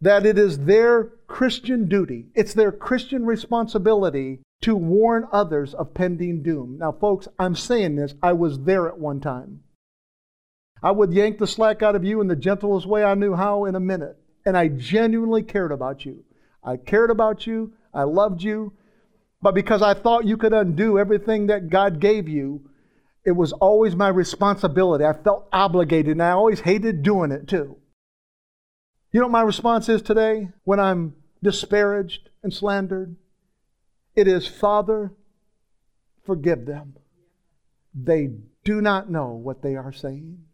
that 0.00 0.26
it 0.26 0.38
is 0.38 0.58
their 0.58 1.04
Christian 1.26 1.88
duty, 1.88 2.26
it's 2.34 2.54
their 2.54 2.72
Christian 2.72 3.24
responsibility 3.24 4.40
to 4.62 4.76
warn 4.76 5.26
others 5.32 5.74
of 5.74 5.94
pending 5.94 6.42
doom. 6.42 6.78
Now, 6.78 6.92
folks, 6.92 7.28
I'm 7.38 7.54
saying 7.54 7.96
this, 7.96 8.14
I 8.22 8.32
was 8.32 8.60
there 8.60 8.88
at 8.88 8.98
one 8.98 9.20
time. 9.20 9.60
I 10.82 10.90
would 10.90 11.12
yank 11.12 11.38
the 11.38 11.46
slack 11.46 11.82
out 11.82 11.96
of 11.96 12.04
you 12.04 12.20
in 12.20 12.28
the 12.28 12.36
gentlest 12.36 12.86
way 12.86 13.02
I 13.02 13.14
knew 13.14 13.34
how 13.34 13.64
in 13.64 13.74
a 13.74 13.80
minute. 13.80 14.16
And 14.44 14.56
I 14.56 14.68
genuinely 14.68 15.42
cared 15.42 15.72
about 15.72 16.04
you. 16.04 16.24
I 16.62 16.76
cared 16.76 17.10
about 17.10 17.46
you. 17.46 17.72
I 17.92 18.04
loved 18.04 18.42
you. 18.42 18.72
But 19.42 19.54
because 19.54 19.82
I 19.82 19.94
thought 19.94 20.26
you 20.26 20.36
could 20.36 20.52
undo 20.52 20.98
everything 20.98 21.48
that 21.48 21.70
God 21.70 22.00
gave 22.00 22.28
you, 22.28 22.68
it 23.24 23.32
was 23.32 23.52
always 23.52 23.96
my 23.96 24.08
responsibility. 24.08 25.04
I 25.04 25.12
felt 25.12 25.48
obligated, 25.52 26.12
and 26.12 26.22
I 26.22 26.30
always 26.30 26.60
hated 26.60 27.02
doing 27.02 27.32
it 27.32 27.48
too. 27.48 27.76
You 29.12 29.20
know 29.20 29.26
what 29.26 29.32
my 29.32 29.42
response 29.42 29.88
is 29.88 30.02
today 30.02 30.50
when 30.64 30.80
I'm 30.80 31.14
disparaged 31.42 32.30
and 32.42 32.52
slandered? 32.52 33.16
It 34.14 34.26
is, 34.26 34.46
Father, 34.46 35.12
forgive 36.24 36.66
them. 36.66 36.94
They 37.94 38.30
do 38.64 38.80
not 38.80 39.10
know 39.10 39.28
what 39.28 39.62
they 39.62 39.76
are 39.76 39.92
saying. 39.92 40.44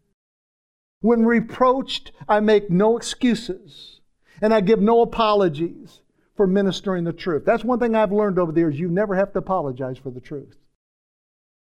When 1.01 1.25
reproached, 1.25 2.11
I 2.29 2.39
make 2.39 2.69
no 2.69 2.95
excuses 2.95 3.99
and 4.41 4.53
I 4.53 4.61
give 4.61 4.79
no 4.79 5.01
apologies 5.01 6.01
for 6.35 6.47
ministering 6.47 7.03
the 7.03 7.13
truth. 7.13 7.43
That's 7.45 7.63
one 7.63 7.79
thing 7.79 7.95
I've 7.95 8.11
learned 8.11 8.39
over 8.39 8.51
the 8.51 8.61
years. 8.61 8.79
You 8.79 8.89
never 8.89 9.15
have 9.15 9.33
to 9.33 9.39
apologize 9.39 9.97
for 9.97 10.11
the 10.11 10.21
truth. 10.21 10.55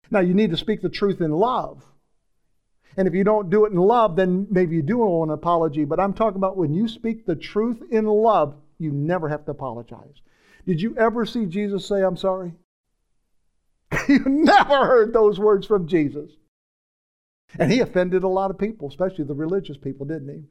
Now, 0.10 0.20
you 0.20 0.34
need 0.34 0.52
to 0.52 0.58
speak 0.58 0.82
the 0.82 0.90
truth 0.90 1.22
in 1.22 1.32
love. 1.32 1.86
And 2.98 3.08
if 3.08 3.14
you 3.14 3.24
don't 3.24 3.50
do 3.50 3.66
it 3.66 3.72
in 3.72 3.78
love, 3.78 4.16
then 4.16 4.48
maybe 4.50 4.76
you 4.76 4.82
do 4.82 5.02
owe 5.02 5.24
an 5.24 5.30
apology. 5.30 5.86
But 5.86 6.00
I'm 6.00 6.14
talking 6.14 6.38
about 6.38 6.58
when 6.58 6.74
you 6.74 6.88
speak 6.88 7.26
the 7.26 7.36
truth 7.36 7.82
in 7.89 8.06
love, 8.06 8.56
you 8.78 8.92
never 8.92 9.30
have 9.30 9.46
to 9.46 9.52
apologize. 9.52 10.22
Did 10.66 10.82
you 10.82 10.96
ever 10.98 11.26
see 11.26 11.46
Jesus 11.46 11.86
say, 11.86 12.04
I'm 12.04 12.18
sorry? 12.18 12.54
you 14.08 14.24
never 14.26 14.86
heard 14.86 15.14
those 15.14 15.39
words 15.39 15.66
from 15.68 15.88
Jesus. 15.88 16.32
And 17.58 17.72
he 17.72 17.80
offended 17.80 18.24
a 18.24 18.30
lot 18.30 18.52
of 18.52 18.58
people, 18.58 18.88
especially 18.88 19.26
the 19.26 19.34
religious 19.34 19.78
people, 19.78 20.06
didn't 20.06 20.30
he? 20.30 20.44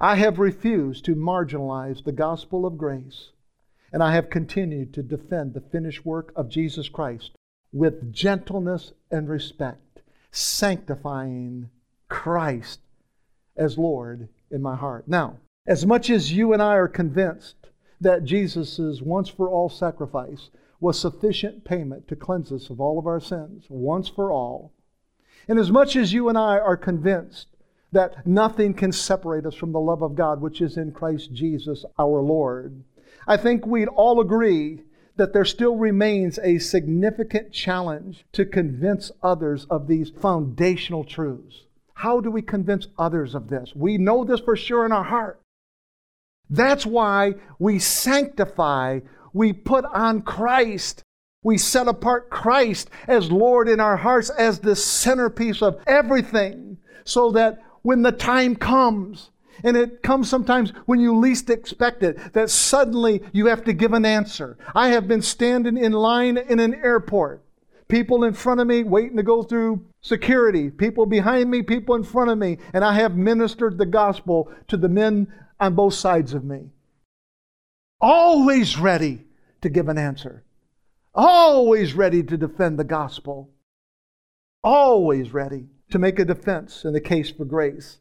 I 0.00 0.16
have 0.16 0.38
refused 0.40 1.04
to 1.04 1.14
marginalize 1.14 2.02
the 2.02 2.12
gospel 2.12 2.66
of 2.66 2.76
grace, 2.76 3.30
and 3.92 4.02
I 4.02 4.12
have 4.14 4.28
continued 4.28 4.92
to 4.94 5.02
defend 5.02 5.54
the 5.54 5.60
finished 5.60 6.04
work 6.04 6.32
of 6.34 6.48
Jesus 6.48 6.88
Christ 6.88 7.36
with 7.72 8.12
gentleness 8.12 8.92
and 9.10 9.28
respect, 9.28 9.83
sanctifying 10.34 11.70
Christ 12.08 12.80
as 13.56 13.78
Lord 13.78 14.28
in 14.50 14.60
my 14.60 14.74
heart. 14.74 15.06
Now, 15.06 15.38
as 15.66 15.86
much 15.86 16.10
as 16.10 16.32
you 16.32 16.52
and 16.52 16.60
I 16.60 16.74
are 16.74 16.88
convinced 16.88 17.56
that 18.00 18.24
Jesus' 18.24 19.00
once 19.00 19.28
for 19.28 19.48
all 19.48 19.68
sacrifice 19.68 20.50
was 20.80 20.98
sufficient 20.98 21.64
payment 21.64 22.08
to 22.08 22.16
cleanse 22.16 22.50
us 22.52 22.68
of 22.68 22.80
all 22.80 22.98
of 22.98 23.06
our 23.06 23.20
sins, 23.20 23.66
once 23.68 24.08
for 24.08 24.30
all, 24.30 24.72
and 25.46 25.58
as 25.58 25.70
much 25.70 25.94
as 25.94 26.12
you 26.12 26.28
and 26.28 26.36
I 26.36 26.58
are 26.58 26.76
convinced 26.76 27.48
that 27.92 28.26
nothing 28.26 28.74
can 28.74 28.90
separate 28.90 29.46
us 29.46 29.54
from 29.54 29.70
the 29.70 29.80
love 29.80 30.02
of 30.02 30.16
God, 30.16 30.40
which 30.40 30.60
is 30.60 30.76
in 30.76 30.90
Christ 30.90 31.32
Jesus 31.32 31.84
our 31.96 32.20
Lord. 32.20 32.82
I 33.26 33.36
think 33.36 33.64
we'd 33.64 33.88
all 33.88 34.20
agree 34.20 34.82
that 35.16 35.32
there 35.32 35.44
still 35.44 35.76
remains 35.76 36.38
a 36.42 36.58
significant 36.58 37.52
challenge 37.52 38.24
to 38.32 38.44
convince 38.44 39.12
others 39.22 39.66
of 39.70 39.86
these 39.86 40.10
foundational 40.10 41.04
truths. 41.04 41.62
How 41.94 42.20
do 42.20 42.30
we 42.30 42.42
convince 42.42 42.88
others 42.98 43.34
of 43.34 43.48
this? 43.48 43.72
We 43.74 43.98
know 43.98 44.24
this 44.24 44.40
for 44.40 44.56
sure 44.56 44.84
in 44.84 44.92
our 44.92 45.04
heart. 45.04 45.40
That's 46.50 46.84
why 46.84 47.34
we 47.58 47.78
sanctify, 47.78 49.00
we 49.32 49.52
put 49.52 49.84
on 49.86 50.22
Christ. 50.22 51.02
We 51.42 51.58
set 51.58 51.88
apart 51.88 52.30
Christ 52.30 52.88
as 53.06 53.30
Lord 53.30 53.68
in 53.68 53.78
our 53.78 53.98
hearts 53.98 54.30
as 54.30 54.58
the 54.58 54.74
centerpiece 54.74 55.62
of 55.62 55.78
everything 55.86 56.78
so 57.04 57.30
that 57.32 57.62
when 57.82 58.02
the 58.02 58.12
time 58.12 58.56
comes, 58.56 59.30
and 59.62 59.76
it 59.76 60.02
comes 60.02 60.28
sometimes 60.28 60.70
when 60.86 61.00
you 61.00 61.16
least 61.16 61.50
expect 61.50 62.02
it, 62.02 62.32
that 62.32 62.50
suddenly 62.50 63.22
you 63.32 63.46
have 63.46 63.64
to 63.64 63.72
give 63.72 63.92
an 63.92 64.04
answer. 64.04 64.58
I 64.74 64.88
have 64.88 65.06
been 65.06 65.22
standing 65.22 65.76
in 65.76 65.92
line 65.92 66.36
in 66.36 66.58
an 66.60 66.74
airport. 66.74 67.42
People 67.88 68.24
in 68.24 68.32
front 68.32 68.60
of 68.60 68.66
me 68.66 68.82
waiting 68.82 69.16
to 69.18 69.22
go 69.22 69.42
through 69.42 69.84
security, 70.00 70.70
people 70.70 71.06
behind 71.06 71.50
me, 71.50 71.62
people 71.62 71.94
in 71.94 72.02
front 72.02 72.30
of 72.30 72.38
me, 72.38 72.58
and 72.72 72.82
I 72.82 72.94
have 72.94 73.16
ministered 73.16 73.78
the 73.78 73.86
gospel 73.86 74.50
to 74.68 74.76
the 74.76 74.88
men 74.88 75.32
on 75.60 75.74
both 75.74 75.94
sides 75.94 76.34
of 76.34 76.44
me. 76.44 76.70
Always 78.00 78.78
ready 78.78 79.26
to 79.60 79.68
give 79.68 79.88
an 79.88 79.98
answer, 79.98 80.44
always 81.14 81.94
ready 81.94 82.22
to 82.22 82.36
defend 82.36 82.78
the 82.78 82.84
gospel, 82.84 83.50
always 84.62 85.32
ready 85.32 85.66
to 85.90 85.98
make 85.98 86.18
a 86.18 86.24
defense 86.24 86.84
in 86.84 86.92
the 86.92 87.00
case 87.00 87.30
for 87.30 87.44
grace, 87.44 87.98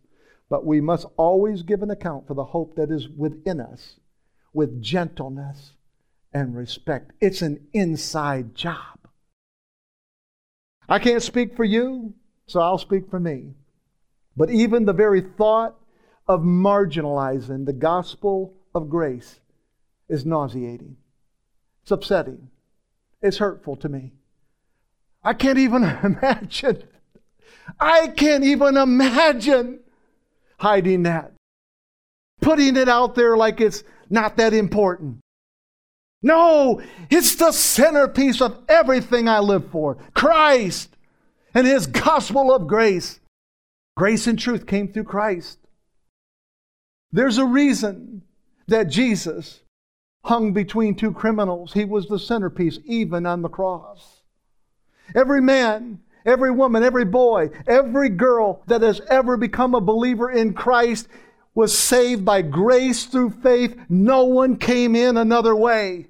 but 0.49 0.65
we 0.65 0.81
must 0.81 1.05
always 1.17 1.63
give 1.63 1.81
an 1.81 1.91
account 1.91 2.27
for 2.27 2.33
the 2.33 2.45
hope 2.45 2.75
that 2.75 2.91
is 2.91 3.07
within 3.09 3.59
us 3.59 3.99
with 4.53 4.81
gentleness 4.81 5.73
and 6.33 6.55
respect. 6.55 7.11
It's 7.19 7.41
an 7.41 7.67
inside 7.73 8.55
job. 8.55 8.99
I 10.87 10.99
can't 10.99 11.23
speak 11.23 11.55
for 11.55 11.63
you, 11.63 12.13
so 12.45 12.59
I'll 12.59 12.77
speak 12.77 13.09
for 13.09 13.19
me. 13.19 13.53
But 14.35 14.49
even 14.49 14.85
the 14.85 14.93
very 14.93 15.21
thought 15.21 15.75
of 16.27 16.41
marginalizing 16.41 17.65
the 17.65 17.73
gospel 17.73 18.53
of 18.75 18.89
grace 18.89 19.39
is 20.09 20.25
nauseating. 20.25 20.97
It's 21.83 21.91
upsetting. 21.91 22.49
It's 23.21 23.37
hurtful 23.37 23.75
to 23.77 23.89
me. 23.89 24.13
I 25.23 25.33
can't 25.33 25.57
even 25.57 25.83
imagine 26.03 26.83
I 27.79 28.07
can't 28.07 28.43
even 28.43 28.77
imagine 28.77 29.79
hiding 30.63 31.03
that. 31.03 31.33
Putting 32.41 32.77
it 32.77 32.89
out 32.89 33.15
there 33.15 33.37
like 33.37 33.61
it's 33.61 33.83
not 34.09 34.37
that 34.37 34.53
important. 34.53 35.19
No, 36.21 36.81
it's 37.09 37.35
the 37.35 37.51
centerpiece 37.51 38.41
of 38.41 38.57
everything 38.69 39.27
I 39.27 39.39
live 39.39 39.69
for 39.71 39.97
Christ 40.13 40.95
and 41.53 41.67
His 41.67 41.85
gospel 41.85 42.53
of 42.53 42.65
grace. 42.65 43.19
Grace 43.97 44.25
and 44.25 44.39
truth 44.39 44.65
came 44.65 44.87
through 44.87 45.03
Christ. 45.03 45.59
There's 47.11 47.37
a 47.37 47.45
reason 47.45 48.23
that 48.67 48.89
Jesus 48.89 49.59
hung 50.23 50.53
between 50.53 50.95
two 50.95 51.11
criminals. 51.11 51.73
He 51.73 51.83
was 51.83 52.07
the 52.07 52.17
centerpiece, 52.17 52.79
even 52.85 53.25
on 53.25 53.41
the 53.41 53.49
cross. 53.49 54.21
Every 55.13 55.41
man 55.41 55.99
every 56.25 56.51
woman, 56.51 56.83
every 56.83 57.05
boy, 57.05 57.49
every 57.67 58.09
girl 58.09 58.61
that 58.67 58.81
has 58.81 59.01
ever 59.09 59.37
become 59.37 59.75
a 59.75 59.81
believer 59.81 60.29
in 60.29 60.53
Christ 60.53 61.07
was 61.55 61.77
saved 61.77 62.25
by 62.25 62.41
grace 62.41 63.05
through 63.05 63.29
faith. 63.29 63.75
No 63.89 64.23
one 64.23 64.57
came 64.57 64.95
in 64.95 65.17
another 65.17 65.55
way. 65.55 66.07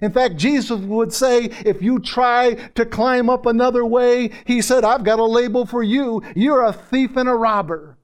In 0.00 0.12
fact, 0.12 0.36
Jesus 0.36 0.80
would 0.80 1.12
say, 1.12 1.50
if 1.66 1.82
you 1.82 1.98
try 1.98 2.54
to 2.74 2.86
climb 2.86 3.28
up 3.28 3.44
another 3.44 3.84
way, 3.84 4.30
he 4.46 4.62
said, 4.62 4.84
I've 4.84 5.04
got 5.04 5.18
a 5.18 5.24
label 5.24 5.66
for 5.66 5.82
you. 5.82 6.22
You're 6.34 6.64
a 6.64 6.72
thief 6.72 7.16
and 7.16 7.28
a 7.28 7.34
robber. 7.34 7.98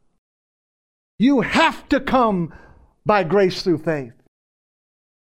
You 1.18 1.40
have 1.40 1.88
to 1.88 2.00
come 2.00 2.52
by 3.06 3.24
grace 3.24 3.62
through 3.62 3.78
faith. 3.78 4.12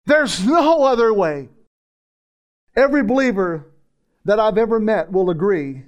There's 0.07 0.47
no 0.47 0.85
other 0.85 1.13
way. 1.13 1.51
Every 2.75 3.03
believer 3.03 3.67
that 4.25 4.41
I've 4.41 4.59
ever 4.59 4.79
met 4.79 5.11
will 5.11 5.31
agree 5.31 5.83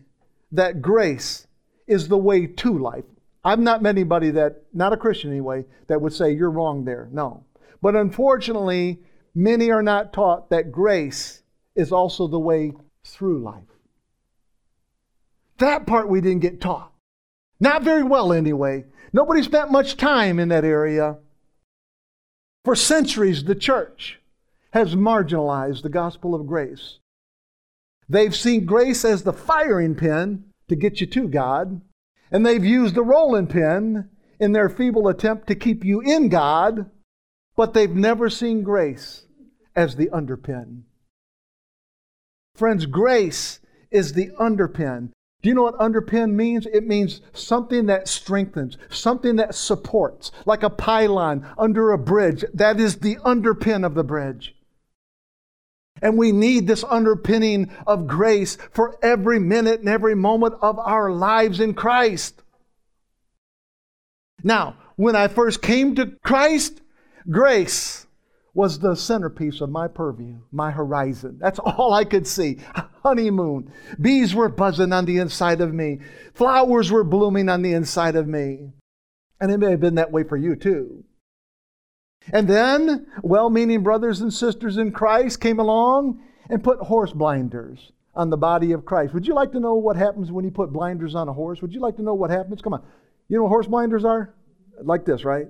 that 0.53 0.83
grace 0.83 1.47
is 1.87 2.09
the 2.09 2.19
way 2.19 2.47
to 2.47 2.79
life. 2.79 3.05
I've 3.45 3.59
not 3.59 3.83
met 3.83 3.91
anybody 3.91 4.31
that, 4.31 4.63
not 4.73 4.93
a 4.93 4.97
Christian 4.97 5.31
anyway, 5.31 5.67
that 5.89 6.01
would 6.01 6.13
say 6.13 6.33
you're 6.33 6.51
wrong 6.51 6.85
there. 6.85 7.09
No. 7.13 7.45
But 7.83 7.95
unfortunately, 7.95 9.01
many 9.35 9.71
are 9.71 9.83
not 9.83 10.13
taught 10.13 10.51
that 10.51 10.73
grace 10.73 11.43
is 11.77 11.93
also 11.93 12.27
the 12.27 12.39
way 12.39 12.73
through 13.05 13.43
life. 13.43 13.63
That 15.59 15.87
part 15.87 16.09
we 16.09 16.21
didn't 16.21 16.41
get 16.41 16.61
taught. 16.61 16.93
Not 17.61 17.83
very 17.83 18.03
well, 18.03 18.33
anyway. 18.33 18.85
Nobody 19.13 19.43
spent 19.43 19.71
much 19.71 19.97
time 19.97 20.39
in 20.39 20.49
that 20.49 20.65
area. 20.65 21.19
For 22.65 22.75
centuries, 22.75 23.45
the 23.45 23.55
church 23.55 24.21
has 24.73 24.95
marginalized 24.95 25.83
the 25.83 25.89
gospel 25.91 26.35
of 26.35 26.47
grace. 26.47 26.99
They've 28.09 28.35
seen 28.35 28.67
grace 28.67 29.05
as 29.05 29.23
the 29.23 29.33
firing 29.33 29.95
pin 29.95 30.45
to 30.69 30.77
get 30.77 31.01
you 31.01 31.07
to 31.09 31.29
God, 31.29 31.81
and 32.31 32.45
they've 32.45 32.65
used 32.65 32.95
the 32.95 33.03
rolling 33.03 33.47
pin 33.47 34.09
in 34.41 34.53
their 34.53 34.69
feeble 34.69 35.09
attempt 35.09 35.47
to 35.49 35.55
keep 35.55 35.85
you 35.85 36.01
in 36.01 36.29
God, 36.29 36.91
but 37.57 37.73
they've 37.73 37.95
never 37.95 38.29
seen 38.29 38.63
grace 38.63 39.27
as 39.77 39.97
the 39.97 40.07
underpin. 40.09 40.83
Friends, 42.55 42.87
grace 42.87 43.61
is 43.91 44.13
the 44.13 44.31
underpin. 44.41 45.11
Do 45.43 45.49
you 45.49 45.55
know 45.55 45.65
what 45.65 45.79
underpin 45.79 46.33
means? 46.33 46.67
It 46.67 46.87
means 46.87 47.21
something 47.33 47.87
that 47.87 48.09
strengthens, 48.09 48.79
something 48.89 49.37
that 49.37 49.55
supports, 49.55 50.31
like 50.47 50.63
a 50.63 50.71
pylon 50.71 51.47
under 51.59 51.91
a 51.91 51.99
bridge. 51.99 52.45
That 52.55 52.81
is 52.81 52.97
the 52.97 53.17
underpin 53.17 53.85
of 53.85 53.95
the 53.95 54.05
bridge. 54.05 54.54
And 56.05 56.19
we 56.19 56.33
need 56.33 56.67
this 56.67 56.85
underpinning 56.85 57.73
of 57.87 58.07
grace 58.07 58.59
for 58.73 58.99
every 59.03 59.41
minute 59.41 59.81
and 59.81 59.89
every 59.89 60.15
moment 60.15 60.55
of 60.61 60.79
our 60.79 61.11
lives 61.11 61.61
in 61.61 61.73
Christ. 61.73 62.43
Now, 64.43 64.77
when 64.97 65.17
I 65.17 65.29
first 65.29 65.63
came 65.63 65.95
to 65.95 66.13
Christ, 66.23 66.83
grace 67.31 68.07
was 68.53 68.79
the 68.79 68.95
centerpiece 68.95 69.63
of 69.63 69.71
my 69.71 69.89
purview, 69.89 70.37
my 70.53 70.71
horizon. 70.71 71.39
That's 71.41 71.59
all 71.59 71.95
I 71.95 72.05
could 72.05 72.27
see. 72.27 72.59
Honeymoon. 73.03 73.73
Bees 73.99 74.35
were 74.35 74.51
buzzing 74.51 74.93
on 74.93 75.07
the 75.07 75.17
inside 75.17 75.63
of 75.63 75.73
me. 75.73 76.01
Flowers 76.35 76.93
were 76.93 77.03
blooming 77.03 77.49
on 77.49 77.63
the 77.63 77.73
inside 77.73 78.15
of 78.15 78.29
me. 78.29 78.73
And 79.41 79.51
it 79.51 79.57
may 79.57 79.71
have 79.71 79.81
been 79.81 79.95
that 79.95 80.13
way 80.13 80.23
for 80.23 80.37
you 80.37 80.55
too. 80.55 81.05
And 82.33 82.49
then, 82.49 83.07
well 83.23 83.51
meaning 83.51 83.83
brothers 83.83 84.21
and 84.21 84.33
sisters 84.33 84.77
in 84.77 84.93
Christ 84.93 85.41
came 85.41 85.59
along 85.59 86.23
and 86.49 86.65
put 86.65 86.79
horse 86.79 87.13
blinders 87.13 87.93
on 88.15 88.31
the 88.31 88.37
body 88.37 88.73
of 88.73 88.85
Christ. 88.85 89.13
Would 89.15 89.27
you 89.27 89.35
like 89.35 89.53
to 89.53 89.61
know 89.61 89.75
what 89.75 89.97
happens 89.97 90.33
when 90.33 90.45
you 90.45 90.51
put 90.51 90.73
blinders 90.73 91.15
on 91.15 91.29
a 91.29 91.33
horse? 91.33 91.61
Would 91.61 91.75
you 91.75 91.81
like 91.81 91.97
to 91.97 92.03
know 92.03 92.15
what 92.15 92.31
happens? 92.31 92.63
Come 92.63 92.75
on. 92.75 92.85
You 93.29 93.37
know 93.37 93.45
what 93.45 93.51
horse 93.51 93.67
blinders 93.67 94.05
are? 94.05 94.35
Like 94.83 95.05
this, 95.05 95.25
right? 95.25 95.47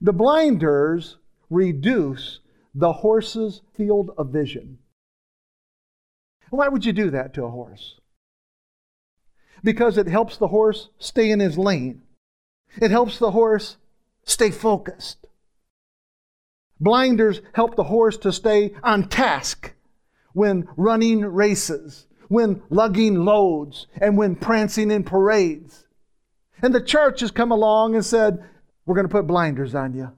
The 0.00 0.12
blinders 0.12 1.16
reduce 1.50 2.40
the 2.74 2.92
horse's 2.92 3.62
field 3.76 4.10
of 4.18 4.30
vision. 4.30 4.78
Why 6.50 6.68
would 6.68 6.84
you 6.84 6.92
do 6.92 7.10
that 7.10 7.34
to 7.34 7.44
a 7.44 7.50
horse? 7.50 8.00
Because 9.62 9.96
it 9.96 10.06
helps 10.06 10.36
the 10.36 10.48
horse 10.48 10.88
stay 10.98 11.30
in 11.30 11.40
his 11.40 11.56
lane. 11.56 12.02
It 12.80 12.90
helps 12.90 13.18
the 13.18 13.30
horse 13.30 13.76
stay 14.24 14.50
focused. 14.50 15.26
Blinders 16.84 17.40
help 17.54 17.76
the 17.76 17.84
horse 17.84 18.18
to 18.18 18.30
stay 18.30 18.74
on 18.82 19.08
task 19.08 19.72
when 20.34 20.68
running 20.76 21.24
races, 21.24 22.06
when 22.28 22.62
lugging 22.68 23.24
loads, 23.24 23.86
and 24.02 24.18
when 24.18 24.36
prancing 24.36 24.90
in 24.90 25.02
parades. 25.02 25.86
And 26.60 26.74
the 26.74 26.82
church 26.82 27.20
has 27.20 27.30
come 27.30 27.50
along 27.50 27.94
and 27.94 28.04
said, 28.04 28.44
We're 28.84 28.96
going 28.96 29.08
to 29.08 29.12
put 29.12 29.26
blinders 29.26 29.74
on 29.74 29.94
you. 29.94 30.12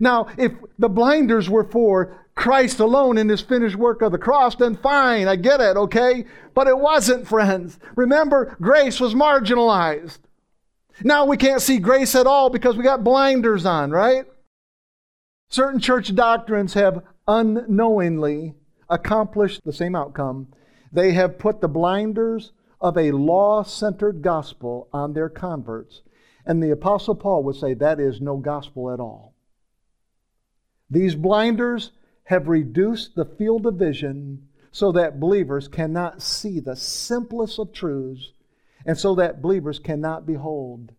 Now, 0.00 0.28
if 0.38 0.52
the 0.78 0.88
blinders 0.88 1.50
were 1.50 1.64
for 1.64 2.24
Christ 2.34 2.80
alone 2.80 3.18
in 3.18 3.28
his 3.28 3.42
finished 3.42 3.76
work 3.76 4.00
of 4.00 4.12
the 4.12 4.18
cross, 4.18 4.54
then 4.54 4.76
fine, 4.76 5.28
I 5.28 5.36
get 5.36 5.60
it, 5.60 5.76
okay? 5.76 6.24
But 6.54 6.68
it 6.68 6.78
wasn't, 6.78 7.28
friends. 7.28 7.78
Remember, 7.96 8.56
grace 8.62 8.98
was 8.98 9.14
marginalized. 9.14 10.20
Now 11.04 11.26
we 11.26 11.36
can't 11.36 11.60
see 11.60 11.78
grace 11.78 12.14
at 12.14 12.26
all 12.26 12.48
because 12.48 12.78
we 12.78 12.82
got 12.82 13.04
blinders 13.04 13.66
on, 13.66 13.90
right? 13.90 14.24
Certain 15.50 15.80
church 15.80 16.14
doctrines 16.14 16.74
have 16.74 17.04
unknowingly 17.26 18.54
accomplished 18.88 19.62
the 19.64 19.72
same 19.72 19.94
outcome. 19.94 20.48
They 20.92 21.12
have 21.12 21.38
put 21.38 21.60
the 21.60 21.68
blinders 21.68 22.52
of 22.80 22.96
a 22.96 23.12
law 23.12 23.62
centered 23.62 24.22
gospel 24.22 24.88
on 24.92 25.12
their 25.12 25.28
converts. 25.28 26.02
And 26.46 26.62
the 26.62 26.70
Apostle 26.70 27.14
Paul 27.14 27.42
would 27.44 27.56
say 27.56 27.74
that 27.74 27.98
is 27.98 28.20
no 28.20 28.36
gospel 28.36 28.90
at 28.90 29.00
all. 29.00 29.34
These 30.90 31.14
blinders 31.14 31.92
have 32.24 32.48
reduced 32.48 33.14
the 33.14 33.24
field 33.24 33.66
of 33.66 33.74
vision 33.74 34.48
so 34.70 34.92
that 34.92 35.20
believers 35.20 35.66
cannot 35.66 36.22
see 36.22 36.60
the 36.60 36.76
simplest 36.76 37.58
of 37.58 37.72
truths 37.72 38.32
and 38.86 38.96
so 38.96 39.14
that 39.14 39.42
believers 39.42 39.78
cannot 39.78 40.26
behold 40.26 40.92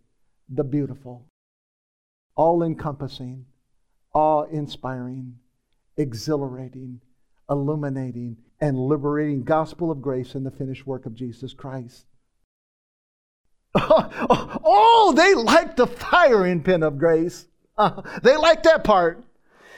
the 0.48 0.64
beautiful, 0.64 1.26
all 2.36 2.62
encompassing, 2.62 3.46
awe 4.20 4.44
inspiring, 4.52 5.34
exhilarating, 5.96 7.00
illuminating, 7.50 8.36
and 8.60 8.78
liberating 8.78 9.44
gospel 9.44 9.90
of 9.90 10.02
grace 10.02 10.36
in 10.36 10.44
the 10.44 10.52
finished 10.52 10.86
work 10.86 11.06
of 11.06 11.16
Jesus 11.16 11.54
Christ. 11.54 12.06
oh, 13.76 15.14
they 15.16 15.34
like 15.36 15.78
the 15.78 15.88
firing 15.88 16.62
pin 16.62 16.84
of 16.84 16.98
grace. 16.98 17.48
Uh, 17.78 18.02
they 18.22 18.36
like 18.36 18.64
that 18.64 18.84
part. 18.84 19.24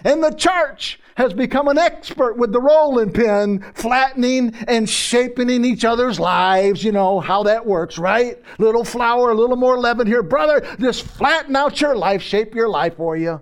And 0.04 0.24
the 0.24 0.32
church 0.32 1.00
has 1.16 1.34
become 1.34 1.68
an 1.68 1.78
expert 1.78 2.36
with 2.36 2.52
the 2.52 2.60
rolling 2.60 3.12
pin, 3.12 3.64
flattening 3.76 4.56
and 4.68 4.90
shaping 4.90 5.52
in 5.52 5.64
each 5.64 5.86
other's 5.86 6.20
lives. 6.20 6.84
You 6.84 6.94
know 6.94 7.20
how 7.20 7.44
that 7.44 7.64
works, 7.64 8.00
right? 8.00 8.42
Little 8.58 8.84
flour, 8.84 9.30
a 9.30 9.36
little 9.36 9.58
more 9.58 9.78
leaven 9.78 10.08
here. 10.08 10.24
Brother, 10.24 10.66
just 10.80 11.04
flatten 11.04 11.56
out 11.56 11.80
your 11.80 11.96
life, 11.96 12.24
shape 12.24 12.56
your 12.56 12.70
life 12.70 12.96
for 12.98 13.16
you. 13.16 13.40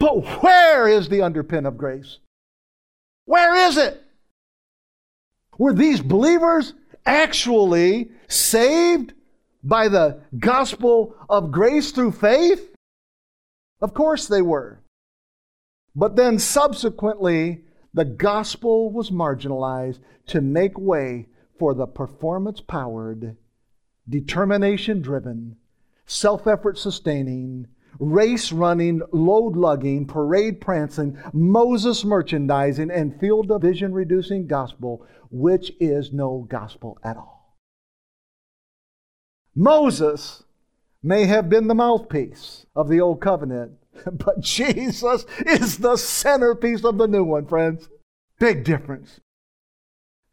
But 0.00 0.42
where 0.42 0.88
is 0.88 1.08
the 1.08 1.18
underpin 1.18 1.68
of 1.68 1.76
grace? 1.76 2.18
Where 3.26 3.54
is 3.68 3.76
it? 3.76 4.02
Were 5.58 5.74
these 5.74 6.00
believers 6.00 6.72
actually 7.04 8.10
saved 8.26 9.12
by 9.62 9.88
the 9.88 10.20
gospel 10.38 11.14
of 11.28 11.52
grace 11.52 11.92
through 11.92 12.12
faith? 12.12 12.74
Of 13.82 13.92
course 13.92 14.26
they 14.26 14.40
were. 14.40 14.80
But 15.94 16.16
then 16.16 16.38
subsequently, 16.38 17.64
the 17.92 18.06
gospel 18.06 18.90
was 18.90 19.10
marginalized 19.10 19.98
to 20.28 20.40
make 20.40 20.78
way 20.78 21.26
for 21.58 21.74
the 21.74 21.86
performance 21.86 22.62
powered, 22.62 23.36
determination 24.08 25.02
driven, 25.02 25.56
self 26.06 26.46
effort 26.46 26.78
sustaining, 26.78 27.66
race 28.00 28.50
running, 28.50 29.02
load 29.12 29.56
lugging, 29.56 30.06
parade 30.06 30.60
prancing, 30.60 31.16
Moses 31.32 32.04
merchandising, 32.04 32.90
and 32.90 33.20
field 33.20 33.48
division 33.48 33.92
reducing 33.92 34.46
gospel, 34.46 35.06
which 35.30 35.72
is 35.78 36.12
no 36.12 36.46
gospel 36.48 36.98
at 37.04 37.16
all. 37.16 37.58
Moses 39.54 40.42
may 41.02 41.26
have 41.26 41.48
been 41.48 41.68
the 41.68 41.74
mouthpiece 41.74 42.66
of 42.74 42.88
the 42.88 43.00
old 43.00 43.20
covenant, 43.20 43.72
but 44.12 44.40
Jesus 44.40 45.26
is 45.46 45.78
the 45.78 45.96
centerpiece 45.96 46.84
of 46.84 46.98
the 46.98 47.06
new 47.06 47.24
one, 47.24 47.46
friends. 47.46 47.88
Big 48.38 48.64
difference. 48.64 49.20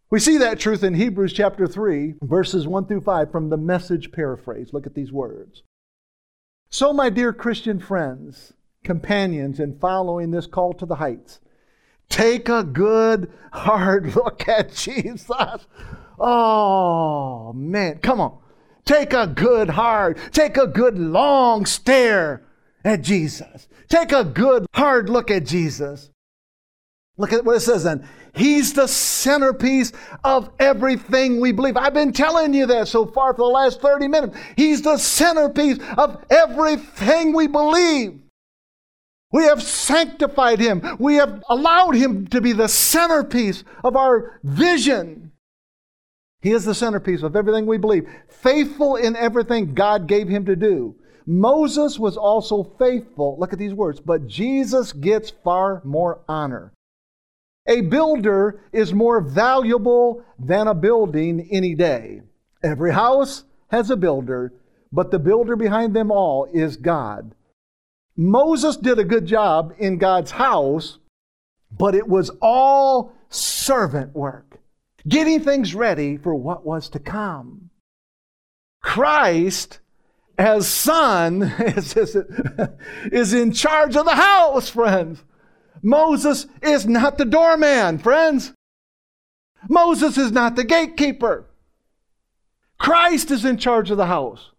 We 0.09 0.19
see 0.19 0.37
that 0.37 0.59
truth 0.59 0.83
in 0.83 0.93
Hebrews 0.93 1.33
chapter 1.33 1.67
3, 1.67 2.15
verses 2.21 2.65
1 2.65 2.85
through 2.85 3.01
5 3.01 3.29
from 3.29 3.49
the 3.49 3.57
message 3.57 4.13
paraphrase. 4.13 4.69
Look 4.71 4.87
at 4.87 4.95
these 4.95 5.11
words. 5.11 5.63
So, 6.69 6.91
my 6.91 7.09
dear 7.09 7.31
Christian 7.31 7.79
friends, 7.79 8.53
companions 8.83 9.59
in 9.59 9.79
following 9.79 10.31
this 10.31 10.47
call 10.47 10.73
to 10.73 10.85
the 10.85 10.95
heights, 10.95 11.39
take 12.09 12.49
a 12.49 12.63
good, 12.63 13.31
hard 13.53 14.15
look 14.15 14.47
at 14.47 14.73
Jesus. 14.73 15.67
Oh, 16.19 17.53
man. 17.53 17.99
Come 17.99 18.19
on. 18.19 18.37
Take 18.85 19.13
a 19.13 19.27
good, 19.27 19.71
hard, 19.71 20.17
take 20.31 20.55
a 20.55 20.65
good, 20.65 20.97
long 20.97 21.65
stare 21.65 22.43
at 22.85 23.01
Jesus. 23.01 23.67
Take 23.89 24.13
a 24.13 24.23
good, 24.23 24.65
hard 24.73 25.09
look 25.09 25.29
at 25.29 25.45
Jesus. 25.45 26.09
Look 27.17 27.33
at 27.33 27.43
what 27.43 27.55
it 27.55 27.61
says 27.61 27.83
then. 27.83 28.07
He's 28.35 28.73
the 28.73 28.87
centerpiece 28.87 29.91
of 30.23 30.51
everything 30.59 31.39
we 31.39 31.51
believe. 31.51 31.75
I've 31.75 31.93
been 31.93 32.13
telling 32.13 32.53
you 32.53 32.67
that 32.67 32.87
so 32.87 33.07
far 33.07 33.33
for 33.33 33.39
the 33.39 33.53
last 33.53 33.81
30 33.81 34.07
minutes. 34.07 34.37
He's 34.55 34.83
the 34.83 34.97
centerpiece 34.97 35.79
of 35.97 36.23
everything 36.29 37.33
we 37.33 37.47
believe. 37.47 38.19
We 39.31 39.43
have 39.45 39.61
sanctified 39.61 40.59
him. 40.59 40.83
We 40.99 41.15
have 41.15 41.43
allowed 41.49 41.95
him 41.95 42.27
to 42.27 42.39
be 42.39 42.53
the 42.53 42.67
centerpiece 42.67 43.63
of 43.83 43.95
our 43.95 44.39
vision. 44.43 45.31
He 46.41 46.51
is 46.51 46.65
the 46.65 46.75
centerpiece 46.75 47.23
of 47.23 47.35
everything 47.35 47.65
we 47.65 47.77
believe, 47.77 48.07
faithful 48.29 48.95
in 48.95 49.15
everything 49.15 49.73
God 49.73 50.07
gave 50.07 50.29
him 50.29 50.45
to 50.45 50.55
do. 50.55 50.95
Moses 51.25 51.99
was 51.99 52.15
also 52.15 52.63
faithful. 52.79 53.37
Look 53.37 53.51
at 53.51 53.59
these 53.59 53.73
words. 53.73 53.99
But 53.99 54.27
Jesus 54.27 54.93
gets 54.93 55.31
far 55.43 55.81
more 55.83 56.21
honor. 56.29 56.71
A 57.67 57.81
builder 57.81 58.61
is 58.71 58.93
more 58.93 59.21
valuable 59.21 60.23
than 60.39 60.67
a 60.67 60.73
building 60.73 61.47
any 61.51 61.75
day. 61.75 62.21
Every 62.63 62.93
house 62.93 63.43
has 63.69 63.89
a 63.89 63.97
builder, 63.97 64.53
but 64.91 65.11
the 65.11 65.19
builder 65.19 65.55
behind 65.55 65.95
them 65.95 66.11
all 66.11 66.47
is 66.53 66.77
God. 66.77 67.35
Moses 68.15 68.77
did 68.77 68.97
a 68.97 69.03
good 69.03 69.25
job 69.25 69.73
in 69.77 69.97
God's 69.97 70.31
house, 70.31 70.97
but 71.71 71.93
it 71.93 72.07
was 72.07 72.31
all 72.41 73.13
servant 73.29 74.15
work, 74.15 74.59
getting 75.07 75.41
things 75.41 75.75
ready 75.75 76.17
for 76.17 76.33
what 76.33 76.65
was 76.65 76.89
to 76.89 76.99
come. 76.99 77.69
Christ 78.81 79.79
as 80.37 80.67
son 80.67 81.43
is, 83.11 83.33
in 83.33 83.51
charge 83.51 83.95
of 83.95 84.05
the 84.05 84.15
house, 84.15 84.69
friends. 84.69 85.23
Moses 85.81 86.47
is 86.61 86.85
not 86.85 87.17
the 87.17 87.25
doorman, 87.25 87.97
friends. 87.97 88.53
Moses 89.69 90.17
is 90.17 90.31
not 90.31 90.55
the 90.55 90.63
gatekeeper. 90.63 91.45
Christ 92.79 93.31
is 93.31 93.43
in 93.43 93.57
charge 93.57 93.91
of 93.91 93.97
the 93.97 94.05
house. 94.05 94.51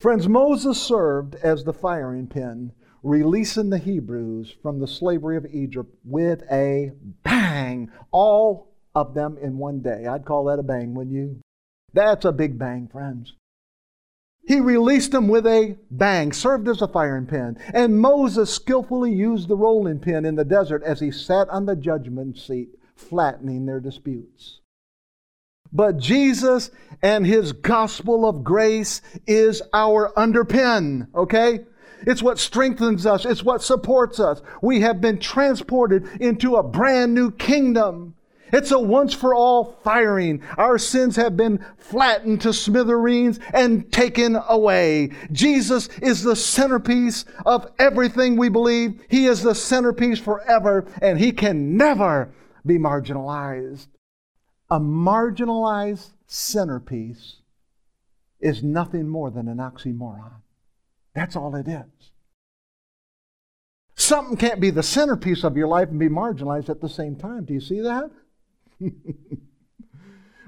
Friends, 0.00 0.28
Moses 0.28 0.80
served 0.80 1.34
as 1.36 1.64
the 1.64 1.72
firing 1.72 2.26
pin, 2.26 2.72
releasing 3.02 3.70
the 3.70 3.78
Hebrews 3.78 4.54
from 4.60 4.80
the 4.80 4.88
slavery 4.88 5.36
of 5.36 5.46
Egypt 5.46 5.94
with 6.04 6.42
a 6.50 6.92
bang. 7.22 7.90
All 8.10 8.74
of 8.94 9.14
them 9.14 9.38
in 9.40 9.58
one 9.58 9.80
day. 9.80 10.06
I'd 10.06 10.24
call 10.24 10.44
that 10.44 10.58
a 10.58 10.62
bang, 10.62 10.94
wouldn't 10.94 11.14
you? 11.14 11.40
That's 11.92 12.24
a 12.24 12.32
big 12.32 12.58
bang, 12.58 12.88
friends. 12.88 13.34
He 14.46 14.60
released 14.60 15.12
them 15.12 15.28
with 15.28 15.46
a 15.46 15.76
bang, 15.90 16.32
served 16.32 16.68
as 16.68 16.82
a 16.82 16.88
firing 16.88 17.26
pin. 17.26 17.56
And 17.72 18.00
Moses 18.00 18.52
skillfully 18.52 19.12
used 19.12 19.48
the 19.48 19.56
rolling 19.56 20.00
pin 20.00 20.24
in 20.24 20.36
the 20.36 20.44
desert 20.44 20.82
as 20.82 21.00
he 21.00 21.10
sat 21.10 21.48
on 21.48 21.66
the 21.66 21.76
judgment 21.76 22.38
seat, 22.38 22.68
flattening 22.94 23.64
their 23.64 23.80
disputes. 23.80 24.60
But 25.72 25.98
Jesus 25.98 26.70
and 27.02 27.26
his 27.26 27.52
gospel 27.52 28.28
of 28.28 28.44
grace 28.44 29.00
is 29.26 29.60
our 29.72 30.12
underpin, 30.16 31.08
okay? 31.14 31.64
It's 32.06 32.22
what 32.22 32.38
strengthens 32.38 33.06
us, 33.06 33.24
it's 33.24 33.42
what 33.42 33.62
supports 33.62 34.20
us. 34.20 34.42
We 34.62 34.80
have 34.82 35.00
been 35.00 35.18
transported 35.18 36.06
into 36.20 36.56
a 36.56 36.62
brand 36.62 37.14
new 37.14 37.30
kingdom. 37.30 38.14
It's 38.52 38.70
a 38.70 38.78
once 38.78 39.14
for 39.14 39.34
all 39.34 39.78
firing. 39.82 40.42
Our 40.58 40.78
sins 40.78 41.16
have 41.16 41.36
been 41.36 41.64
flattened 41.76 42.40
to 42.42 42.52
smithereens 42.52 43.40
and 43.52 43.90
taken 43.92 44.36
away. 44.48 45.10
Jesus 45.32 45.88
is 46.00 46.22
the 46.22 46.36
centerpiece 46.36 47.24
of 47.46 47.70
everything 47.78 48.36
we 48.36 48.48
believe. 48.48 49.00
He 49.08 49.26
is 49.26 49.42
the 49.42 49.54
centerpiece 49.54 50.18
forever, 50.18 50.86
and 51.00 51.18
He 51.18 51.32
can 51.32 51.76
never 51.76 52.32
be 52.64 52.78
marginalized. 52.78 53.88
A 54.70 54.80
marginalized 54.80 56.10
centerpiece 56.26 57.36
is 58.40 58.62
nothing 58.62 59.08
more 59.08 59.30
than 59.30 59.48
an 59.48 59.58
oxymoron. 59.58 60.42
That's 61.14 61.36
all 61.36 61.54
it 61.54 61.68
is. 61.68 62.10
Something 63.96 64.36
can't 64.36 64.60
be 64.60 64.70
the 64.70 64.82
centerpiece 64.82 65.44
of 65.44 65.56
your 65.56 65.68
life 65.68 65.88
and 65.88 65.98
be 65.98 66.08
marginalized 66.08 66.68
at 66.68 66.80
the 66.80 66.88
same 66.88 67.16
time. 67.16 67.44
Do 67.44 67.54
you 67.54 67.60
see 67.60 67.80
that? 67.80 68.10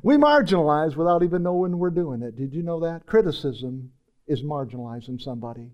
We 0.02 0.16
marginalize 0.16 0.96
without 0.96 1.22
even 1.22 1.42
knowing 1.42 1.78
we're 1.78 1.90
doing 1.90 2.22
it. 2.22 2.36
Did 2.36 2.54
you 2.54 2.62
know 2.62 2.80
that? 2.80 3.06
Criticism 3.06 3.90
is 4.26 4.42
marginalizing 4.42 5.20
somebody. 5.20 5.70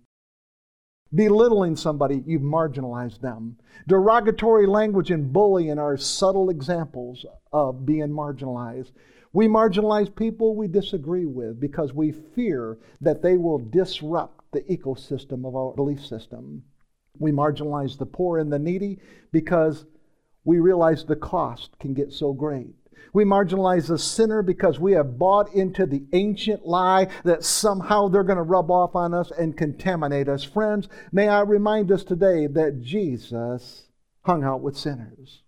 Belittling 1.14 1.76
somebody, 1.76 2.22
you've 2.26 2.40
marginalized 2.40 3.20
them. 3.20 3.58
Derogatory 3.86 4.66
language 4.66 5.10
and 5.10 5.30
bullying 5.30 5.78
are 5.78 5.98
subtle 5.98 6.48
examples 6.48 7.26
of 7.52 7.84
being 7.84 8.08
marginalized. 8.08 8.92
We 9.34 9.46
marginalize 9.46 10.14
people 10.14 10.56
we 10.56 10.68
disagree 10.68 11.26
with 11.26 11.60
because 11.60 11.92
we 11.92 12.12
fear 12.12 12.78
that 13.00 13.22
they 13.22 13.36
will 13.36 13.58
disrupt 13.58 14.44
the 14.52 14.62
ecosystem 14.62 15.46
of 15.46 15.54
our 15.54 15.74
belief 15.74 16.04
system. 16.04 16.62
We 17.18 17.30
marginalize 17.30 17.98
the 17.98 18.06
poor 18.06 18.38
and 18.38 18.52
the 18.52 18.58
needy 18.58 18.98
because 19.32 19.84
we 20.44 20.58
realize 20.58 21.04
the 21.04 21.16
cost 21.16 21.78
can 21.78 21.94
get 21.94 22.12
so 22.12 22.32
great. 22.32 22.74
We 23.14 23.24
marginalize 23.24 23.88
the 23.88 23.98
sinner 23.98 24.42
because 24.42 24.80
we 24.80 24.92
have 24.92 25.18
bought 25.18 25.52
into 25.52 25.84
the 25.84 26.04
ancient 26.12 26.66
lie 26.66 27.08
that 27.24 27.44
somehow 27.44 28.08
they're 28.08 28.24
going 28.24 28.38
to 28.38 28.42
rub 28.42 28.70
off 28.70 28.96
on 28.96 29.12
us 29.12 29.30
and 29.38 29.56
contaminate 29.56 30.28
us. 30.28 30.42
Friends, 30.42 30.88
may 31.12 31.28
I 31.28 31.40
remind 31.40 31.92
us 31.92 32.04
today 32.04 32.46
that 32.46 32.80
Jesus 32.80 33.88
hung 34.22 34.44
out 34.44 34.62
with 34.62 34.78
sinners. 34.78 35.42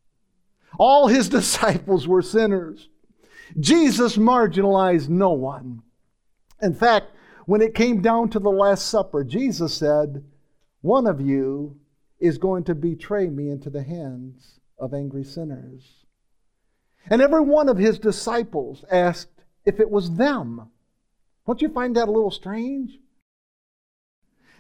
All 0.79 1.09
his 1.09 1.29
disciples 1.31 2.07
were 2.07 2.23
sinners. 2.23 2.89
Jesus 3.59 4.17
marginalized 4.17 5.09
no 5.09 5.33
one. 5.33 5.83
In 6.61 6.75
fact, 6.75 7.13
when 7.47 7.63
it 7.63 7.75
came 7.75 8.01
down 8.01 8.29
to 8.31 8.39
the 8.39 8.51
Last 8.51 8.89
Supper, 8.89 9.25
Jesus 9.25 9.75
said, 9.75 10.25
One 10.83 11.07
of 11.07 11.21
you 11.21 11.79
is 12.21 12.39
going 12.39 12.65
to 12.65 12.75
betray 12.75 13.29
me 13.29 13.51
into 13.51 13.71
the 13.71 13.83
hands 13.83 14.61
of 14.79 14.95
angry 14.95 15.25
sinners. 15.25 16.05
And 17.09 17.21
every 17.21 17.43
one 17.43 17.69
of 17.69 17.79
his 17.79 17.99
disciples 17.99 18.85
asked 18.91 19.45
if 19.65 19.81
it 19.81 19.91
was 19.91 20.17
them. 20.17 20.71
Don't 21.47 21.61
you 21.61 21.69
find 21.69 21.97
that 21.97 22.09
a 22.09 22.13
little 22.13 22.31
strange? 22.31 22.99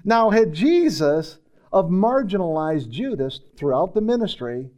Now, 0.04 0.30
had 0.30 0.52
Jesus 0.52 1.38
of 1.72 1.86
marginalized 1.86 2.90
Judas 2.90 3.40
throughout 3.56 3.94
the 3.94 4.00
ministry, 4.00 4.70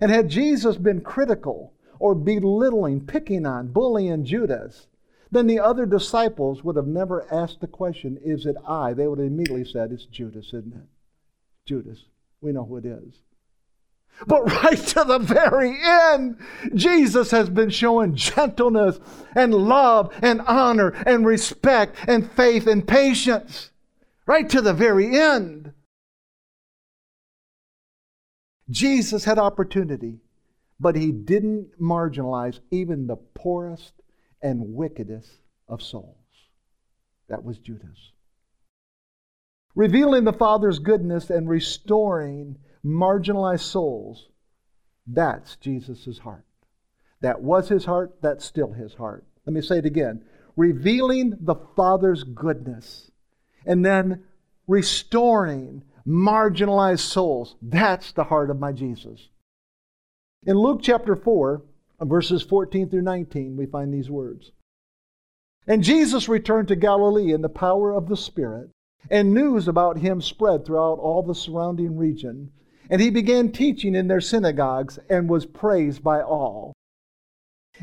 and 0.00 0.10
had 0.10 0.28
Jesus 0.28 0.76
been 0.76 1.00
critical 1.00 1.74
or 1.98 2.14
belittling, 2.14 3.04
picking 3.04 3.44
on, 3.44 3.68
bullying 3.68 4.24
Judas, 4.24 4.86
then 5.30 5.46
the 5.46 5.60
other 5.60 5.86
disciples 5.86 6.64
would 6.64 6.76
have 6.76 6.86
never 6.86 7.32
asked 7.32 7.60
the 7.60 7.66
question, 7.66 8.18
Is 8.24 8.46
it 8.46 8.56
I? 8.66 8.94
They 8.94 9.06
would 9.06 9.18
have 9.18 9.28
immediately 9.28 9.64
said, 9.64 9.92
It's 9.92 10.06
Judas, 10.06 10.46
isn't 10.48 10.74
it? 10.74 10.88
Judas. 11.66 12.04
We 12.40 12.52
know 12.52 12.64
who 12.64 12.78
it 12.78 12.86
is. 12.86 13.14
But 14.26 14.44
right 14.62 14.78
to 14.78 15.04
the 15.04 15.18
very 15.18 15.76
end, 15.82 16.38
Jesus 16.74 17.30
has 17.30 17.48
been 17.48 17.70
showing 17.70 18.14
gentleness 18.14 18.98
and 19.34 19.54
love 19.54 20.12
and 20.22 20.40
honor 20.42 20.90
and 21.06 21.24
respect 21.24 21.96
and 22.06 22.30
faith 22.32 22.66
and 22.66 22.86
patience. 22.86 23.70
Right 24.26 24.48
to 24.50 24.60
the 24.60 24.74
very 24.74 25.18
end. 25.18 25.72
Jesus 28.68 29.24
had 29.24 29.38
opportunity, 29.38 30.20
but 30.78 30.96
he 30.96 31.10
didn't 31.10 31.80
marginalize 31.80 32.60
even 32.70 33.06
the 33.06 33.16
poorest 33.16 33.94
and 34.42 34.74
wickedest 34.74 35.40
of 35.66 35.82
souls. 35.82 36.16
That 37.28 37.42
was 37.42 37.58
Judas. 37.58 38.12
Revealing 39.74 40.24
the 40.24 40.32
Father's 40.32 40.78
goodness 40.78 41.30
and 41.30 41.48
restoring 41.48 42.58
marginalized 42.84 43.60
souls, 43.60 44.28
that's 45.06 45.56
Jesus' 45.56 46.18
heart. 46.18 46.44
That 47.20 47.42
was 47.42 47.68
his 47.68 47.84
heart, 47.84 48.16
that's 48.22 48.44
still 48.44 48.72
his 48.72 48.94
heart. 48.94 49.24
Let 49.46 49.54
me 49.54 49.60
say 49.60 49.78
it 49.78 49.86
again 49.86 50.24
revealing 50.56 51.32
the 51.40 51.54
Father's 51.54 52.22
goodness 52.22 53.10
and 53.64 53.84
then 53.84 54.22
restoring 54.66 55.82
marginalized 56.06 57.00
souls. 57.00 57.56
That's 57.62 58.12
the 58.12 58.24
heart 58.24 58.50
of 58.50 58.58
my 58.58 58.72
Jesus. 58.72 59.28
In 60.44 60.56
Luke 60.56 60.80
chapter 60.82 61.16
4, 61.16 61.62
verses 62.02 62.42
14 62.42 62.88
through 62.88 63.02
19, 63.02 63.56
we 63.56 63.66
find 63.66 63.92
these 63.92 64.10
words. 64.10 64.52
And 65.66 65.84
Jesus 65.84 66.28
returned 66.28 66.68
to 66.68 66.76
Galilee 66.76 67.32
in 67.32 67.42
the 67.42 67.48
power 67.48 67.92
of 67.92 68.08
the 68.08 68.16
Spirit, 68.16 68.70
and 69.10 69.32
news 69.32 69.68
about 69.68 69.98
him 69.98 70.20
spread 70.20 70.64
throughout 70.64 70.98
all 70.98 71.22
the 71.22 71.34
surrounding 71.34 71.96
region. 71.96 72.50
And 72.90 73.00
he 73.00 73.08
began 73.08 73.52
teaching 73.52 73.94
in 73.94 74.08
their 74.08 74.20
synagogues 74.20 74.98
and 75.08 75.30
was 75.30 75.46
praised 75.46 76.02
by 76.02 76.20
all. 76.20 76.72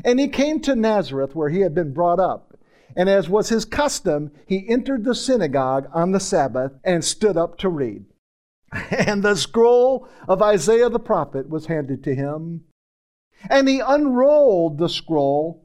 And 0.04 0.20
he 0.20 0.28
came 0.28 0.60
to 0.60 0.76
Nazareth, 0.76 1.34
where 1.34 1.48
he 1.48 1.60
had 1.60 1.74
been 1.74 1.94
brought 1.94 2.20
up. 2.20 2.56
And 2.94 3.08
as 3.08 3.28
was 3.28 3.48
his 3.48 3.64
custom, 3.64 4.30
he 4.46 4.68
entered 4.68 5.04
the 5.04 5.14
synagogue 5.14 5.88
on 5.94 6.12
the 6.12 6.20
Sabbath 6.20 6.72
and 6.84 7.04
stood 7.04 7.36
up 7.36 7.58
to 7.58 7.68
read. 7.68 8.04
And 8.90 9.22
the 9.22 9.34
scroll 9.34 10.06
of 10.28 10.42
Isaiah 10.42 10.90
the 10.90 11.00
prophet 11.00 11.48
was 11.48 11.66
handed 11.66 12.04
to 12.04 12.14
him. 12.14 12.64
And 13.48 13.66
he 13.66 13.80
unrolled 13.80 14.78
the 14.78 14.88
scroll 14.88 15.64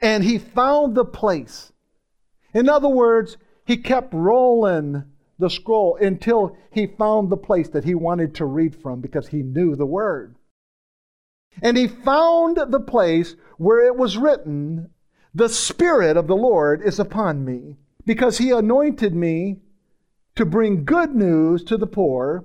and 0.00 0.22
he 0.22 0.38
found 0.38 0.94
the 0.94 1.04
place. 1.04 1.72
In 2.54 2.68
other 2.68 2.88
words, 2.88 3.36
he 3.64 3.76
kept 3.76 4.14
rolling 4.14 5.04
the 5.38 5.48
scroll 5.48 5.96
until 6.00 6.56
he 6.70 6.86
found 6.86 7.30
the 7.30 7.36
place 7.36 7.68
that 7.68 7.84
he 7.84 7.94
wanted 7.94 8.34
to 8.34 8.44
read 8.44 8.74
from 8.74 9.00
because 9.00 9.28
he 9.28 9.42
knew 9.42 9.76
the 9.76 9.86
word. 9.86 10.34
And 11.62 11.76
he 11.76 11.86
found 11.86 12.56
the 12.56 12.80
place 12.80 13.36
where 13.56 13.86
it 13.86 13.96
was 13.96 14.18
written, 14.18 14.90
The 15.34 15.48
Spirit 15.48 16.16
of 16.16 16.26
the 16.26 16.36
Lord 16.36 16.82
is 16.82 16.98
upon 16.98 17.44
me, 17.44 17.76
because 18.04 18.38
he 18.38 18.50
anointed 18.50 19.14
me 19.14 19.60
to 20.34 20.44
bring 20.44 20.84
good 20.84 21.14
news 21.14 21.64
to 21.64 21.76
the 21.76 21.86
poor. 21.86 22.44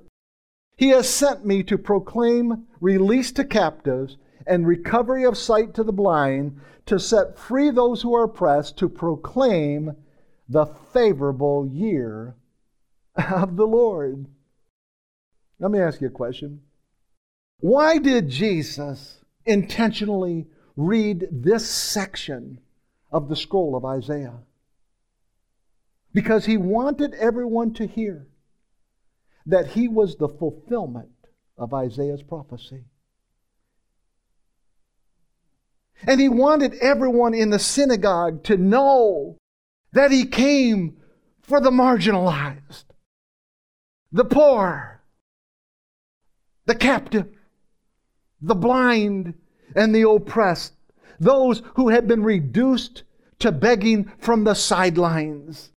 He 0.78 0.90
has 0.90 1.08
sent 1.08 1.46
me 1.46 1.64
to 1.64 1.78
proclaim 1.78 2.66
release 2.80 3.32
to 3.34 3.44
captives 3.44 4.18
and 4.46 4.68
recovery 4.68 5.24
of 5.24 5.38
sight 5.38 5.74
to 5.76 5.84
the 5.84 5.94
blind, 5.94 6.60
to 6.86 7.00
set 7.00 7.38
free 7.38 7.70
those 7.70 8.02
who 8.02 8.14
are 8.16 8.24
oppressed, 8.24 8.78
to 8.78 8.90
proclaim 8.90 9.96
the 10.50 10.66
favorable 10.66 11.68
year 11.68 12.36
of 13.32 13.56
the 13.56 13.68
Lord. 13.68 14.26
Let 15.60 15.72
me 15.72 15.80
ask 15.80 16.02
you 16.02 16.08
a 16.08 16.12
question. 16.12 16.62
Why 17.60 17.98
did 17.98 18.30
Jesus 18.30 19.24
intentionally 19.46 20.48
read 20.76 21.28
this 21.32 21.70
section 21.70 22.60
of 23.12 23.30
the 23.30 23.36
scroll 23.36 23.76
of 23.76 23.86
Isaiah? 23.86 24.40
Because 26.14 26.46
he 26.46 26.58
wanted 26.58 27.14
everyone 27.14 27.74
to 27.76 27.88
hear 27.88 28.28
that 29.46 29.68
he 29.68 29.88
was 29.88 30.16
the 30.16 30.30
fulfillment 30.30 31.10
of 31.58 31.74
Isaiah's 31.74 32.24
prophecy. 32.24 32.84
And 36.06 36.20
he 36.20 36.30
wanted 36.30 36.76
everyone 36.76 37.34
in 37.34 37.50
the 37.50 37.60
synagogue 37.60 38.44
to 38.46 38.58
know 38.58 39.38
that 39.94 40.12
he 40.12 40.26
came 40.26 40.98
for 41.42 41.62
the 41.62 41.72
marginalized, 41.72 42.86
the 44.14 44.24
poor, 44.24 45.02
the 46.66 46.76
captive, 46.76 47.28
the 48.42 48.56
blind, 48.56 49.34
and 49.76 49.94
the 49.94 50.08
oppressed, 50.08 50.74
those 51.20 51.62
who 51.76 51.90
had 51.90 52.08
been 52.08 52.24
reduced 52.24 53.04
to 53.40 53.52
begging 53.52 54.12
from 54.20 54.44
the 54.44 54.54
sidelines. 54.54 55.72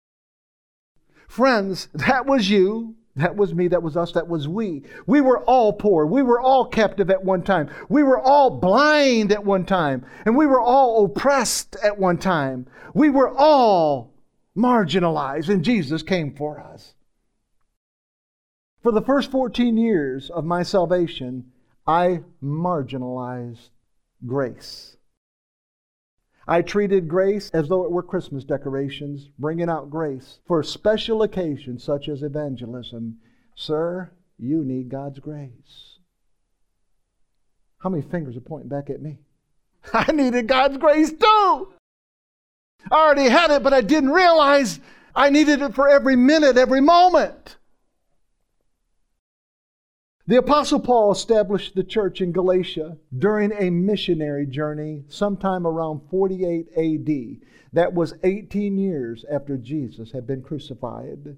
Friends, 1.28 1.88
that 1.94 2.26
was 2.26 2.50
you. 2.50 2.96
That 3.16 3.36
was 3.36 3.54
me, 3.54 3.68
that 3.68 3.82
was 3.82 3.96
us, 3.96 4.10
that 4.12 4.26
was 4.26 4.48
we. 4.48 4.82
We 5.06 5.20
were 5.20 5.38
all 5.44 5.72
poor. 5.72 6.04
We 6.04 6.22
were 6.22 6.40
all 6.40 6.66
captive 6.66 7.10
at 7.10 7.24
one 7.24 7.42
time. 7.42 7.70
We 7.88 8.02
were 8.02 8.18
all 8.18 8.58
blind 8.58 9.30
at 9.30 9.44
one 9.44 9.64
time. 9.64 10.04
And 10.26 10.36
we 10.36 10.46
were 10.46 10.60
all 10.60 11.04
oppressed 11.04 11.76
at 11.84 11.96
one 11.96 12.18
time. 12.18 12.66
We 12.92 13.10
were 13.10 13.30
all 13.30 14.12
marginalized, 14.56 15.48
and 15.48 15.64
Jesus 15.64 16.02
came 16.02 16.34
for 16.34 16.58
us. 16.58 16.94
For 18.84 18.92
the 18.92 19.00
first 19.00 19.30
14 19.30 19.78
years 19.78 20.28
of 20.28 20.44
my 20.44 20.62
salvation, 20.62 21.50
I 21.86 22.20
marginalized 22.42 23.70
grace. 24.26 24.98
I 26.46 26.60
treated 26.60 27.08
grace 27.08 27.48
as 27.54 27.70
though 27.70 27.84
it 27.84 27.90
were 27.90 28.02
Christmas 28.02 28.44
decorations, 28.44 29.30
bringing 29.38 29.70
out 29.70 29.88
grace 29.88 30.38
for 30.46 30.62
special 30.62 31.22
occasions 31.22 31.82
such 31.82 32.10
as 32.10 32.22
evangelism. 32.22 33.20
Sir, 33.54 34.12
you 34.38 34.62
need 34.62 34.90
God's 34.90 35.18
grace. 35.18 35.96
How 37.78 37.88
many 37.88 38.02
fingers 38.02 38.36
are 38.36 38.40
pointing 38.40 38.68
back 38.68 38.90
at 38.90 39.00
me? 39.00 39.16
I 39.94 40.12
needed 40.12 40.46
God's 40.46 40.76
grace 40.76 41.10
too. 41.10 41.72
I 42.90 42.92
already 42.92 43.30
had 43.30 43.50
it, 43.50 43.62
but 43.62 43.72
I 43.72 43.80
didn't 43.80 44.10
realize 44.10 44.78
I 45.16 45.30
needed 45.30 45.62
it 45.62 45.74
for 45.74 45.88
every 45.88 46.16
minute, 46.16 46.58
every 46.58 46.82
moment. 46.82 47.56
The 50.26 50.38
Apostle 50.38 50.80
Paul 50.80 51.12
established 51.12 51.74
the 51.74 51.84
church 51.84 52.22
in 52.22 52.32
Galatia 52.32 52.96
during 53.18 53.52
a 53.52 53.68
missionary 53.68 54.46
journey 54.46 55.04
sometime 55.06 55.66
around 55.66 56.00
48 56.10 56.68
AD. 56.78 57.46
That 57.74 57.92
was 57.92 58.14
18 58.24 58.78
years 58.78 59.26
after 59.30 59.58
Jesus 59.58 60.12
had 60.12 60.26
been 60.26 60.40
crucified 60.40 61.36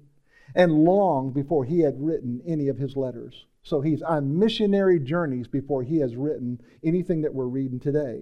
and 0.55 0.71
long 0.71 1.31
before 1.31 1.65
he 1.65 1.81
had 1.81 1.99
written 1.99 2.41
any 2.47 2.69
of 2.69 2.77
his 2.77 2.95
letters. 2.95 3.45
So 3.61 3.81
he's 3.81 4.01
on 4.01 4.39
missionary 4.39 5.01
journeys 5.01 5.49
before 5.49 5.83
he 5.83 5.97
has 5.97 6.15
written 6.15 6.61
anything 6.81 7.23
that 7.23 7.33
we're 7.33 7.47
reading 7.47 7.81
today. 7.81 8.21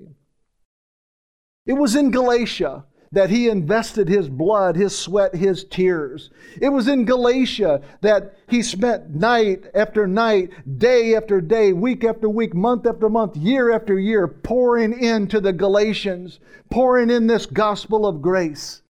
It 1.68 1.74
was 1.74 1.96
in 1.96 2.10
Galatia 2.10 2.86
that 3.12 3.30
he 3.30 3.50
invested 3.50 4.08
his 4.08 4.30
blood, 4.30 4.76
his 4.76 4.98
sweat, 4.98 5.36
his 5.36 5.64
tears. 5.64 6.30
It 6.62 6.70
was 6.70 6.88
in 6.88 7.06
Galatia 7.06 7.82
that 8.02 8.36
he 8.50 8.62
spent 8.62 9.10
night 9.10 9.66
after 9.74 10.08
night, 10.08 10.52
day 10.78 11.16
after 11.16 11.42
day, 11.42 11.74
week 11.74 12.04
after 12.04 12.30
week, 12.30 12.54
month 12.54 12.86
after 12.86 13.10
month, 13.10 13.38
year 13.38 13.72
after 13.72 14.00
year, 14.00 14.28
pouring 14.28 15.00
into 15.00 15.40
the 15.40 15.54
Galatians, 15.54 16.40
pouring 16.70 17.10
in 17.10 17.28
this 17.28 17.46
gospel 17.46 18.06
of 18.06 18.22
grace. 18.22 18.82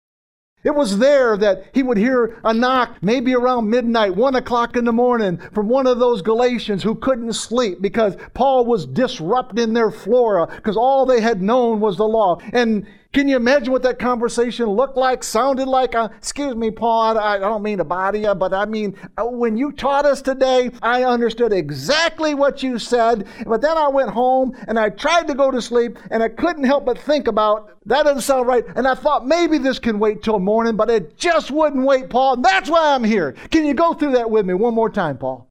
It 0.64 0.74
was 0.74 0.98
there 0.98 1.36
that 1.36 1.66
he 1.74 1.82
would 1.82 1.98
hear 1.98 2.40
a 2.42 2.54
knock, 2.54 2.96
maybe 3.02 3.34
around 3.34 3.68
midnight, 3.68 4.16
one 4.16 4.34
o'clock 4.34 4.76
in 4.76 4.86
the 4.86 4.92
morning, 4.92 5.38
from 5.52 5.68
one 5.68 5.86
of 5.86 5.98
those 5.98 6.22
Galatians 6.22 6.82
who 6.82 6.94
couldn't 6.94 7.34
sleep 7.34 7.82
because 7.82 8.16
Paul 8.32 8.64
was 8.64 8.86
disrupting 8.86 9.74
their 9.74 9.90
flora 9.90 10.46
because 10.46 10.78
all 10.78 11.04
they 11.04 11.20
had 11.20 11.42
known 11.42 11.80
was 11.80 11.98
the 11.98 12.08
law. 12.08 12.38
And 12.54 12.86
can 13.14 13.28
you 13.28 13.36
imagine 13.36 13.72
what 13.72 13.84
that 13.84 14.00
conversation 14.00 14.66
looked 14.66 14.96
like, 14.96 15.22
sounded 15.22 15.68
like? 15.68 15.94
Uh, 15.94 16.08
excuse 16.18 16.56
me, 16.56 16.72
Paul, 16.72 17.16
I, 17.16 17.36
I, 17.36 17.38
don't 17.38 17.62
mean 17.62 17.78
to 17.78 17.84
bother 17.84 18.18
you, 18.18 18.34
but 18.34 18.52
I 18.52 18.64
mean, 18.64 18.96
uh, 19.16 19.24
when 19.24 19.56
you 19.56 19.70
taught 19.70 20.04
us 20.04 20.20
today, 20.20 20.72
I 20.82 21.04
understood 21.04 21.52
exactly 21.52 22.34
what 22.34 22.64
you 22.64 22.76
said, 22.76 23.28
but 23.46 23.62
then 23.62 23.78
I 23.78 23.86
went 23.86 24.10
home 24.10 24.56
and 24.66 24.80
I 24.80 24.90
tried 24.90 25.28
to 25.28 25.34
go 25.34 25.52
to 25.52 25.62
sleep 25.62 25.96
and 26.10 26.24
I 26.24 26.28
couldn't 26.28 26.64
help 26.64 26.86
but 26.86 26.98
think 26.98 27.28
about 27.28 27.70
that 27.86 28.02
doesn't 28.02 28.22
sound 28.22 28.48
right. 28.48 28.64
And 28.74 28.88
I 28.88 28.96
thought 28.96 29.26
maybe 29.26 29.58
this 29.58 29.78
can 29.78 30.00
wait 30.00 30.22
till 30.22 30.40
morning, 30.40 30.74
but 30.74 30.90
it 30.90 31.16
just 31.16 31.52
wouldn't 31.52 31.86
wait, 31.86 32.10
Paul. 32.10 32.34
And 32.34 32.44
that's 32.44 32.68
why 32.68 32.94
I'm 32.94 33.04
here. 33.04 33.36
Can 33.50 33.64
you 33.64 33.74
go 33.74 33.94
through 33.94 34.12
that 34.12 34.28
with 34.28 34.44
me 34.44 34.54
one 34.54 34.74
more 34.74 34.90
time, 34.90 35.18
Paul? 35.18 35.48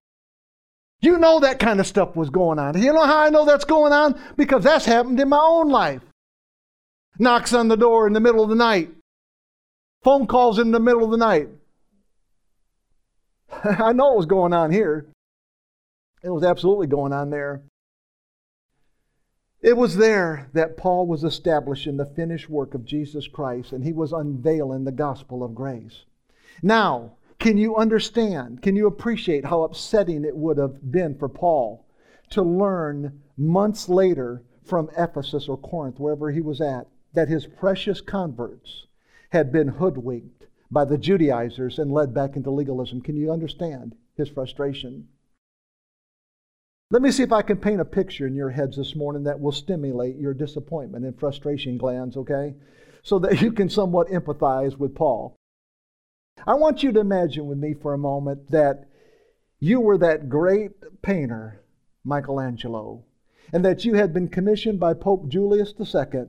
You 0.99 1.17
know 1.17 1.39
that 1.39 1.59
kind 1.59 1.79
of 1.79 1.87
stuff 1.87 2.15
was 2.15 2.29
going 2.29 2.59
on. 2.59 2.81
You 2.81 2.91
know 2.91 3.05
how 3.05 3.19
I 3.19 3.29
know 3.29 3.45
that's 3.45 3.65
going 3.65 3.93
on? 3.93 4.19
Because 4.35 4.63
that's 4.63 4.85
happened 4.85 5.19
in 5.19 5.29
my 5.29 5.39
own 5.39 5.69
life 5.69 6.01
knocks 7.19 7.53
on 7.53 7.67
the 7.67 7.77
door 7.77 8.07
in 8.07 8.13
the 8.13 8.19
middle 8.19 8.43
of 8.43 8.49
the 8.49 8.55
night, 8.55 8.89
phone 10.03 10.27
calls 10.27 10.59
in 10.59 10.71
the 10.71 10.79
middle 10.79 11.03
of 11.03 11.11
the 11.11 11.17
night. 11.17 11.49
I 13.63 13.93
know 13.93 14.09
what 14.09 14.17
was 14.17 14.25
going 14.25 14.53
on 14.53 14.71
here. 14.71 15.05
It 16.23 16.29
was 16.29 16.43
absolutely 16.43 16.87
going 16.87 17.13
on 17.13 17.29
there. 17.29 17.61
It 19.61 19.77
was 19.77 19.95
there 19.95 20.49
that 20.53 20.75
Paul 20.75 21.07
was 21.07 21.23
establishing 21.23 21.95
the 21.95 22.05
finished 22.05 22.49
work 22.49 22.73
of 22.73 22.85
Jesus 22.85 23.27
Christ 23.27 23.71
and 23.71 23.83
he 23.83 23.93
was 23.93 24.11
unveiling 24.11 24.83
the 24.83 24.91
gospel 24.91 25.43
of 25.43 25.55
grace. 25.55 26.03
Now, 26.61 27.13
can 27.39 27.57
you 27.57 27.75
understand? 27.75 28.61
Can 28.61 28.75
you 28.75 28.87
appreciate 28.87 29.45
how 29.45 29.63
upsetting 29.63 30.25
it 30.25 30.35
would 30.35 30.57
have 30.57 30.91
been 30.91 31.17
for 31.17 31.29
Paul 31.29 31.85
to 32.31 32.41
learn 32.41 33.21
months 33.37 33.87
later 33.89 34.43
from 34.63 34.89
Ephesus 34.97 35.47
or 35.47 35.57
Corinth, 35.57 35.99
wherever 35.99 36.31
he 36.31 36.41
was 36.41 36.61
at, 36.61 36.87
that 37.13 37.29
his 37.29 37.45
precious 37.45 38.01
converts 38.01 38.87
had 39.31 39.51
been 39.51 39.67
hoodwinked 39.67 40.47
by 40.71 40.85
the 40.85 40.97
Judaizers 40.97 41.79
and 41.79 41.91
led 41.91 42.13
back 42.13 42.35
into 42.35 42.49
legalism. 42.49 43.01
Can 43.01 43.15
you 43.15 43.31
understand 43.31 43.95
his 44.15 44.29
frustration? 44.29 45.07
Let 46.89 47.01
me 47.01 47.11
see 47.11 47.23
if 47.23 47.31
I 47.31 47.41
can 47.41 47.57
paint 47.57 47.81
a 47.81 47.85
picture 47.85 48.27
in 48.27 48.35
your 48.35 48.51
heads 48.51 48.77
this 48.77 48.95
morning 48.95 49.23
that 49.23 49.39
will 49.39 49.51
stimulate 49.51 50.17
your 50.17 50.33
disappointment 50.33 51.05
and 51.05 51.19
frustration 51.19 51.77
glands, 51.77 52.17
okay? 52.17 52.55
So 53.03 53.19
that 53.19 53.41
you 53.41 53.51
can 53.51 53.69
somewhat 53.69 54.09
empathize 54.09 54.77
with 54.77 54.95
Paul. 54.95 55.35
I 56.45 56.55
want 56.55 56.83
you 56.83 56.91
to 56.91 56.99
imagine 56.99 57.47
with 57.47 57.57
me 57.57 57.73
for 57.73 57.93
a 57.93 57.97
moment 57.97 58.51
that 58.51 58.89
you 59.59 59.79
were 59.79 59.97
that 59.99 60.29
great 60.29 60.71
painter, 61.01 61.63
Michelangelo, 62.03 63.03
and 63.51 63.63
that 63.63 63.85
you 63.85 63.93
had 63.93 64.13
been 64.13 64.27
commissioned 64.27 64.79
by 64.79 64.93
Pope 64.93 65.29
Julius 65.29 65.73
II 65.79 66.25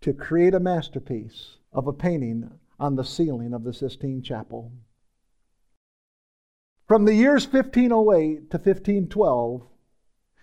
to 0.00 0.12
create 0.12 0.54
a 0.54 0.60
masterpiece 0.60 1.58
of 1.72 1.86
a 1.86 1.92
painting 1.92 2.50
on 2.78 2.96
the 2.96 3.04
ceiling 3.04 3.52
of 3.52 3.64
the 3.64 3.72
Sistine 3.72 4.22
Chapel. 4.22 4.72
From 6.88 7.04
the 7.04 7.14
years 7.14 7.46
1508 7.46 8.50
to 8.50 8.56
1512, 8.56 9.62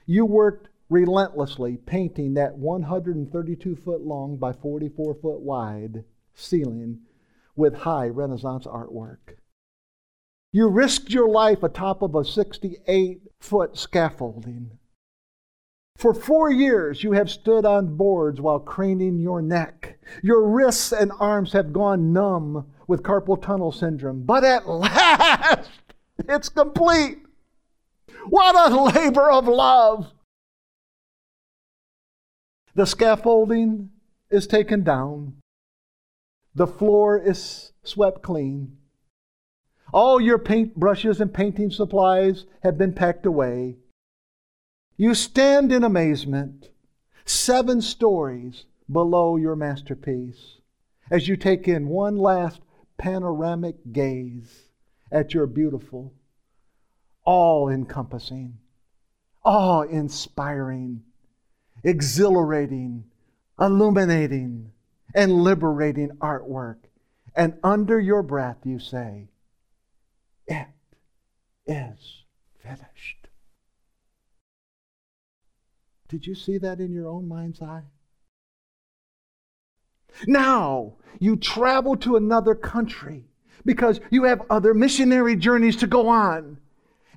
you 0.06 0.26
worked 0.26 0.70
relentlessly 0.90 1.78
painting 1.78 2.36
that 2.36 2.58
132 2.58 3.76
foot 3.76 4.02
long 4.02 4.38
by 4.38 4.54
44 4.54 5.16
foot 5.16 5.42
wide 5.42 6.06
ceiling 6.34 7.00
with 7.56 7.74
high 7.80 8.08
Renaissance 8.08 8.66
artwork. 8.66 9.38
You 10.54 10.70
risked 10.70 11.12
your 11.12 11.28
life 11.28 11.64
atop 11.64 12.02
of 12.02 12.16
a 12.16 12.24
68 12.24 13.22
foot 13.40 13.78
scaffolding 13.78 14.78
for 15.98 16.14
four 16.14 16.52
years 16.52 17.04
you 17.04 17.12
have 17.12 17.30
stood 17.30 17.66
on 17.66 17.98
boards 17.98 18.40
while 18.40 18.60
craning 18.60 19.20
your 19.20 19.42
neck 19.42 19.98
Your 20.24 20.48
wrists 20.48 20.92
and 20.92 21.12
arms 21.20 21.54
have 21.54 21.74
gone 21.74 22.14
numb 22.14 22.68
with 22.88 23.04
carpal 23.04 23.42
tunnel 23.42 23.72
syndrome. 23.72 24.24
But 24.24 24.44
at 24.44 24.68
last, 24.70 25.70
it's 26.20 26.50
complete. 26.50 27.20
What 28.30 28.56
a 28.56 29.00
labor 29.00 29.30
of 29.30 29.48
love. 29.48 30.12
The 32.76 32.86
scaffolding 32.86 33.90
is 34.30 34.48
taken 34.48 34.84
down. 34.84 35.38
The 36.54 36.68
floor 36.68 37.18
is 37.20 37.72
swept 37.84 38.22
clean. 38.22 38.78
All 39.94 40.20
your 40.20 40.38
paint 40.38 40.76
brushes 40.76 41.22
and 41.22 41.34
painting 41.34 41.72
supplies 41.72 42.46
have 42.64 42.78
been 42.78 42.94
packed 42.94 43.26
away. 43.26 43.78
You 45.00 45.14
stand 45.14 45.72
in 45.72 45.84
amazement, 45.84 46.70
seven 47.24 47.82
stories 47.82 48.66
below 48.92 49.36
your 49.36 49.56
masterpiece, 49.56 50.58
as 51.12 51.28
you 51.28 51.38
take 51.38 51.68
in 51.68 51.88
one 51.88 52.18
last 52.18 52.62
panoramic 52.98 53.76
gaze 53.92 54.70
at 55.12 55.36
your 55.36 55.46
beautiful, 55.46 56.14
all 57.26 57.70
encompassing, 57.70 58.58
awe 59.44 59.84
inspiring, 59.84 61.04
exhilarating, 61.84 63.04
illuminating, 63.60 64.72
and 65.14 65.32
liberating 65.32 66.10
artwork. 66.18 66.78
And 67.36 67.60
under 67.64 68.00
your 68.00 68.24
breath, 68.24 68.58
you 68.64 68.80
say, 68.80 69.28
It 70.48 70.68
is 71.68 72.24
finished. 72.64 73.17
Did 76.10 76.26
you 76.26 76.36
see 76.36 76.58
that 76.60 76.80
in 76.80 76.94
your 76.94 77.08
own 77.08 77.28
mind's 77.28 77.62
eye? 77.62 77.84
Now 80.26 80.94
you 81.20 81.36
travel 81.36 81.96
to 81.98 82.16
another 82.16 82.56
country 82.56 83.26
because 83.66 84.00
you 84.10 84.24
have 84.24 84.42
other 84.50 84.74
missionary 84.74 85.36
journeys 85.36 85.76
to 85.78 85.88
go 85.88 86.08
on. 86.08 86.58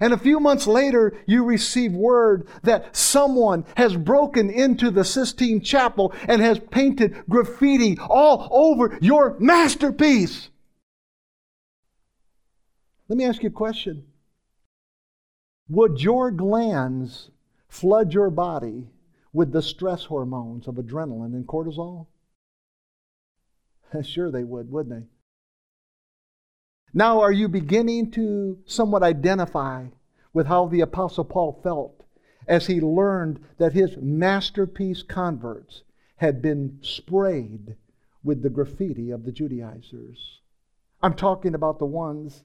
And 0.01 0.15
a 0.15 0.19
few 0.19 0.41
months 0.41 0.67
later, 0.67 1.13
you 1.27 1.45
receive 1.45 1.93
word 1.93 2.49
that 2.63 2.97
someone 2.97 3.67
has 3.77 3.95
broken 3.97 4.49
into 4.49 4.91
the 4.91 5.05
Sistine 5.05 5.61
Chapel 5.61 6.15
and 6.27 6.41
has 6.41 6.59
painted 6.59 7.23
graffiti 7.29 7.99
all 8.01 8.49
over 8.51 8.99
your 9.03 9.39
masterpiece. 9.39 10.49
Let 13.09 13.19
me 13.19 13.27
ask 13.27 13.43
you 13.43 13.51
a 13.51 13.53
question. 13.53 14.07
Would 15.69 16.01
your 16.01 16.31
glands 16.31 17.31
flood 17.71 18.13
your 18.13 18.29
body 18.29 18.89
with 19.33 19.53
the 19.53 19.63
stress 19.63 20.05
hormones 20.05 20.67
of 20.67 20.75
adrenaline 20.75 21.33
and 21.33 21.47
cortisol? 21.47 22.07
Sure, 24.03 24.31
they 24.31 24.45
would, 24.45 24.71
wouldn't 24.71 24.95
they? 24.95 25.07
Now, 26.93 27.21
are 27.21 27.33
you 27.33 27.49
beginning 27.49 28.11
to 28.13 28.59
somewhat 28.67 29.03
identify 29.03 29.87
with 30.33 30.47
how 30.47 30.67
the 30.67 30.81
Apostle 30.81 31.25
Paul 31.25 31.61
felt 31.63 32.05
as 32.47 32.67
he 32.67 32.81
learned 32.81 33.41
that 33.59 33.73
his 33.73 33.97
masterpiece 33.97 35.03
converts 35.03 35.83
had 36.17 36.43
been 36.43 36.79
sprayed 36.83 37.77
with 38.23 38.43
the 38.43 38.51
graffiti 38.51 39.11
of 39.11 39.25
the 39.25 39.33
Judaizers? 39.33 40.41
I'm 41.03 41.15
talking 41.15 41.55
about 41.55 41.79
the 41.79 41.87
ones 41.87 42.45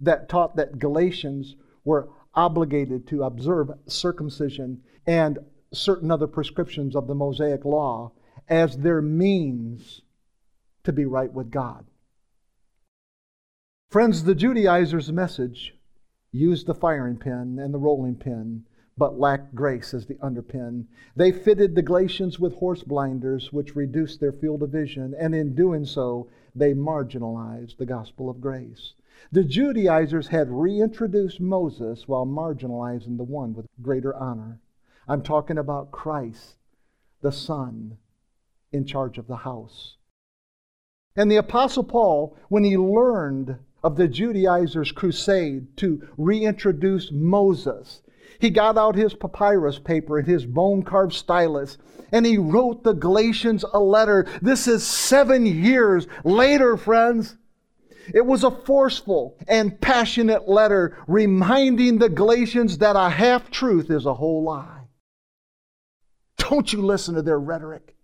that 0.00 0.28
taught 0.28 0.56
that 0.56 0.78
Galatians 0.78 1.56
were 1.84 2.08
obligated 2.36 3.08
to 3.08 3.24
observe 3.24 3.70
circumcision 3.86 4.82
and 5.06 5.38
certain 5.72 6.10
other 6.10 6.26
prescriptions 6.26 6.94
of 6.94 7.06
the 7.06 7.14
Mosaic 7.14 7.64
law 7.64 8.12
as 8.48 8.76
their 8.76 9.02
means 9.02 10.02
to 10.84 10.92
be 10.92 11.04
right 11.04 11.32
with 11.32 11.50
God. 11.50 11.84
Friends, 13.90 14.24
the 14.24 14.34
Judaizers' 14.34 15.10
message 15.10 15.74
used 16.32 16.66
the 16.66 16.74
firing 16.74 17.16
pin 17.16 17.58
and 17.58 17.72
the 17.72 17.78
rolling 17.78 18.16
pin, 18.16 18.64
but 18.98 19.18
lacked 19.18 19.54
grace 19.54 19.94
as 19.94 20.06
the 20.06 20.14
underpin. 20.16 20.86
They 21.14 21.32
fitted 21.32 21.74
the 21.74 21.82
Galatians 21.82 22.38
with 22.38 22.54
horse 22.54 22.82
blinders, 22.82 23.52
which 23.52 23.76
reduced 23.76 24.20
their 24.20 24.32
field 24.32 24.62
of 24.62 24.70
vision, 24.70 25.14
and 25.18 25.34
in 25.34 25.54
doing 25.54 25.84
so, 25.84 26.28
they 26.54 26.74
marginalized 26.74 27.76
the 27.76 27.86
gospel 27.86 28.30
of 28.30 28.40
grace. 28.40 28.94
The 29.32 29.44
Judaizers 29.44 30.28
had 30.28 30.50
reintroduced 30.50 31.40
Moses 31.40 32.06
while 32.06 32.26
marginalizing 32.26 33.16
the 33.16 33.24
one 33.24 33.54
with 33.54 33.66
greater 33.82 34.14
honor. 34.14 34.60
I'm 35.08 35.22
talking 35.22 35.58
about 35.58 35.90
Christ, 35.90 36.56
the 37.20 37.32
Son, 37.32 37.98
in 38.72 38.84
charge 38.84 39.18
of 39.18 39.26
the 39.26 39.36
house. 39.36 39.96
And 41.16 41.30
the 41.30 41.36
Apostle 41.36 41.84
Paul, 41.84 42.36
when 42.48 42.64
he 42.64 42.76
learned 42.76 43.58
of 43.82 43.96
the 43.96 44.08
Judaizers' 44.08 44.92
crusade 44.92 45.76
to 45.78 46.06
reintroduce 46.18 47.10
Moses, 47.12 48.02
he 48.38 48.50
got 48.50 48.76
out 48.76 48.96
his 48.96 49.14
papyrus 49.14 49.78
paper 49.78 50.18
and 50.18 50.26
his 50.26 50.44
bone 50.44 50.82
carved 50.82 51.14
stylus 51.14 51.78
and 52.12 52.26
he 52.26 52.38
wrote 52.38 52.84
the 52.84 52.92
Galatians 52.92 53.64
a 53.72 53.78
letter. 53.78 54.26
This 54.42 54.68
is 54.68 54.86
seven 54.86 55.46
years 55.46 56.06
later, 56.24 56.76
friends. 56.76 57.36
It 58.14 58.26
was 58.26 58.44
a 58.44 58.50
forceful 58.50 59.36
and 59.48 59.80
passionate 59.80 60.48
letter 60.48 60.96
reminding 61.06 61.98
the 61.98 62.08
Galatians 62.08 62.78
that 62.78 62.96
a 62.96 63.08
half 63.08 63.50
truth 63.50 63.90
is 63.90 64.06
a 64.06 64.14
whole 64.14 64.42
lie. 64.44 64.82
Don't 66.36 66.72
you 66.72 66.84
listen 66.84 67.14
to 67.14 67.22
their 67.22 67.40
rhetoric. 67.40 67.96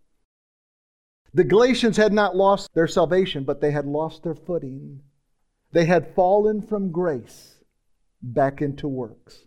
The 1.35 1.45
Galatians 1.45 1.97
had 1.97 2.13
not 2.13 2.37
lost 2.37 2.69
their 2.75 2.87
salvation, 2.87 3.45
but 3.45 3.61
they 3.61 3.71
had 3.71 3.87
lost 3.87 4.23
their 4.23 4.35
footing. 4.35 5.01
They 5.73 5.87
had 5.87 6.15
fallen 6.15 6.61
from 6.61 6.93
grace 6.93 7.57
back 8.21 8.61
into 8.61 8.87
works. 8.89 9.47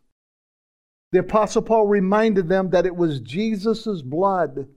The 1.12 1.20
Apostle 1.20 1.62
Paul 1.62 1.86
reminded 1.88 2.50
them 2.50 2.72
that 2.72 2.86
it 2.86 2.96
was 2.96 3.20
Jesus' 3.20 4.02
blood 4.02 4.68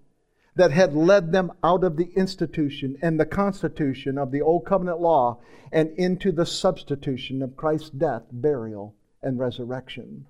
that 0.59 0.73
had 0.73 0.93
led 0.93 1.31
them 1.31 1.53
out 1.63 1.85
of 1.85 1.97
the 1.97 2.11
institution 2.17 2.99
and 3.01 3.19
the 3.19 3.25
constitution 3.25 4.19
of 4.19 4.33
the 4.33 4.43
Old 4.43 4.67
Covenant 4.67 5.01
law 5.01 5.39
and 5.71 5.91
into 5.97 6.33
the 6.33 6.45
substitution 6.45 7.43
of 7.43 7.57
Christ's 7.57 7.91
death, 7.91 8.25
burial, 8.33 8.97
and 9.23 9.39
resurrection. 9.39 10.27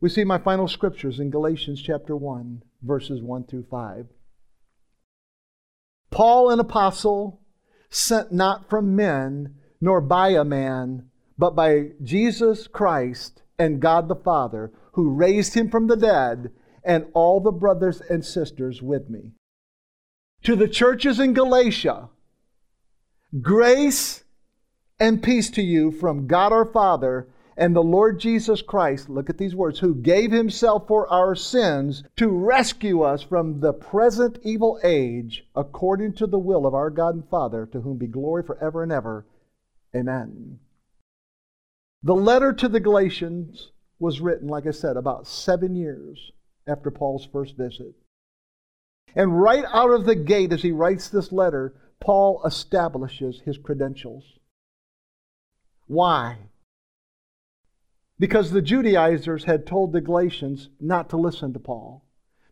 We 0.00 0.08
see 0.08 0.24
my 0.24 0.38
final 0.38 0.66
scriptures 0.66 1.20
in 1.20 1.30
Galatians 1.30 1.80
chapter 1.80 2.16
1, 2.16 2.64
verses 2.82 3.22
1 3.22 3.44
through 3.44 3.66
5. 3.70 4.06
Paul, 6.10 6.50
an 6.50 6.58
apostle, 6.58 7.40
sent 7.90 8.32
not 8.32 8.68
from 8.68 8.96
men, 8.96 9.54
nor 9.80 10.00
by 10.00 10.30
a 10.30 10.44
man, 10.44 11.08
but 11.38 11.54
by 11.54 11.90
Jesus 12.02 12.66
Christ 12.66 13.42
and 13.56 13.80
God 13.80 14.08
the 14.08 14.16
Father, 14.16 14.72
who 14.94 15.14
raised 15.14 15.54
him 15.54 15.70
from 15.70 15.86
the 15.86 15.96
dead, 15.96 16.50
and 16.84 17.06
all 17.14 17.40
the 17.40 17.52
brothers 17.52 18.00
and 18.00 18.24
sisters 18.24 18.82
with 18.82 19.08
me. 19.08 19.32
To 20.44 20.56
the 20.56 20.68
churches 20.68 21.20
in 21.20 21.34
Galatia, 21.34 22.08
grace 23.40 24.24
and 24.98 25.22
peace 25.22 25.50
to 25.50 25.62
you 25.62 25.90
from 25.92 26.26
God 26.26 26.52
our 26.52 26.64
Father 26.64 27.28
and 27.56 27.76
the 27.76 27.82
Lord 27.82 28.18
Jesus 28.18 28.62
Christ, 28.62 29.08
look 29.08 29.28
at 29.28 29.38
these 29.38 29.54
words, 29.54 29.78
who 29.78 29.94
gave 29.94 30.32
himself 30.32 30.88
for 30.88 31.06
our 31.12 31.34
sins 31.34 32.02
to 32.16 32.28
rescue 32.28 33.02
us 33.02 33.22
from 33.22 33.60
the 33.60 33.74
present 33.74 34.38
evil 34.42 34.80
age, 34.82 35.44
according 35.54 36.14
to 36.14 36.26
the 36.26 36.38
will 36.38 36.66
of 36.66 36.74
our 36.74 36.90
God 36.90 37.14
and 37.14 37.28
Father, 37.28 37.66
to 37.66 37.80
whom 37.80 37.98
be 37.98 38.06
glory 38.06 38.42
forever 38.42 38.82
and 38.82 38.90
ever. 38.90 39.26
Amen. 39.94 40.58
The 42.02 42.14
letter 42.14 42.52
to 42.54 42.68
the 42.68 42.80
Galatians 42.80 43.70
was 43.98 44.20
written, 44.20 44.48
like 44.48 44.66
I 44.66 44.70
said, 44.70 44.96
about 44.96 45.26
seven 45.26 45.76
years 45.76 46.32
after 46.66 46.90
Paul's 46.90 47.26
first 47.26 47.56
visit. 47.56 47.94
And 49.14 49.40
right 49.40 49.64
out 49.72 49.90
of 49.90 50.06
the 50.06 50.14
gate, 50.14 50.52
as 50.52 50.62
he 50.62 50.72
writes 50.72 51.08
this 51.08 51.32
letter, 51.32 51.74
Paul 52.00 52.42
establishes 52.44 53.40
his 53.40 53.58
credentials. 53.58 54.24
Why? 55.86 56.38
Because 58.18 58.50
the 58.50 58.62
Judaizers 58.62 59.44
had 59.44 59.66
told 59.66 59.92
the 59.92 60.00
Galatians 60.00 60.68
not 60.80 61.10
to 61.10 61.16
listen 61.16 61.52
to 61.52 61.58
Paul, 61.58 62.04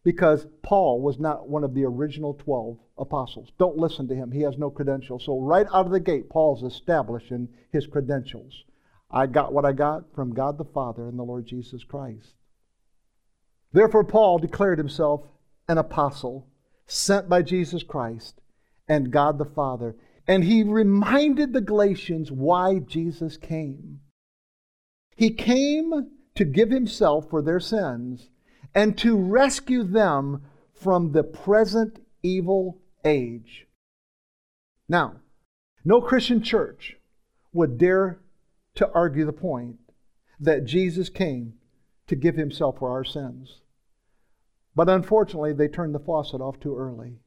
because 0.02 0.46
Paul 0.62 1.00
was 1.00 1.18
not 1.18 1.48
one 1.48 1.64
of 1.64 1.74
the 1.74 1.84
original 1.84 2.34
12 2.34 2.78
apostles. 2.98 3.50
Don't 3.58 3.76
listen 3.76 4.08
to 4.08 4.14
him, 4.14 4.32
he 4.32 4.42
has 4.42 4.58
no 4.58 4.70
credentials. 4.70 5.24
So, 5.24 5.40
right 5.40 5.66
out 5.72 5.86
of 5.86 5.92
the 5.92 6.00
gate, 6.00 6.28
Paul's 6.28 6.62
establishing 6.62 7.48
his 7.70 7.86
credentials. 7.86 8.64
I 9.10 9.26
got 9.26 9.52
what 9.52 9.64
I 9.64 9.72
got 9.72 10.14
from 10.14 10.34
God 10.34 10.58
the 10.58 10.64
Father 10.64 11.08
and 11.08 11.18
the 11.18 11.24
Lord 11.24 11.46
Jesus 11.46 11.84
Christ. 11.84 12.34
Therefore, 13.72 14.04
Paul 14.04 14.38
declared 14.38 14.78
himself 14.78 15.26
an 15.68 15.78
apostle 15.78 16.48
sent 16.86 17.28
by 17.28 17.42
Jesus 17.42 17.82
Christ 17.82 18.40
and 18.88 19.12
God 19.12 19.38
the 19.38 19.44
Father. 19.44 19.96
And 20.26 20.44
he 20.44 20.62
reminded 20.62 21.52
the 21.52 21.60
Galatians 21.60 22.32
why 22.32 22.78
Jesus 22.80 23.36
came. 23.36 24.00
He 25.16 25.30
came 25.30 26.10
to 26.34 26.44
give 26.44 26.70
himself 26.70 27.28
for 27.30 27.42
their 27.42 27.60
sins 27.60 28.30
and 28.74 28.96
to 28.98 29.16
rescue 29.16 29.82
them 29.82 30.42
from 30.72 31.12
the 31.12 31.22
present 31.22 32.00
evil 32.22 32.80
age. 33.04 33.66
Now, 34.88 35.16
no 35.84 36.00
Christian 36.00 36.42
church 36.42 36.96
would 37.52 37.78
dare 37.78 38.20
to 38.76 38.90
argue 38.92 39.26
the 39.26 39.32
point 39.32 39.78
that 40.38 40.64
Jesus 40.64 41.08
came 41.08 41.54
to 42.10 42.16
give 42.16 42.34
himself 42.34 42.76
for 42.78 42.90
our 42.90 43.04
sins. 43.04 43.60
But 44.74 44.88
unfortunately, 44.88 45.52
they 45.52 45.68
turned 45.68 45.94
the 45.94 46.00
faucet 46.00 46.40
off 46.40 46.58
too 46.58 46.76
early. 46.76 47.20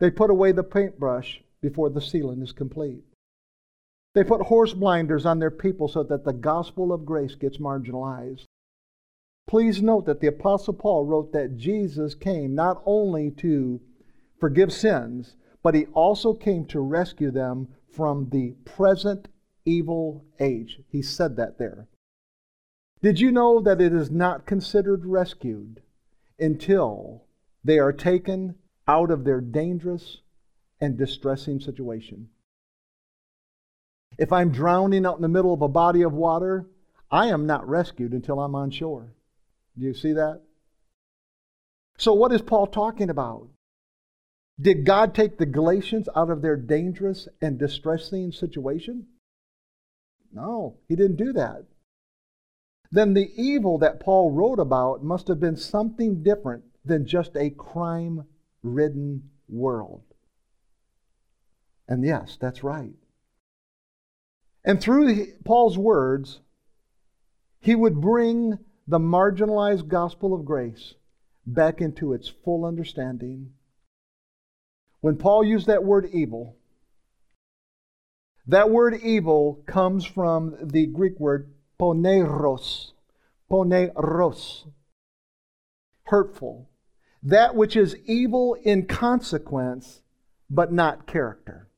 They 0.00 0.10
put 0.10 0.28
away 0.28 0.50
the 0.50 0.64
paintbrush 0.64 1.40
before 1.60 1.88
the 1.88 2.00
ceiling 2.00 2.42
is 2.42 2.50
complete. 2.50 3.04
They 4.12 4.24
put 4.24 4.42
horse 4.42 4.74
blinders 4.74 5.24
on 5.24 5.38
their 5.38 5.52
people 5.52 5.86
so 5.86 6.02
that 6.02 6.24
the 6.24 6.32
gospel 6.32 6.92
of 6.92 7.06
grace 7.06 7.36
gets 7.36 7.58
marginalized. 7.58 8.46
Please 9.46 9.80
note 9.80 10.04
that 10.06 10.18
the 10.18 10.26
Apostle 10.26 10.74
Paul 10.74 11.06
wrote 11.06 11.32
that 11.32 11.56
Jesus 11.56 12.16
came 12.16 12.56
not 12.56 12.82
only 12.84 13.30
to 13.38 13.80
forgive 14.40 14.72
sins, 14.72 15.36
but 15.62 15.76
he 15.76 15.86
also 15.94 16.34
came 16.34 16.64
to 16.66 16.80
rescue 16.80 17.30
them 17.30 17.68
from 17.88 18.30
the 18.30 18.56
present 18.64 19.28
evil 19.64 20.24
age. 20.40 20.80
He 20.88 21.02
said 21.02 21.36
that 21.36 21.58
there. 21.58 21.86
Did 23.02 23.18
you 23.18 23.32
know 23.32 23.60
that 23.60 23.80
it 23.80 23.92
is 23.92 24.10
not 24.10 24.46
considered 24.46 25.06
rescued 25.06 25.82
until 26.38 27.24
they 27.64 27.78
are 27.78 27.92
taken 27.92 28.56
out 28.86 29.10
of 29.10 29.24
their 29.24 29.40
dangerous 29.40 30.18
and 30.80 30.98
distressing 30.98 31.60
situation? 31.60 32.28
If 34.18 34.32
I'm 34.32 34.50
drowning 34.50 35.06
out 35.06 35.16
in 35.16 35.22
the 35.22 35.28
middle 35.28 35.54
of 35.54 35.62
a 35.62 35.68
body 35.68 36.02
of 36.02 36.12
water, 36.12 36.66
I 37.10 37.28
am 37.28 37.46
not 37.46 37.66
rescued 37.66 38.12
until 38.12 38.38
I'm 38.38 38.54
on 38.54 38.70
shore. 38.70 39.14
Do 39.78 39.86
you 39.86 39.94
see 39.94 40.12
that? 40.12 40.42
So, 41.96 42.12
what 42.12 42.32
is 42.32 42.42
Paul 42.42 42.66
talking 42.66 43.08
about? 43.08 43.48
Did 44.60 44.84
God 44.84 45.14
take 45.14 45.38
the 45.38 45.46
Galatians 45.46 46.08
out 46.14 46.28
of 46.28 46.42
their 46.42 46.56
dangerous 46.56 47.28
and 47.40 47.58
distressing 47.58 48.32
situation? 48.32 49.06
No, 50.32 50.76
he 50.86 50.96
didn't 50.96 51.16
do 51.16 51.32
that. 51.32 51.64
Then 52.92 53.14
the 53.14 53.30
evil 53.36 53.78
that 53.78 54.00
Paul 54.00 54.32
wrote 54.32 54.58
about 54.58 55.04
must 55.04 55.28
have 55.28 55.38
been 55.38 55.56
something 55.56 56.22
different 56.22 56.64
than 56.84 57.06
just 57.06 57.36
a 57.36 57.50
crime 57.50 58.24
ridden 58.62 59.30
world. 59.48 60.02
And 61.88 62.04
yes, 62.04 62.36
that's 62.40 62.64
right. 62.64 62.94
And 64.64 64.80
through 64.80 65.26
Paul's 65.44 65.78
words, 65.78 66.40
he 67.60 67.74
would 67.74 68.00
bring 68.00 68.58
the 68.86 68.98
marginalized 68.98 69.88
gospel 69.88 70.34
of 70.34 70.44
grace 70.44 70.94
back 71.46 71.80
into 71.80 72.12
its 72.12 72.28
full 72.28 72.64
understanding. 72.64 73.52
When 75.00 75.16
Paul 75.16 75.44
used 75.44 75.66
that 75.68 75.84
word 75.84 76.08
evil, 76.12 76.56
that 78.46 78.70
word 78.70 79.00
evil 79.02 79.62
comes 79.66 80.04
from 80.04 80.56
the 80.62 80.86
Greek 80.86 81.18
word 81.18 81.52
poneros. 81.80 82.92
Poneros. 83.50 84.66
Hurtful. 86.04 86.68
That 87.22 87.54
which 87.54 87.76
is 87.76 87.96
evil 88.06 88.54
in 88.62 88.86
consequence, 88.86 90.02
but 90.48 90.72
not 90.72 91.06
character. 91.06 91.68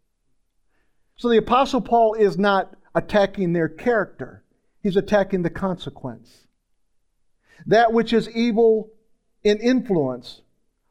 So 1.17 1.29
the 1.29 1.37
Apostle 1.37 1.81
Paul 1.81 2.15
is 2.15 2.37
not 2.37 2.75
attacking 2.95 3.53
their 3.53 3.69
character, 3.69 4.43
he's 4.83 4.97
attacking 4.97 5.43
the 5.43 5.51
consequence. 5.51 6.47
That 7.67 7.93
which 7.93 8.13
is 8.13 8.29
evil 8.31 8.91
in 9.45 9.59
influence, 9.59 10.43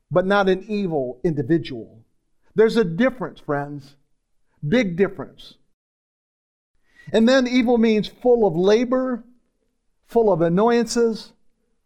but 0.09 0.25
not 0.25 0.47
an 0.47 0.63
evil 0.67 1.19
individual. 1.23 2.05
There's 2.55 2.77
a 2.77 2.83
difference, 2.83 3.39
friends. 3.39 3.95
Big 4.65 4.95
difference. 4.95 5.55
And 7.11 7.27
then 7.27 7.47
evil 7.47 7.77
means 7.77 8.07
full 8.07 8.47
of 8.47 8.55
labor, 8.55 9.23
full 10.05 10.31
of 10.31 10.41
annoyances, 10.41 11.33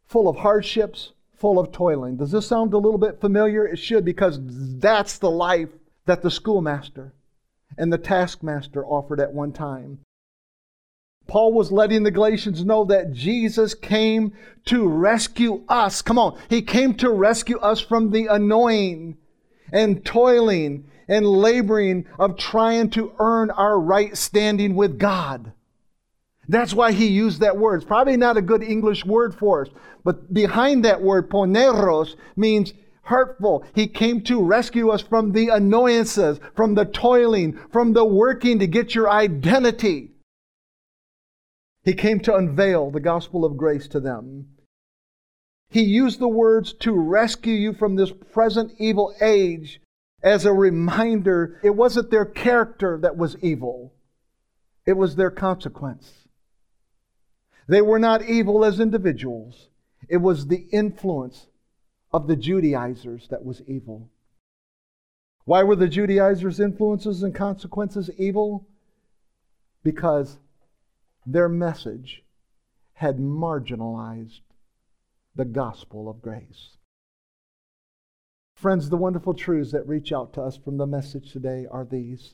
full 0.05 0.28
of 0.28 0.38
hardships, 0.38 1.13
full 1.36 1.59
of 1.59 1.71
toiling. 1.71 2.17
Does 2.17 2.32
this 2.32 2.47
sound 2.47 2.73
a 2.73 2.78
little 2.78 2.99
bit 2.99 3.19
familiar? 3.19 3.65
It 3.65 3.78
should, 3.78 4.05
because 4.05 4.39
that's 4.41 5.17
the 5.17 5.32
life 5.32 5.69
that 6.05 6.21
the 6.21 6.32
schoolmaster 6.32 7.13
and 7.78 7.91
the 7.91 7.97
taskmaster 7.97 8.86
offered 8.86 9.19
at 9.19 9.34
one 9.34 9.51
time. 9.51 9.99
Paul 11.28 11.53
was 11.53 11.71
letting 11.71 12.03
the 12.03 12.11
Galatians 12.11 12.63
know 12.63 12.86
that 12.86 13.11
Jesus 13.11 13.73
came 13.73 14.34
to 14.65 14.88
rescue 14.88 15.63
us. 15.67 16.01
Come 16.03 16.19
on. 16.19 16.39
He 16.49 16.61
came 16.61 16.93
to 16.95 17.09
rescue 17.09 17.57
us 17.59 17.80
from 17.80 18.11
the 18.11 18.28
annoying 18.28 19.17
and 19.71 20.05
toiling 20.05 20.86
and 21.08 21.26
laboring 21.26 22.06
of 22.18 22.38
trying 22.38 22.89
to 22.91 23.14
earn 23.20 23.51
our 23.51 23.80
right 23.80 24.16
standing 24.18 24.76
with 24.76 24.97
God. 24.97 25.53
That's 26.47 26.74
why 26.74 26.91
he 26.91 27.08
used 27.08 27.39
that 27.39 27.58
word. 27.58 27.78
It's 27.78 27.86
probably 27.86 28.18
not 28.18 28.38
a 28.38 28.41
good 28.41 28.64
English 28.64 29.06
word 29.06 29.34
for 29.36 29.64
us, 29.64 29.70
but 30.03 30.34
behind 30.34 30.86
that 30.86 31.01
word, 31.01 31.30
poneros, 31.30 32.16
means 32.36 32.74
hurtful. 33.03 33.66
He 33.74 33.88
came 33.88 34.22
to 34.22 34.43
rescue 34.43 34.89
us 34.89 35.01
from 35.01 35.32
the 35.32 35.49
annoyances, 35.49 36.39
from 36.56 36.76
the 36.76 36.86
toiling, 36.86 37.60
from 37.72 37.93
the 37.93 38.06
working 38.06 38.60
to 38.60 38.68
get 38.68 38.93
your 38.93 39.10
identity. 39.10 40.12
He 41.84 41.93
came 41.93 42.20
to 42.22 42.36
unveil 42.36 42.89
the 42.89 42.99
gospel 42.99 43.45
of 43.45 43.58
grace 43.58 43.88
to 43.89 43.99
them. 43.99 44.47
He 45.70 45.82
used 45.82 46.20
the 46.20 46.28
words 46.28 46.74
to 46.74 46.93
rescue 46.93 47.53
you 47.53 47.74
from 47.74 47.95
this 47.95 48.12
present 48.12 48.74
evil 48.80 49.14
age 49.22 49.82
as 50.26 50.43
a 50.43 50.51
reminder 50.51 51.59
it 51.63 51.76
wasn't 51.76 52.09
their 52.09 52.26
character 52.26 52.97
that 52.97 53.15
was 53.15 53.38
evil, 53.41 53.93
it 54.86 54.93
was 54.93 55.15
their 55.15 55.30
consequence. 55.30 56.28
They 57.67 57.82
were 57.82 57.99
not 57.99 58.23
evil 58.23 58.65
as 58.65 58.80
individuals, 58.80 59.69
it 60.09 60.17
was 60.17 60.47
the 60.47 60.67
influence 60.71 61.45
of 62.11 62.28
the 62.28 62.36
Judaizers 62.36 63.28
that 63.30 63.45
was 63.45 63.61
evil. 63.67 64.09
Why 65.45 65.61
were 65.61 65.76
the 65.76 65.88
Judaizers' 65.88 66.59
influences 66.59 67.21
and 67.21 67.34
consequences 67.36 68.09
evil? 68.17 68.67
Because 69.84 70.39
their 71.23 71.47
message 71.47 72.23
had 72.93 73.17
marginalized 73.17 74.41
the 75.36 75.45
gospel 75.45 76.09
of 76.09 76.21
grace. 76.21 76.78
Friends, 78.66 78.89
the 78.89 78.97
wonderful 78.97 79.36
truths 79.36 79.74
that 79.74 79.88
reach 79.88 80.11
out 80.11 80.34
to 80.34 80.41
us 80.41 80.57
from 80.57 80.78
the 80.78 80.88
message 80.88 81.32
today 81.32 81.68
are 81.70 81.86
these 81.86 82.34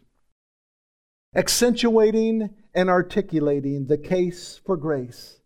accentuating 1.36 2.52
and 2.74 2.90
articulating 2.90 3.88
the 3.88 3.98
case 3.98 4.58
for 4.66 4.78
grace 4.78 5.42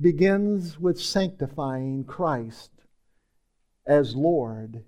begins 0.00 0.78
with 0.78 1.00
sanctifying 1.00 2.04
Christ 2.04 2.70
as 3.84 4.14
Lord 4.14 4.84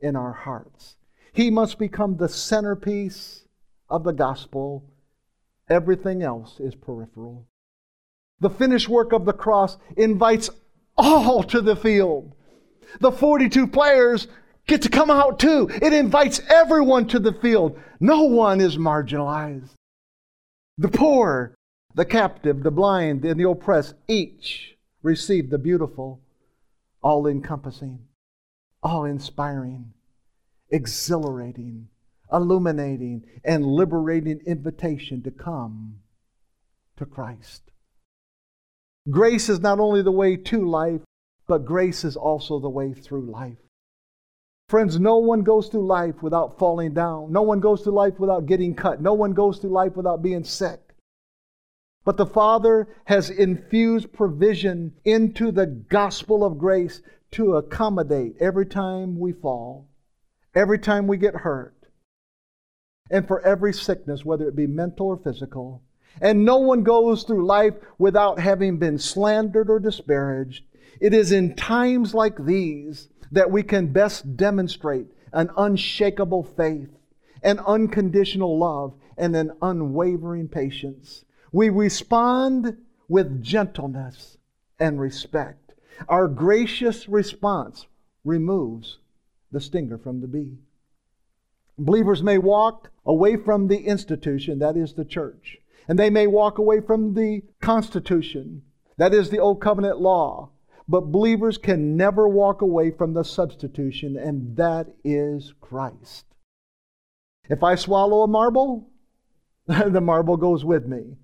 in 0.00 0.16
our 0.16 0.32
hearts. 0.32 0.96
He 1.34 1.50
must 1.50 1.78
become 1.78 2.16
the 2.16 2.30
centerpiece 2.30 3.44
of 3.90 4.04
the 4.04 4.14
gospel. 4.14 4.90
Everything 5.68 6.22
else 6.22 6.58
is 6.60 6.74
peripheral. 6.74 7.46
The 8.40 8.48
finished 8.48 8.88
work 8.88 9.12
of 9.12 9.26
the 9.26 9.34
cross 9.34 9.76
invites 9.98 10.48
all 10.96 11.42
to 11.42 11.60
the 11.60 11.76
field. 11.76 12.34
The 13.00 13.12
42 13.12 13.66
players 13.66 14.28
get 14.68 14.82
to 14.82 14.88
come 14.88 15.10
out 15.10 15.40
too. 15.40 15.68
It 15.82 15.92
invites 15.92 16.40
everyone 16.48 17.08
to 17.08 17.18
the 17.18 17.32
field. 17.32 17.78
No 17.98 18.22
one 18.22 18.60
is 18.60 18.76
marginalized. 18.76 19.74
The 20.76 20.88
poor, 20.88 21.54
the 21.94 22.04
captive, 22.04 22.62
the 22.62 22.70
blind, 22.70 23.24
and 23.24 23.40
the 23.40 23.48
oppressed 23.48 23.96
each 24.06 24.76
receive 25.02 25.50
the 25.50 25.58
beautiful, 25.58 26.20
all 27.02 27.26
encompassing 27.26 27.98
all 28.82 29.04
inspiring, 29.04 29.92
exhilarating, 30.70 31.88
illuminating, 32.32 33.24
and 33.44 33.66
liberating 33.66 34.40
invitation 34.46 35.22
to 35.22 35.30
come 35.30 35.96
to 36.96 37.06
Christ. 37.06 37.62
Grace 39.10 39.48
is 39.48 39.60
not 39.60 39.80
only 39.80 40.02
the 40.02 40.12
way 40.12 40.36
to 40.36 40.68
life, 40.68 41.00
but 41.46 41.64
grace 41.64 42.04
is 42.04 42.16
also 42.16 42.60
the 42.60 42.68
way 42.68 42.92
through 42.92 43.30
life. 43.30 43.56
Friends, 44.68 45.00
no 45.00 45.16
one 45.16 45.42
goes 45.42 45.68
through 45.68 45.86
life 45.86 46.22
without 46.22 46.58
falling 46.58 46.92
down. 46.92 47.32
No 47.32 47.40
one 47.40 47.58
goes 47.58 47.80
through 47.80 47.94
life 47.94 48.18
without 48.18 48.44
getting 48.44 48.74
cut. 48.74 49.00
No 49.00 49.14
one 49.14 49.32
goes 49.32 49.58
through 49.58 49.70
life 49.70 49.96
without 49.96 50.22
being 50.22 50.44
sick. 50.44 50.80
But 52.04 52.18
the 52.18 52.26
Father 52.26 52.86
has 53.04 53.30
infused 53.30 54.12
provision 54.12 54.92
into 55.04 55.50
the 55.52 55.66
gospel 55.66 56.44
of 56.44 56.58
grace 56.58 57.00
to 57.32 57.56
accommodate 57.56 58.36
every 58.40 58.66
time 58.66 59.18
we 59.18 59.32
fall, 59.32 59.88
every 60.54 60.78
time 60.78 61.06
we 61.06 61.16
get 61.16 61.34
hurt, 61.34 61.74
and 63.10 63.26
for 63.26 63.40
every 63.40 63.72
sickness, 63.72 64.24
whether 64.24 64.46
it 64.48 64.56
be 64.56 64.66
mental 64.66 65.06
or 65.06 65.16
physical. 65.16 65.82
And 66.20 66.44
no 66.44 66.58
one 66.58 66.82
goes 66.82 67.22
through 67.22 67.46
life 67.46 67.74
without 67.98 68.38
having 68.38 68.78
been 68.78 68.98
slandered 68.98 69.70
or 69.70 69.78
disparaged. 69.78 70.64
It 71.00 71.14
is 71.14 71.32
in 71.32 71.56
times 71.56 72.14
like 72.14 72.44
these 72.44 73.08
that 73.30 73.50
we 73.50 73.62
can 73.62 73.92
best 73.92 74.36
demonstrate 74.36 75.06
an 75.32 75.50
unshakable 75.56 76.42
faith, 76.42 76.90
an 77.42 77.58
unconditional 77.60 78.58
love, 78.58 78.94
and 79.16 79.34
an 79.36 79.52
unwavering 79.60 80.48
patience. 80.48 81.24
We 81.52 81.68
respond 81.68 82.78
with 83.08 83.42
gentleness 83.42 84.38
and 84.78 85.00
respect. 85.00 85.72
Our 86.08 86.28
gracious 86.28 87.08
response 87.08 87.86
removes 88.24 88.98
the 89.50 89.60
stinger 89.60 89.98
from 89.98 90.20
the 90.20 90.28
bee. 90.28 90.58
Believers 91.78 92.22
may 92.22 92.38
walk 92.38 92.90
away 93.06 93.36
from 93.36 93.68
the 93.68 93.78
institution, 93.78 94.58
that 94.58 94.76
is 94.76 94.94
the 94.94 95.04
church, 95.04 95.58
and 95.86 95.98
they 95.98 96.10
may 96.10 96.26
walk 96.26 96.58
away 96.58 96.80
from 96.80 97.14
the 97.14 97.42
Constitution, 97.60 98.62
that 98.96 99.14
is 99.14 99.30
the 99.30 99.38
Old 99.38 99.60
Covenant 99.60 100.00
law. 100.00 100.50
But 100.88 101.12
believers 101.12 101.58
can 101.58 101.96
never 101.96 102.26
walk 102.26 102.62
away 102.62 102.90
from 102.90 103.12
the 103.12 103.22
substitution, 103.22 104.16
and 104.16 104.56
that 104.56 104.88
is 105.04 105.52
Christ. 105.60 106.24
If 107.50 107.62
I 107.62 107.74
swallow 107.74 108.22
a 108.22 108.28
marble, 108.28 108.88
the 109.66 110.00
marble 110.00 110.36
goes 110.36 110.64
with 110.64 110.86
me. 110.86 111.16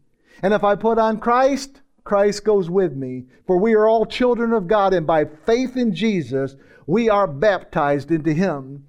And 0.42 0.52
if 0.52 0.64
I 0.64 0.74
put 0.74 0.98
on 0.98 1.18
Christ, 1.18 1.80
Christ 2.02 2.44
goes 2.44 2.68
with 2.68 2.94
me. 2.94 3.24
For 3.46 3.58
we 3.58 3.74
are 3.74 3.88
all 3.88 4.04
children 4.04 4.52
of 4.52 4.66
God, 4.66 4.92
and 4.92 5.06
by 5.06 5.24
faith 5.24 5.76
in 5.76 5.94
Jesus, 5.94 6.56
we 6.86 7.08
are 7.08 7.26
baptized 7.26 8.10
into 8.10 8.34
Him. 8.34 8.86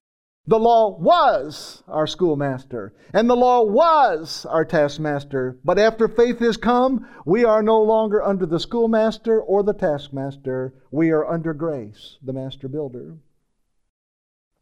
The 0.47 0.59
law 0.59 0.95
was 0.99 1.81
our 1.87 2.05
schoolmaster, 2.05 2.93
and 3.13 3.27
the 3.27 3.35
law 3.35 3.63
was 3.63 4.45
our 4.45 4.63
taskmaster. 4.63 5.57
But 5.65 5.79
after 5.79 6.07
faith 6.07 6.37
has 6.37 6.55
come, 6.55 7.07
we 7.25 7.43
are 7.43 7.63
no 7.63 7.81
longer 7.81 8.21
under 8.21 8.45
the 8.45 8.59
schoolmaster 8.59 9.41
or 9.41 9.63
the 9.63 9.73
taskmaster. 9.73 10.75
We 10.91 11.09
are 11.09 11.25
under 11.25 11.55
grace, 11.55 12.17
the 12.21 12.33
master 12.33 12.67
builder. 12.67 13.17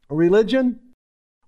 Religion? 0.09 0.79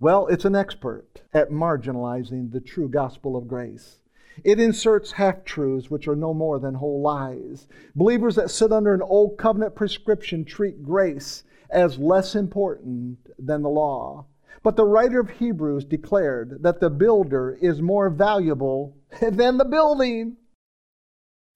Well, 0.01 0.27
it's 0.27 0.43
an 0.43 0.55
expert 0.55 1.21
at 1.33 1.49
marginalizing 1.49 2.51
the 2.51 2.59
true 2.59 2.89
gospel 2.89 3.37
of 3.37 3.47
grace. 3.47 3.99
It 4.43 4.59
inserts 4.59 5.13
half 5.13 5.45
truths, 5.45 5.89
which 5.89 6.09
are 6.09 6.15
no 6.15 6.33
more 6.33 6.59
than 6.59 6.73
whole 6.73 7.01
lies. 7.01 7.67
Believers 7.95 8.35
that 8.35 8.51
sit 8.51 8.73
under 8.73 8.93
an 8.93 9.01
old 9.01 9.37
covenant 9.37 9.75
prescription 9.75 10.43
treat 10.43 10.83
grace 10.83 11.45
as 11.75 11.99
less 11.99 12.35
important 12.35 13.19
than 13.37 13.61
the 13.61 13.69
law. 13.69 14.25
But 14.63 14.77
the 14.77 14.85
writer 14.85 15.19
of 15.19 15.29
Hebrews 15.29 15.83
declared 15.83 16.63
that 16.63 16.79
the 16.79 16.89
builder 16.89 17.55
is 17.61 17.81
more 17.81 18.09
valuable 18.09 18.97
than 19.21 19.57
the 19.57 19.65
building. 19.65 20.37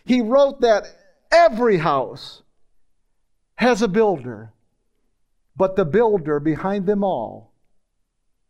He 0.03 0.21
wrote 0.21 0.61
that 0.61 0.83
every 1.31 1.77
house 1.77 2.43
has 3.55 3.81
a 3.81 3.87
builder, 3.87 4.53
but 5.55 5.75
the 5.75 5.85
builder 5.85 6.39
behind 6.39 6.85
them 6.85 7.03
all 7.03 7.53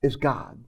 is 0.02 0.16
God. 0.16 0.64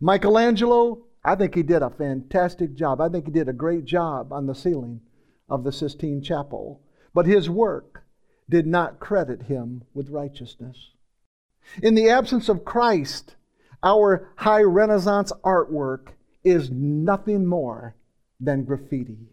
Michelangelo, 0.00 1.06
I 1.24 1.36
think 1.36 1.54
he 1.54 1.62
did 1.62 1.82
a 1.82 1.90
fantastic 1.90 2.74
job. 2.74 3.00
I 3.00 3.08
think 3.08 3.26
he 3.26 3.30
did 3.30 3.48
a 3.48 3.52
great 3.52 3.84
job 3.84 4.32
on 4.32 4.46
the 4.46 4.54
ceiling 4.54 5.00
of 5.48 5.62
the 5.62 5.72
Sistine 5.72 6.22
Chapel. 6.22 6.80
But 7.14 7.26
his 7.26 7.48
work 7.48 8.04
did 8.50 8.66
not 8.66 9.00
credit 9.00 9.44
him 9.44 9.82
with 9.94 10.10
righteousness. 10.10 10.90
In 11.82 11.94
the 11.94 12.10
absence 12.10 12.48
of 12.48 12.64
Christ, 12.64 13.36
our 13.82 14.28
high 14.36 14.62
Renaissance 14.62 15.32
artwork 15.44 16.08
is 16.44 16.70
nothing 16.70 17.46
more 17.46 17.94
than 18.40 18.64
graffiti. 18.64 19.30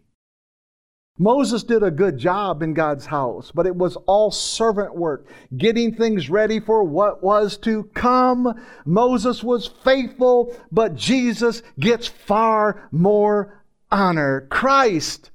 Moses 1.20 1.64
did 1.64 1.82
a 1.82 1.90
good 1.90 2.16
job 2.16 2.62
in 2.62 2.74
God's 2.74 3.06
house, 3.06 3.50
but 3.52 3.66
it 3.66 3.74
was 3.74 3.96
all 4.06 4.30
servant 4.30 4.94
work, 4.94 5.26
getting 5.56 5.92
things 5.92 6.30
ready 6.30 6.60
for 6.60 6.84
what 6.84 7.24
was 7.24 7.56
to 7.58 7.84
come. 7.92 8.54
Moses 8.86 9.42
was 9.42 9.66
faithful, 9.66 10.56
but 10.70 10.94
Jesus 10.94 11.62
gets 11.80 12.06
far 12.06 12.88
more 12.92 13.64
honor. 13.90 14.46
Christ, 14.48 15.32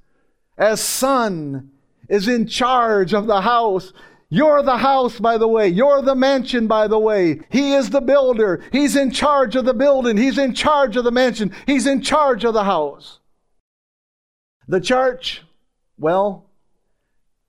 as 0.56 0.80
Son, 0.80 1.70
is 2.08 2.28
in 2.28 2.46
charge 2.46 3.14
of 3.14 3.26
the 3.26 3.40
house. 3.40 3.92
You're 4.28 4.62
the 4.62 4.78
house, 4.78 5.20
by 5.20 5.38
the 5.38 5.48
way. 5.48 5.68
You're 5.68 6.02
the 6.02 6.14
mansion, 6.14 6.66
by 6.66 6.88
the 6.88 6.98
way. 6.98 7.40
He 7.50 7.72
is 7.72 7.90
the 7.90 8.00
builder. 8.00 8.64
He's 8.72 8.96
in 8.96 9.10
charge 9.10 9.54
of 9.54 9.64
the 9.64 9.74
building. 9.74 10.16
He's 10.16 10.38
in 10.38 10.54
charge 10.54 10.96
of 10.96 11.04
the 11.04 11.12
mansion. 11.12 11.52
He's 11.66 11.86
in 11.86 12.02
charge 12.02 12.44
of 12.44 12.54
the 12.54 12.64
house. 12.64 13.20
The 14.66 14.80
church, 14.80 15.42
well, 15.98 16.46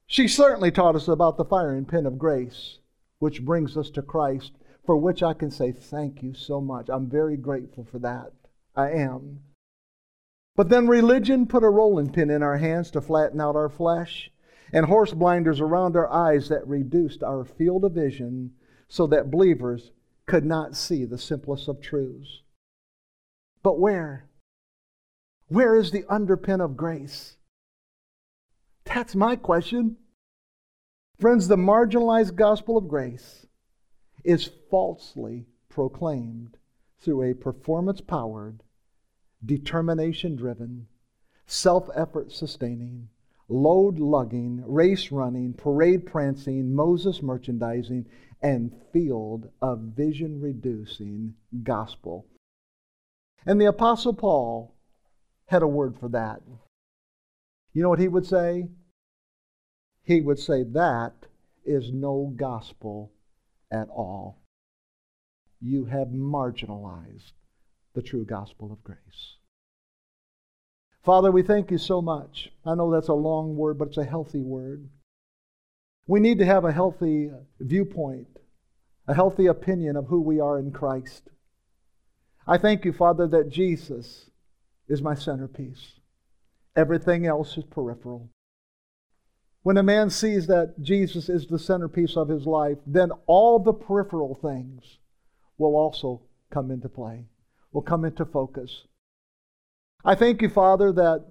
she 0.05 0.27
certainly 0.27 0.69
taught 0.69 0.95
us 0.95 1.07
about 1.07 1.37
the 1.37 1.45
firing 1.45 1.85
pin 1.85 2.05
of 2.05 2.19
grace, 2.19 2.79
which 3.19 3.43
brings 3.43 3.75
us 3.77 3.89
to 3.91 4.01
Christ, 4.01 4.51
for 4.85 4.97
which 4.97 5.23
I 5.23 5.33
can 5.33 5.49
say 5.49 5.71
thank 5.71 6.21
you 6.21 6.33
so 6.33 6.61
much. 6.61 6.89
I'm 6.89 7.09
very 7.09 7.37
grateful 7.37 7.87
for 7.89 7.99
that. 7.99 8.31
I 8.75 8.91
am. 8.91 9.39
But 10.55 10.69
then 10.69 10.87
religion 10.87 11.47
put 11.47 11.63
a 11.63 11.69
rolling 11.69 12.11
pin 12.11 12.29
in 12.29 12.43
our 12.43 12.57
hands 12.57 12.91
to 12.91 13.01
flatten 13.01 13.41
out 13.41 13.55
our 13.55 13.69
flesh 13.69 14.29
and 14.75 14.87
horse 14.87 15.13
blinders 15.13 15.61
around 15.61 15.95
our 15.95 16.11
eyes 16.11 16.49
that 16.49 16.67
reduced 16.67 17.23
our 17.23 17.45
field 17.45 17.85
of 17.85 17.93
vision 17.93 18.51
so 18.89 19.07
that 19.07 19.31
believers 19.31 19.91
could 20.25 20.43
not 20.43 20.75
see 20.75 21.05
the 21.05 21.17
simplest 21.17 21.69
of 21.69 21.79
truths. 21.79 22.41
But 23.63 23.79
where? 23.79 24.27
Where 25.47 25.77
is 25.77 25.91
the 25.91 26.03
underpin 26.03 26.61
of 26.61 26.75
grace? 26.75 27.37
That's 28.83 29.15
my 29.15 29.37
question. 29.37 29.95
Friends, 31.19 31.47
the 31.47 31.55
marginalized 31.55 32.35
gospel 32.35 32.77
of 32.77 32.89
grace 32.89 33.47
is 34.25 34.51
falsely 34.69 35.45
proclaimed 35.69 36.57
through 36.99 37.23
a 37.23 37.33
performance 37.33 38.01
powered, 38.01 38.61
determination 39.43 40.35
driven, 40.35 40.87
self 41.47 41.89
effort 41.95 42.33
sustaining, 42.33 43.07
load 43.47 43.99
lugging, 43.99 44.63
race 44.65 45.11
running, 45.11 45.53
parade 45.53 46.05
prancing, 46.05 46.73
Moses 46.73 47.21
merchandising, 47.21 48.05
and 48.41 48.71
field 48.91 49.49
of 49.61 49.79
vision 49.79 50.39
reducing 50.41 51.35
gospel. 51.63 52.25
And 53.45 53.61
the 53.61 53.65
Apostle 53.65 54.13
Paul 54.13 54.73
had 55.47 55.61
a 55.61 55.67
word 55.67 55.97
for 55.99 56.09
that. 56.09 56.41
You 57.73 57.83
know 57.83 57.89
what 57.89 57.99
he 57.99 58.07
would 58.07 58.25
say? 58.25 58.67
He 60.03 60.21
would 60.21 60.39
say, 60.39 60.63
That 60.63 61.13
is 61.65 61.91
no 61.91 62.33
gospel 62.35 63.11
at 63.71 63.89
all. 63.89 64.39
You 65.59 65.85
have 65.85 66.09
marginalized 66.09 67.33
the 67.93 68.01
true 68.01 68.25
gospel 68.25 68.71
of 68.71 68.83
grace. 68.83 69.37
Father, 71.05 71.31
we 71.31 71.43
thank 71.43 71.69
you 71.69 71.77
so 71.77 72.01
much. 72.01 72.51
I 72.65 72.73
know 72.73 72.91
that's 72.91 73.09
a 73.09 73.13
long 73.13 73.55
word, 73.55 73.77
but 73.77 73.89
it's 73.89 73.97
a 73.97 74.03
healthy 74.03 74.41
word. 74.41 74.89
We 76.07 76.19
need 76.19 76.39
to 76.39 76.45
have 76.45 76.65
a 76.65 76.71
healthy 76.71 77.29
viewpoint, 77.59 78.39
a 79.07 79.13
healthy 79.13 79.45
opinion 79.45 79.97
of 79.97 80.07
who 80.07 80.19
we 80.19 80.39
are 80.39 80.57
in 80.57 80.71
Christ. 80.71 81.29
I 82.47 82.57
thank 82.57 82.85
you, 82.85 82.91
Father, 82.91 83.27
that 83.27 83.49
Jesus 83.49 84.31
is 84.87 85.03
my 85.03 85.13
centerpiece. 85.13 85.99
Everything 86.75 87.27
else 87.27 87.55
is 87.55 87.65
peripheral. 87.65 88.31
When 89.61 89.77
a 89.77 89.83
man 89.83 90.09
sees 90.09 90.47
that 90.47 90.81
Jesus 90.81 91.29
is 91.29 91.45
the 91.45 91.59
centerpiece 91.59 92.17
of 92.17 92.29
his 92.29 92.47
life, 92.47 92.79
then 92.85 93.11
all 93.27 93.59
the 93.59 93.73
peripheral 93.73 94.33
things 94.41 94.97
will 95.59 95.75
also 95.75 96.23
come 96.49 96.71
into 96.71 96.89
play, 96.89 97.25
will 97.71 97.83
come 97.83 98.05
into 98.05 98.25
focus. 98.25 98.85
I 100.05 100.13
thank 100.13 100.43
you, 100.43 100.49
Father, 100.49 100.91
that 100.91 101.25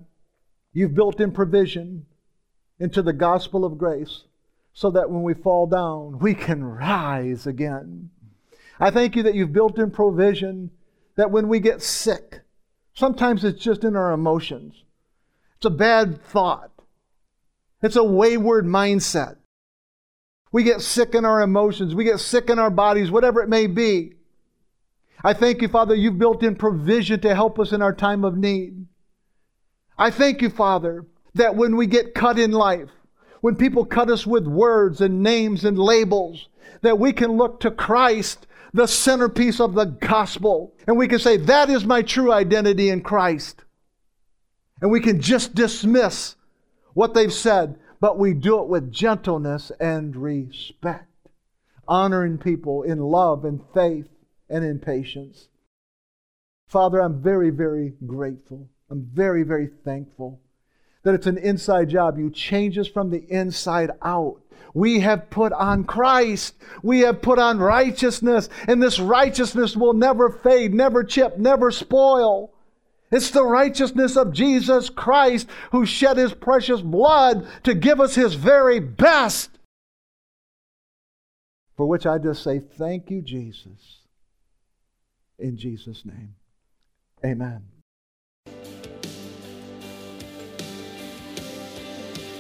you've 0.73 0.95
built 0.95 1.21
in 1.21 1.31
provision 1.31 2.07
into 2.81 3.03
the 3.03 3.13
gospel 3.13 3.65
of 3.65 3.79
grace 3.79 4.25
so 4.73 4.91
that 4.91 5.09
when 5.09 5.23
we 5.23 5.33
fall 5.33 5.69
down, 5.69 6.19
we 6.19 6.35
can 6.35 6.65
rise 6.65 7.47
again. 7.47 8.11
I 8.81 8.91
thank 8.91 9.15
you 9.15 9.23
that 9.23 9.37
you've 9.37 9.53
built 9.53 9.79
in 9.79 9.93
provision 9.93 10.73
that 11.15 11.31
when 11.31 11.47
we 11.47 11.61
get 11.61 11.81
sick, 11.81 12.41
sometimes 12.95 13.45
it's 13.45 13.63
just 13.63 13.85
in 13.85 13.95
our 13.95 14.11
emotions, 14.11 14.83
it's 15.57 15.67
a 15.67 15.71
bad 15.71 16.21
thought, 16.25 16.73
it's 17.81 17.95
a 17.95 18.03
wayward 18.03 18.67
mindset. 18.67 19.37
We 20.51 20.65
get 20.65 20.81
sick 20.81 21.15
in 21.15 21.25
our 21.25 21.41
emotions, 21.41 21.95
we 21.95 22.03
get 22.03 22.19
sick 22.19 22.51
in 22.51 22.59
our 22.59 22.71
bodies, 22.71 23.13
whatever 23.13 23.41
it 23.41 23.49
may 23.49 23.69
be. 23.69 24.15
I 25.27 25.33
thank 25.33 25.63
you, 25.63 25.69
Father, 25.69 25.95
you've 25.95 26.19
built 26.19 26.43
in 26.43 26.55
provision 26.55 27.19
to 27.21 27.35
help 27.35 27.59
us 27.59 27.73
in 27.73 27.81
our 27.81 27.95
time 27.95 28.27
of 28.27 28.37
need. 28.37 28.87
I 29.97 30.11
thank 30.11 30.43
you, 30.43 30.51
Father, 30.51 31.07
that 31.33 31.57
when 31.57 31.77
we 31.77 31.87
get 31.87 32.15
cut 32.15 32.39
in 32.39 32.51
life, 32.53 32.91
when 33.41 33.57
people 33.57 33.87
cut 33.87 34.11
us 34.11 34.27
with 34.27 34.47
words 34.47 35.01
and 35.01 35.23
names 35.23 35.65
and 35.65 35.79
labels, 35.79 36.49
that 36.83 36.99
we 36.99 37.11
can 37.11 37.33
look 37.33 37.61
to 37.61 37.71
Christ, 37.71 38.47
the 38.75 38.87
centerpiece 38.87 39.61
of 39.61 39.73
the 39.73 39.87
gospel, 39.87 40.75
and 40.87 40.99
we 40.99 41.09
can 41.09 41.19
say, 41.19 41.39
That 41.39 41.71
is 41.71 41.87
my 41.87 42.03
true 42.03 42.31
identity 42.31 42.91
in 42.91 43.01
Christ. 43.01 43.65
And 44.83 44.91
we 44.91 45.01
can 45.01 45.23
just 45.23 45.55
dismiss 45.55 46.37
what 46.93 47.15
they've 47.15 47.33
said, 47.33 47.79
but 47.99 48.19
we 48.19 48.35
do 48.35 48.61
it 48.61 48.69
with 48.69 48.93
gentleness 48.93 49.73
and 49.81 50.15
respect. 50.17 51.09
honoring 51.89 52.39
people 52.39 52.83
in 52.83 52.99
love 52.99 53.45
and 53.45 53.61
faith 53.73 54.09
and 54.49 54.65
in 54.65 54.79
patience. 54.79 55.49
Father, 56.69 57.01
I'm 57.01 57.23
very, 57.23 57.51
very 57.51 57.95
grateful. 58.07 58.69
I'm 58.91 59.09
very, 59.13 59.43
very 59.43 59.69
thankful 59.85 60.41
that 61.05 61.15
it's 61.15 61.27
an 61.27 61.39
inside 61.39 61.91
job. 61.91 62.19
You 62.19 62.31
change 62.31 62.79
us 62.79 62.89
from 62.89 63.11
the 63.11 63.25
inside 63.31 63.91
out. 64.03 64.41
We 64.73 65.01
have 65.01 65.31
put 65.31 65.53
on 65.53 65.85
Christ. 65.85 66.57
We 66.83 67.01
have 67.01 67.23
put 67.23 67.39
on 67.39 67.59
righteousness, 67.59 68.49
and 68.67 68.83
this 68.83 68.99
righteousness 68.99 69.77
will 69.77 69.93
never 69.93 70.31
fade, 70.31 70.75
never 70.75 71.05
chip, 71.05 71.39
never 71.39 71.71
spoil. 71.71 72.51
It's 73.13 73.31
the 73.31 73.45
righteousness 73.45 74.17
of 74.17 74.33
Jesus 74.33 74.91
Christ 74.91 75.49
who 75.71 75.87
shed 75.87 76.17
his 76.17 76.35
precious 76.35 76.81
blood 76.81 77.47
to 77.63 77.75
give 77.75 78.01
us 78.01 78.17
his 78.17 78.35
very 78.35 78.81
best. 78.81 79.51
For 81.77 81.87
which 81.87 82.07
I 82.07 82.19
just 82.19 82.43
say, 82.43 82.59
Thank 82.59 83.11
you, 83.11 83.23
Jesus. 83.23 84.04
In 85.45 85.59
Jesus' 85.59 86.07
name, 86.07 86.37
amen. 87.23 87.65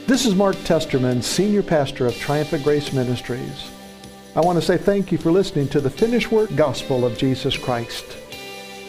This 0.06 0.24
is 0.24 0.34
Mark 0.34 0.56
Testerman, 0.64 1.22
Senior 1.22 1.62
Pastor 1.62 2.06
of 2.06 2.16
Triumphant 2.16 2.64
Grace 2.64 2.94
Ministries. 2.94 3.70
I 4.34 4.40
want 4.40 4.58
to 4.58 4.64
say 4.64 4.78
thank 4.78 5.12
you 5.12 5.18
for 5.18 5.30
listening 5.30 5.68
to 5.68 5.82
the 5.82 5.90
finished 5.90 6.32
work 6.32 6.56
gospel 6.56 7.04
of 7.04 7.18
Jesus 7.18 7.58
Christ. 7.58 8.06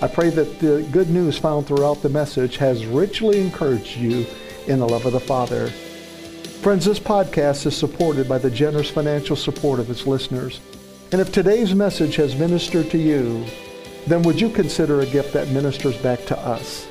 I 0.01 0.07
pray 0.07 0.29
that 0.29 0.59
the 0.59 0.87
good 0.93 1.09
news 1.09 1.37
found 1.37 1.67
throughout 1.67 2.01
the 2.01 2.07
message 2.07 2.55
has 2.55 2.85
richly 2.85 3.41
encouraged 3.41 3.97
you 3.97 4.25
in 4.65 4.79
the 4.79 4.87
love 4.87 5.05
of 5.05 5.11
the 5.11 5.19
Father. 5.19 5.67
Friends, 6.61 6.85
this 6.85 6.99
podcast 6.99 7.65
is 7.65 7.75
supported 7.75 8.29
by 8.29 8.37
the 8.37 8.49
generous 8.49 8.89
financial 8.89 9.35
support 9.35 9.81
of 9.81 9.89
its 9.89 10.07
listeners. 10.07 10.61
And 11.11 11.19
if 11.19 11.33
today's 11.33 11.75
message 11.75 12.15
has 12.15 12.33
ministered 12.33 12.89
to 12.91 12.97
you, 12.97 13.45
then 14.07 14.23
would 14.23 14.39
you 14.39 14.49
consider 14.49 15.01
a 15.01 15.05
gift 15.05 15.33
that 15.33 15.49
ministers 15.49 15.97
back 15.97 16.23
to 16.25 16.39
us? 16.39 16.87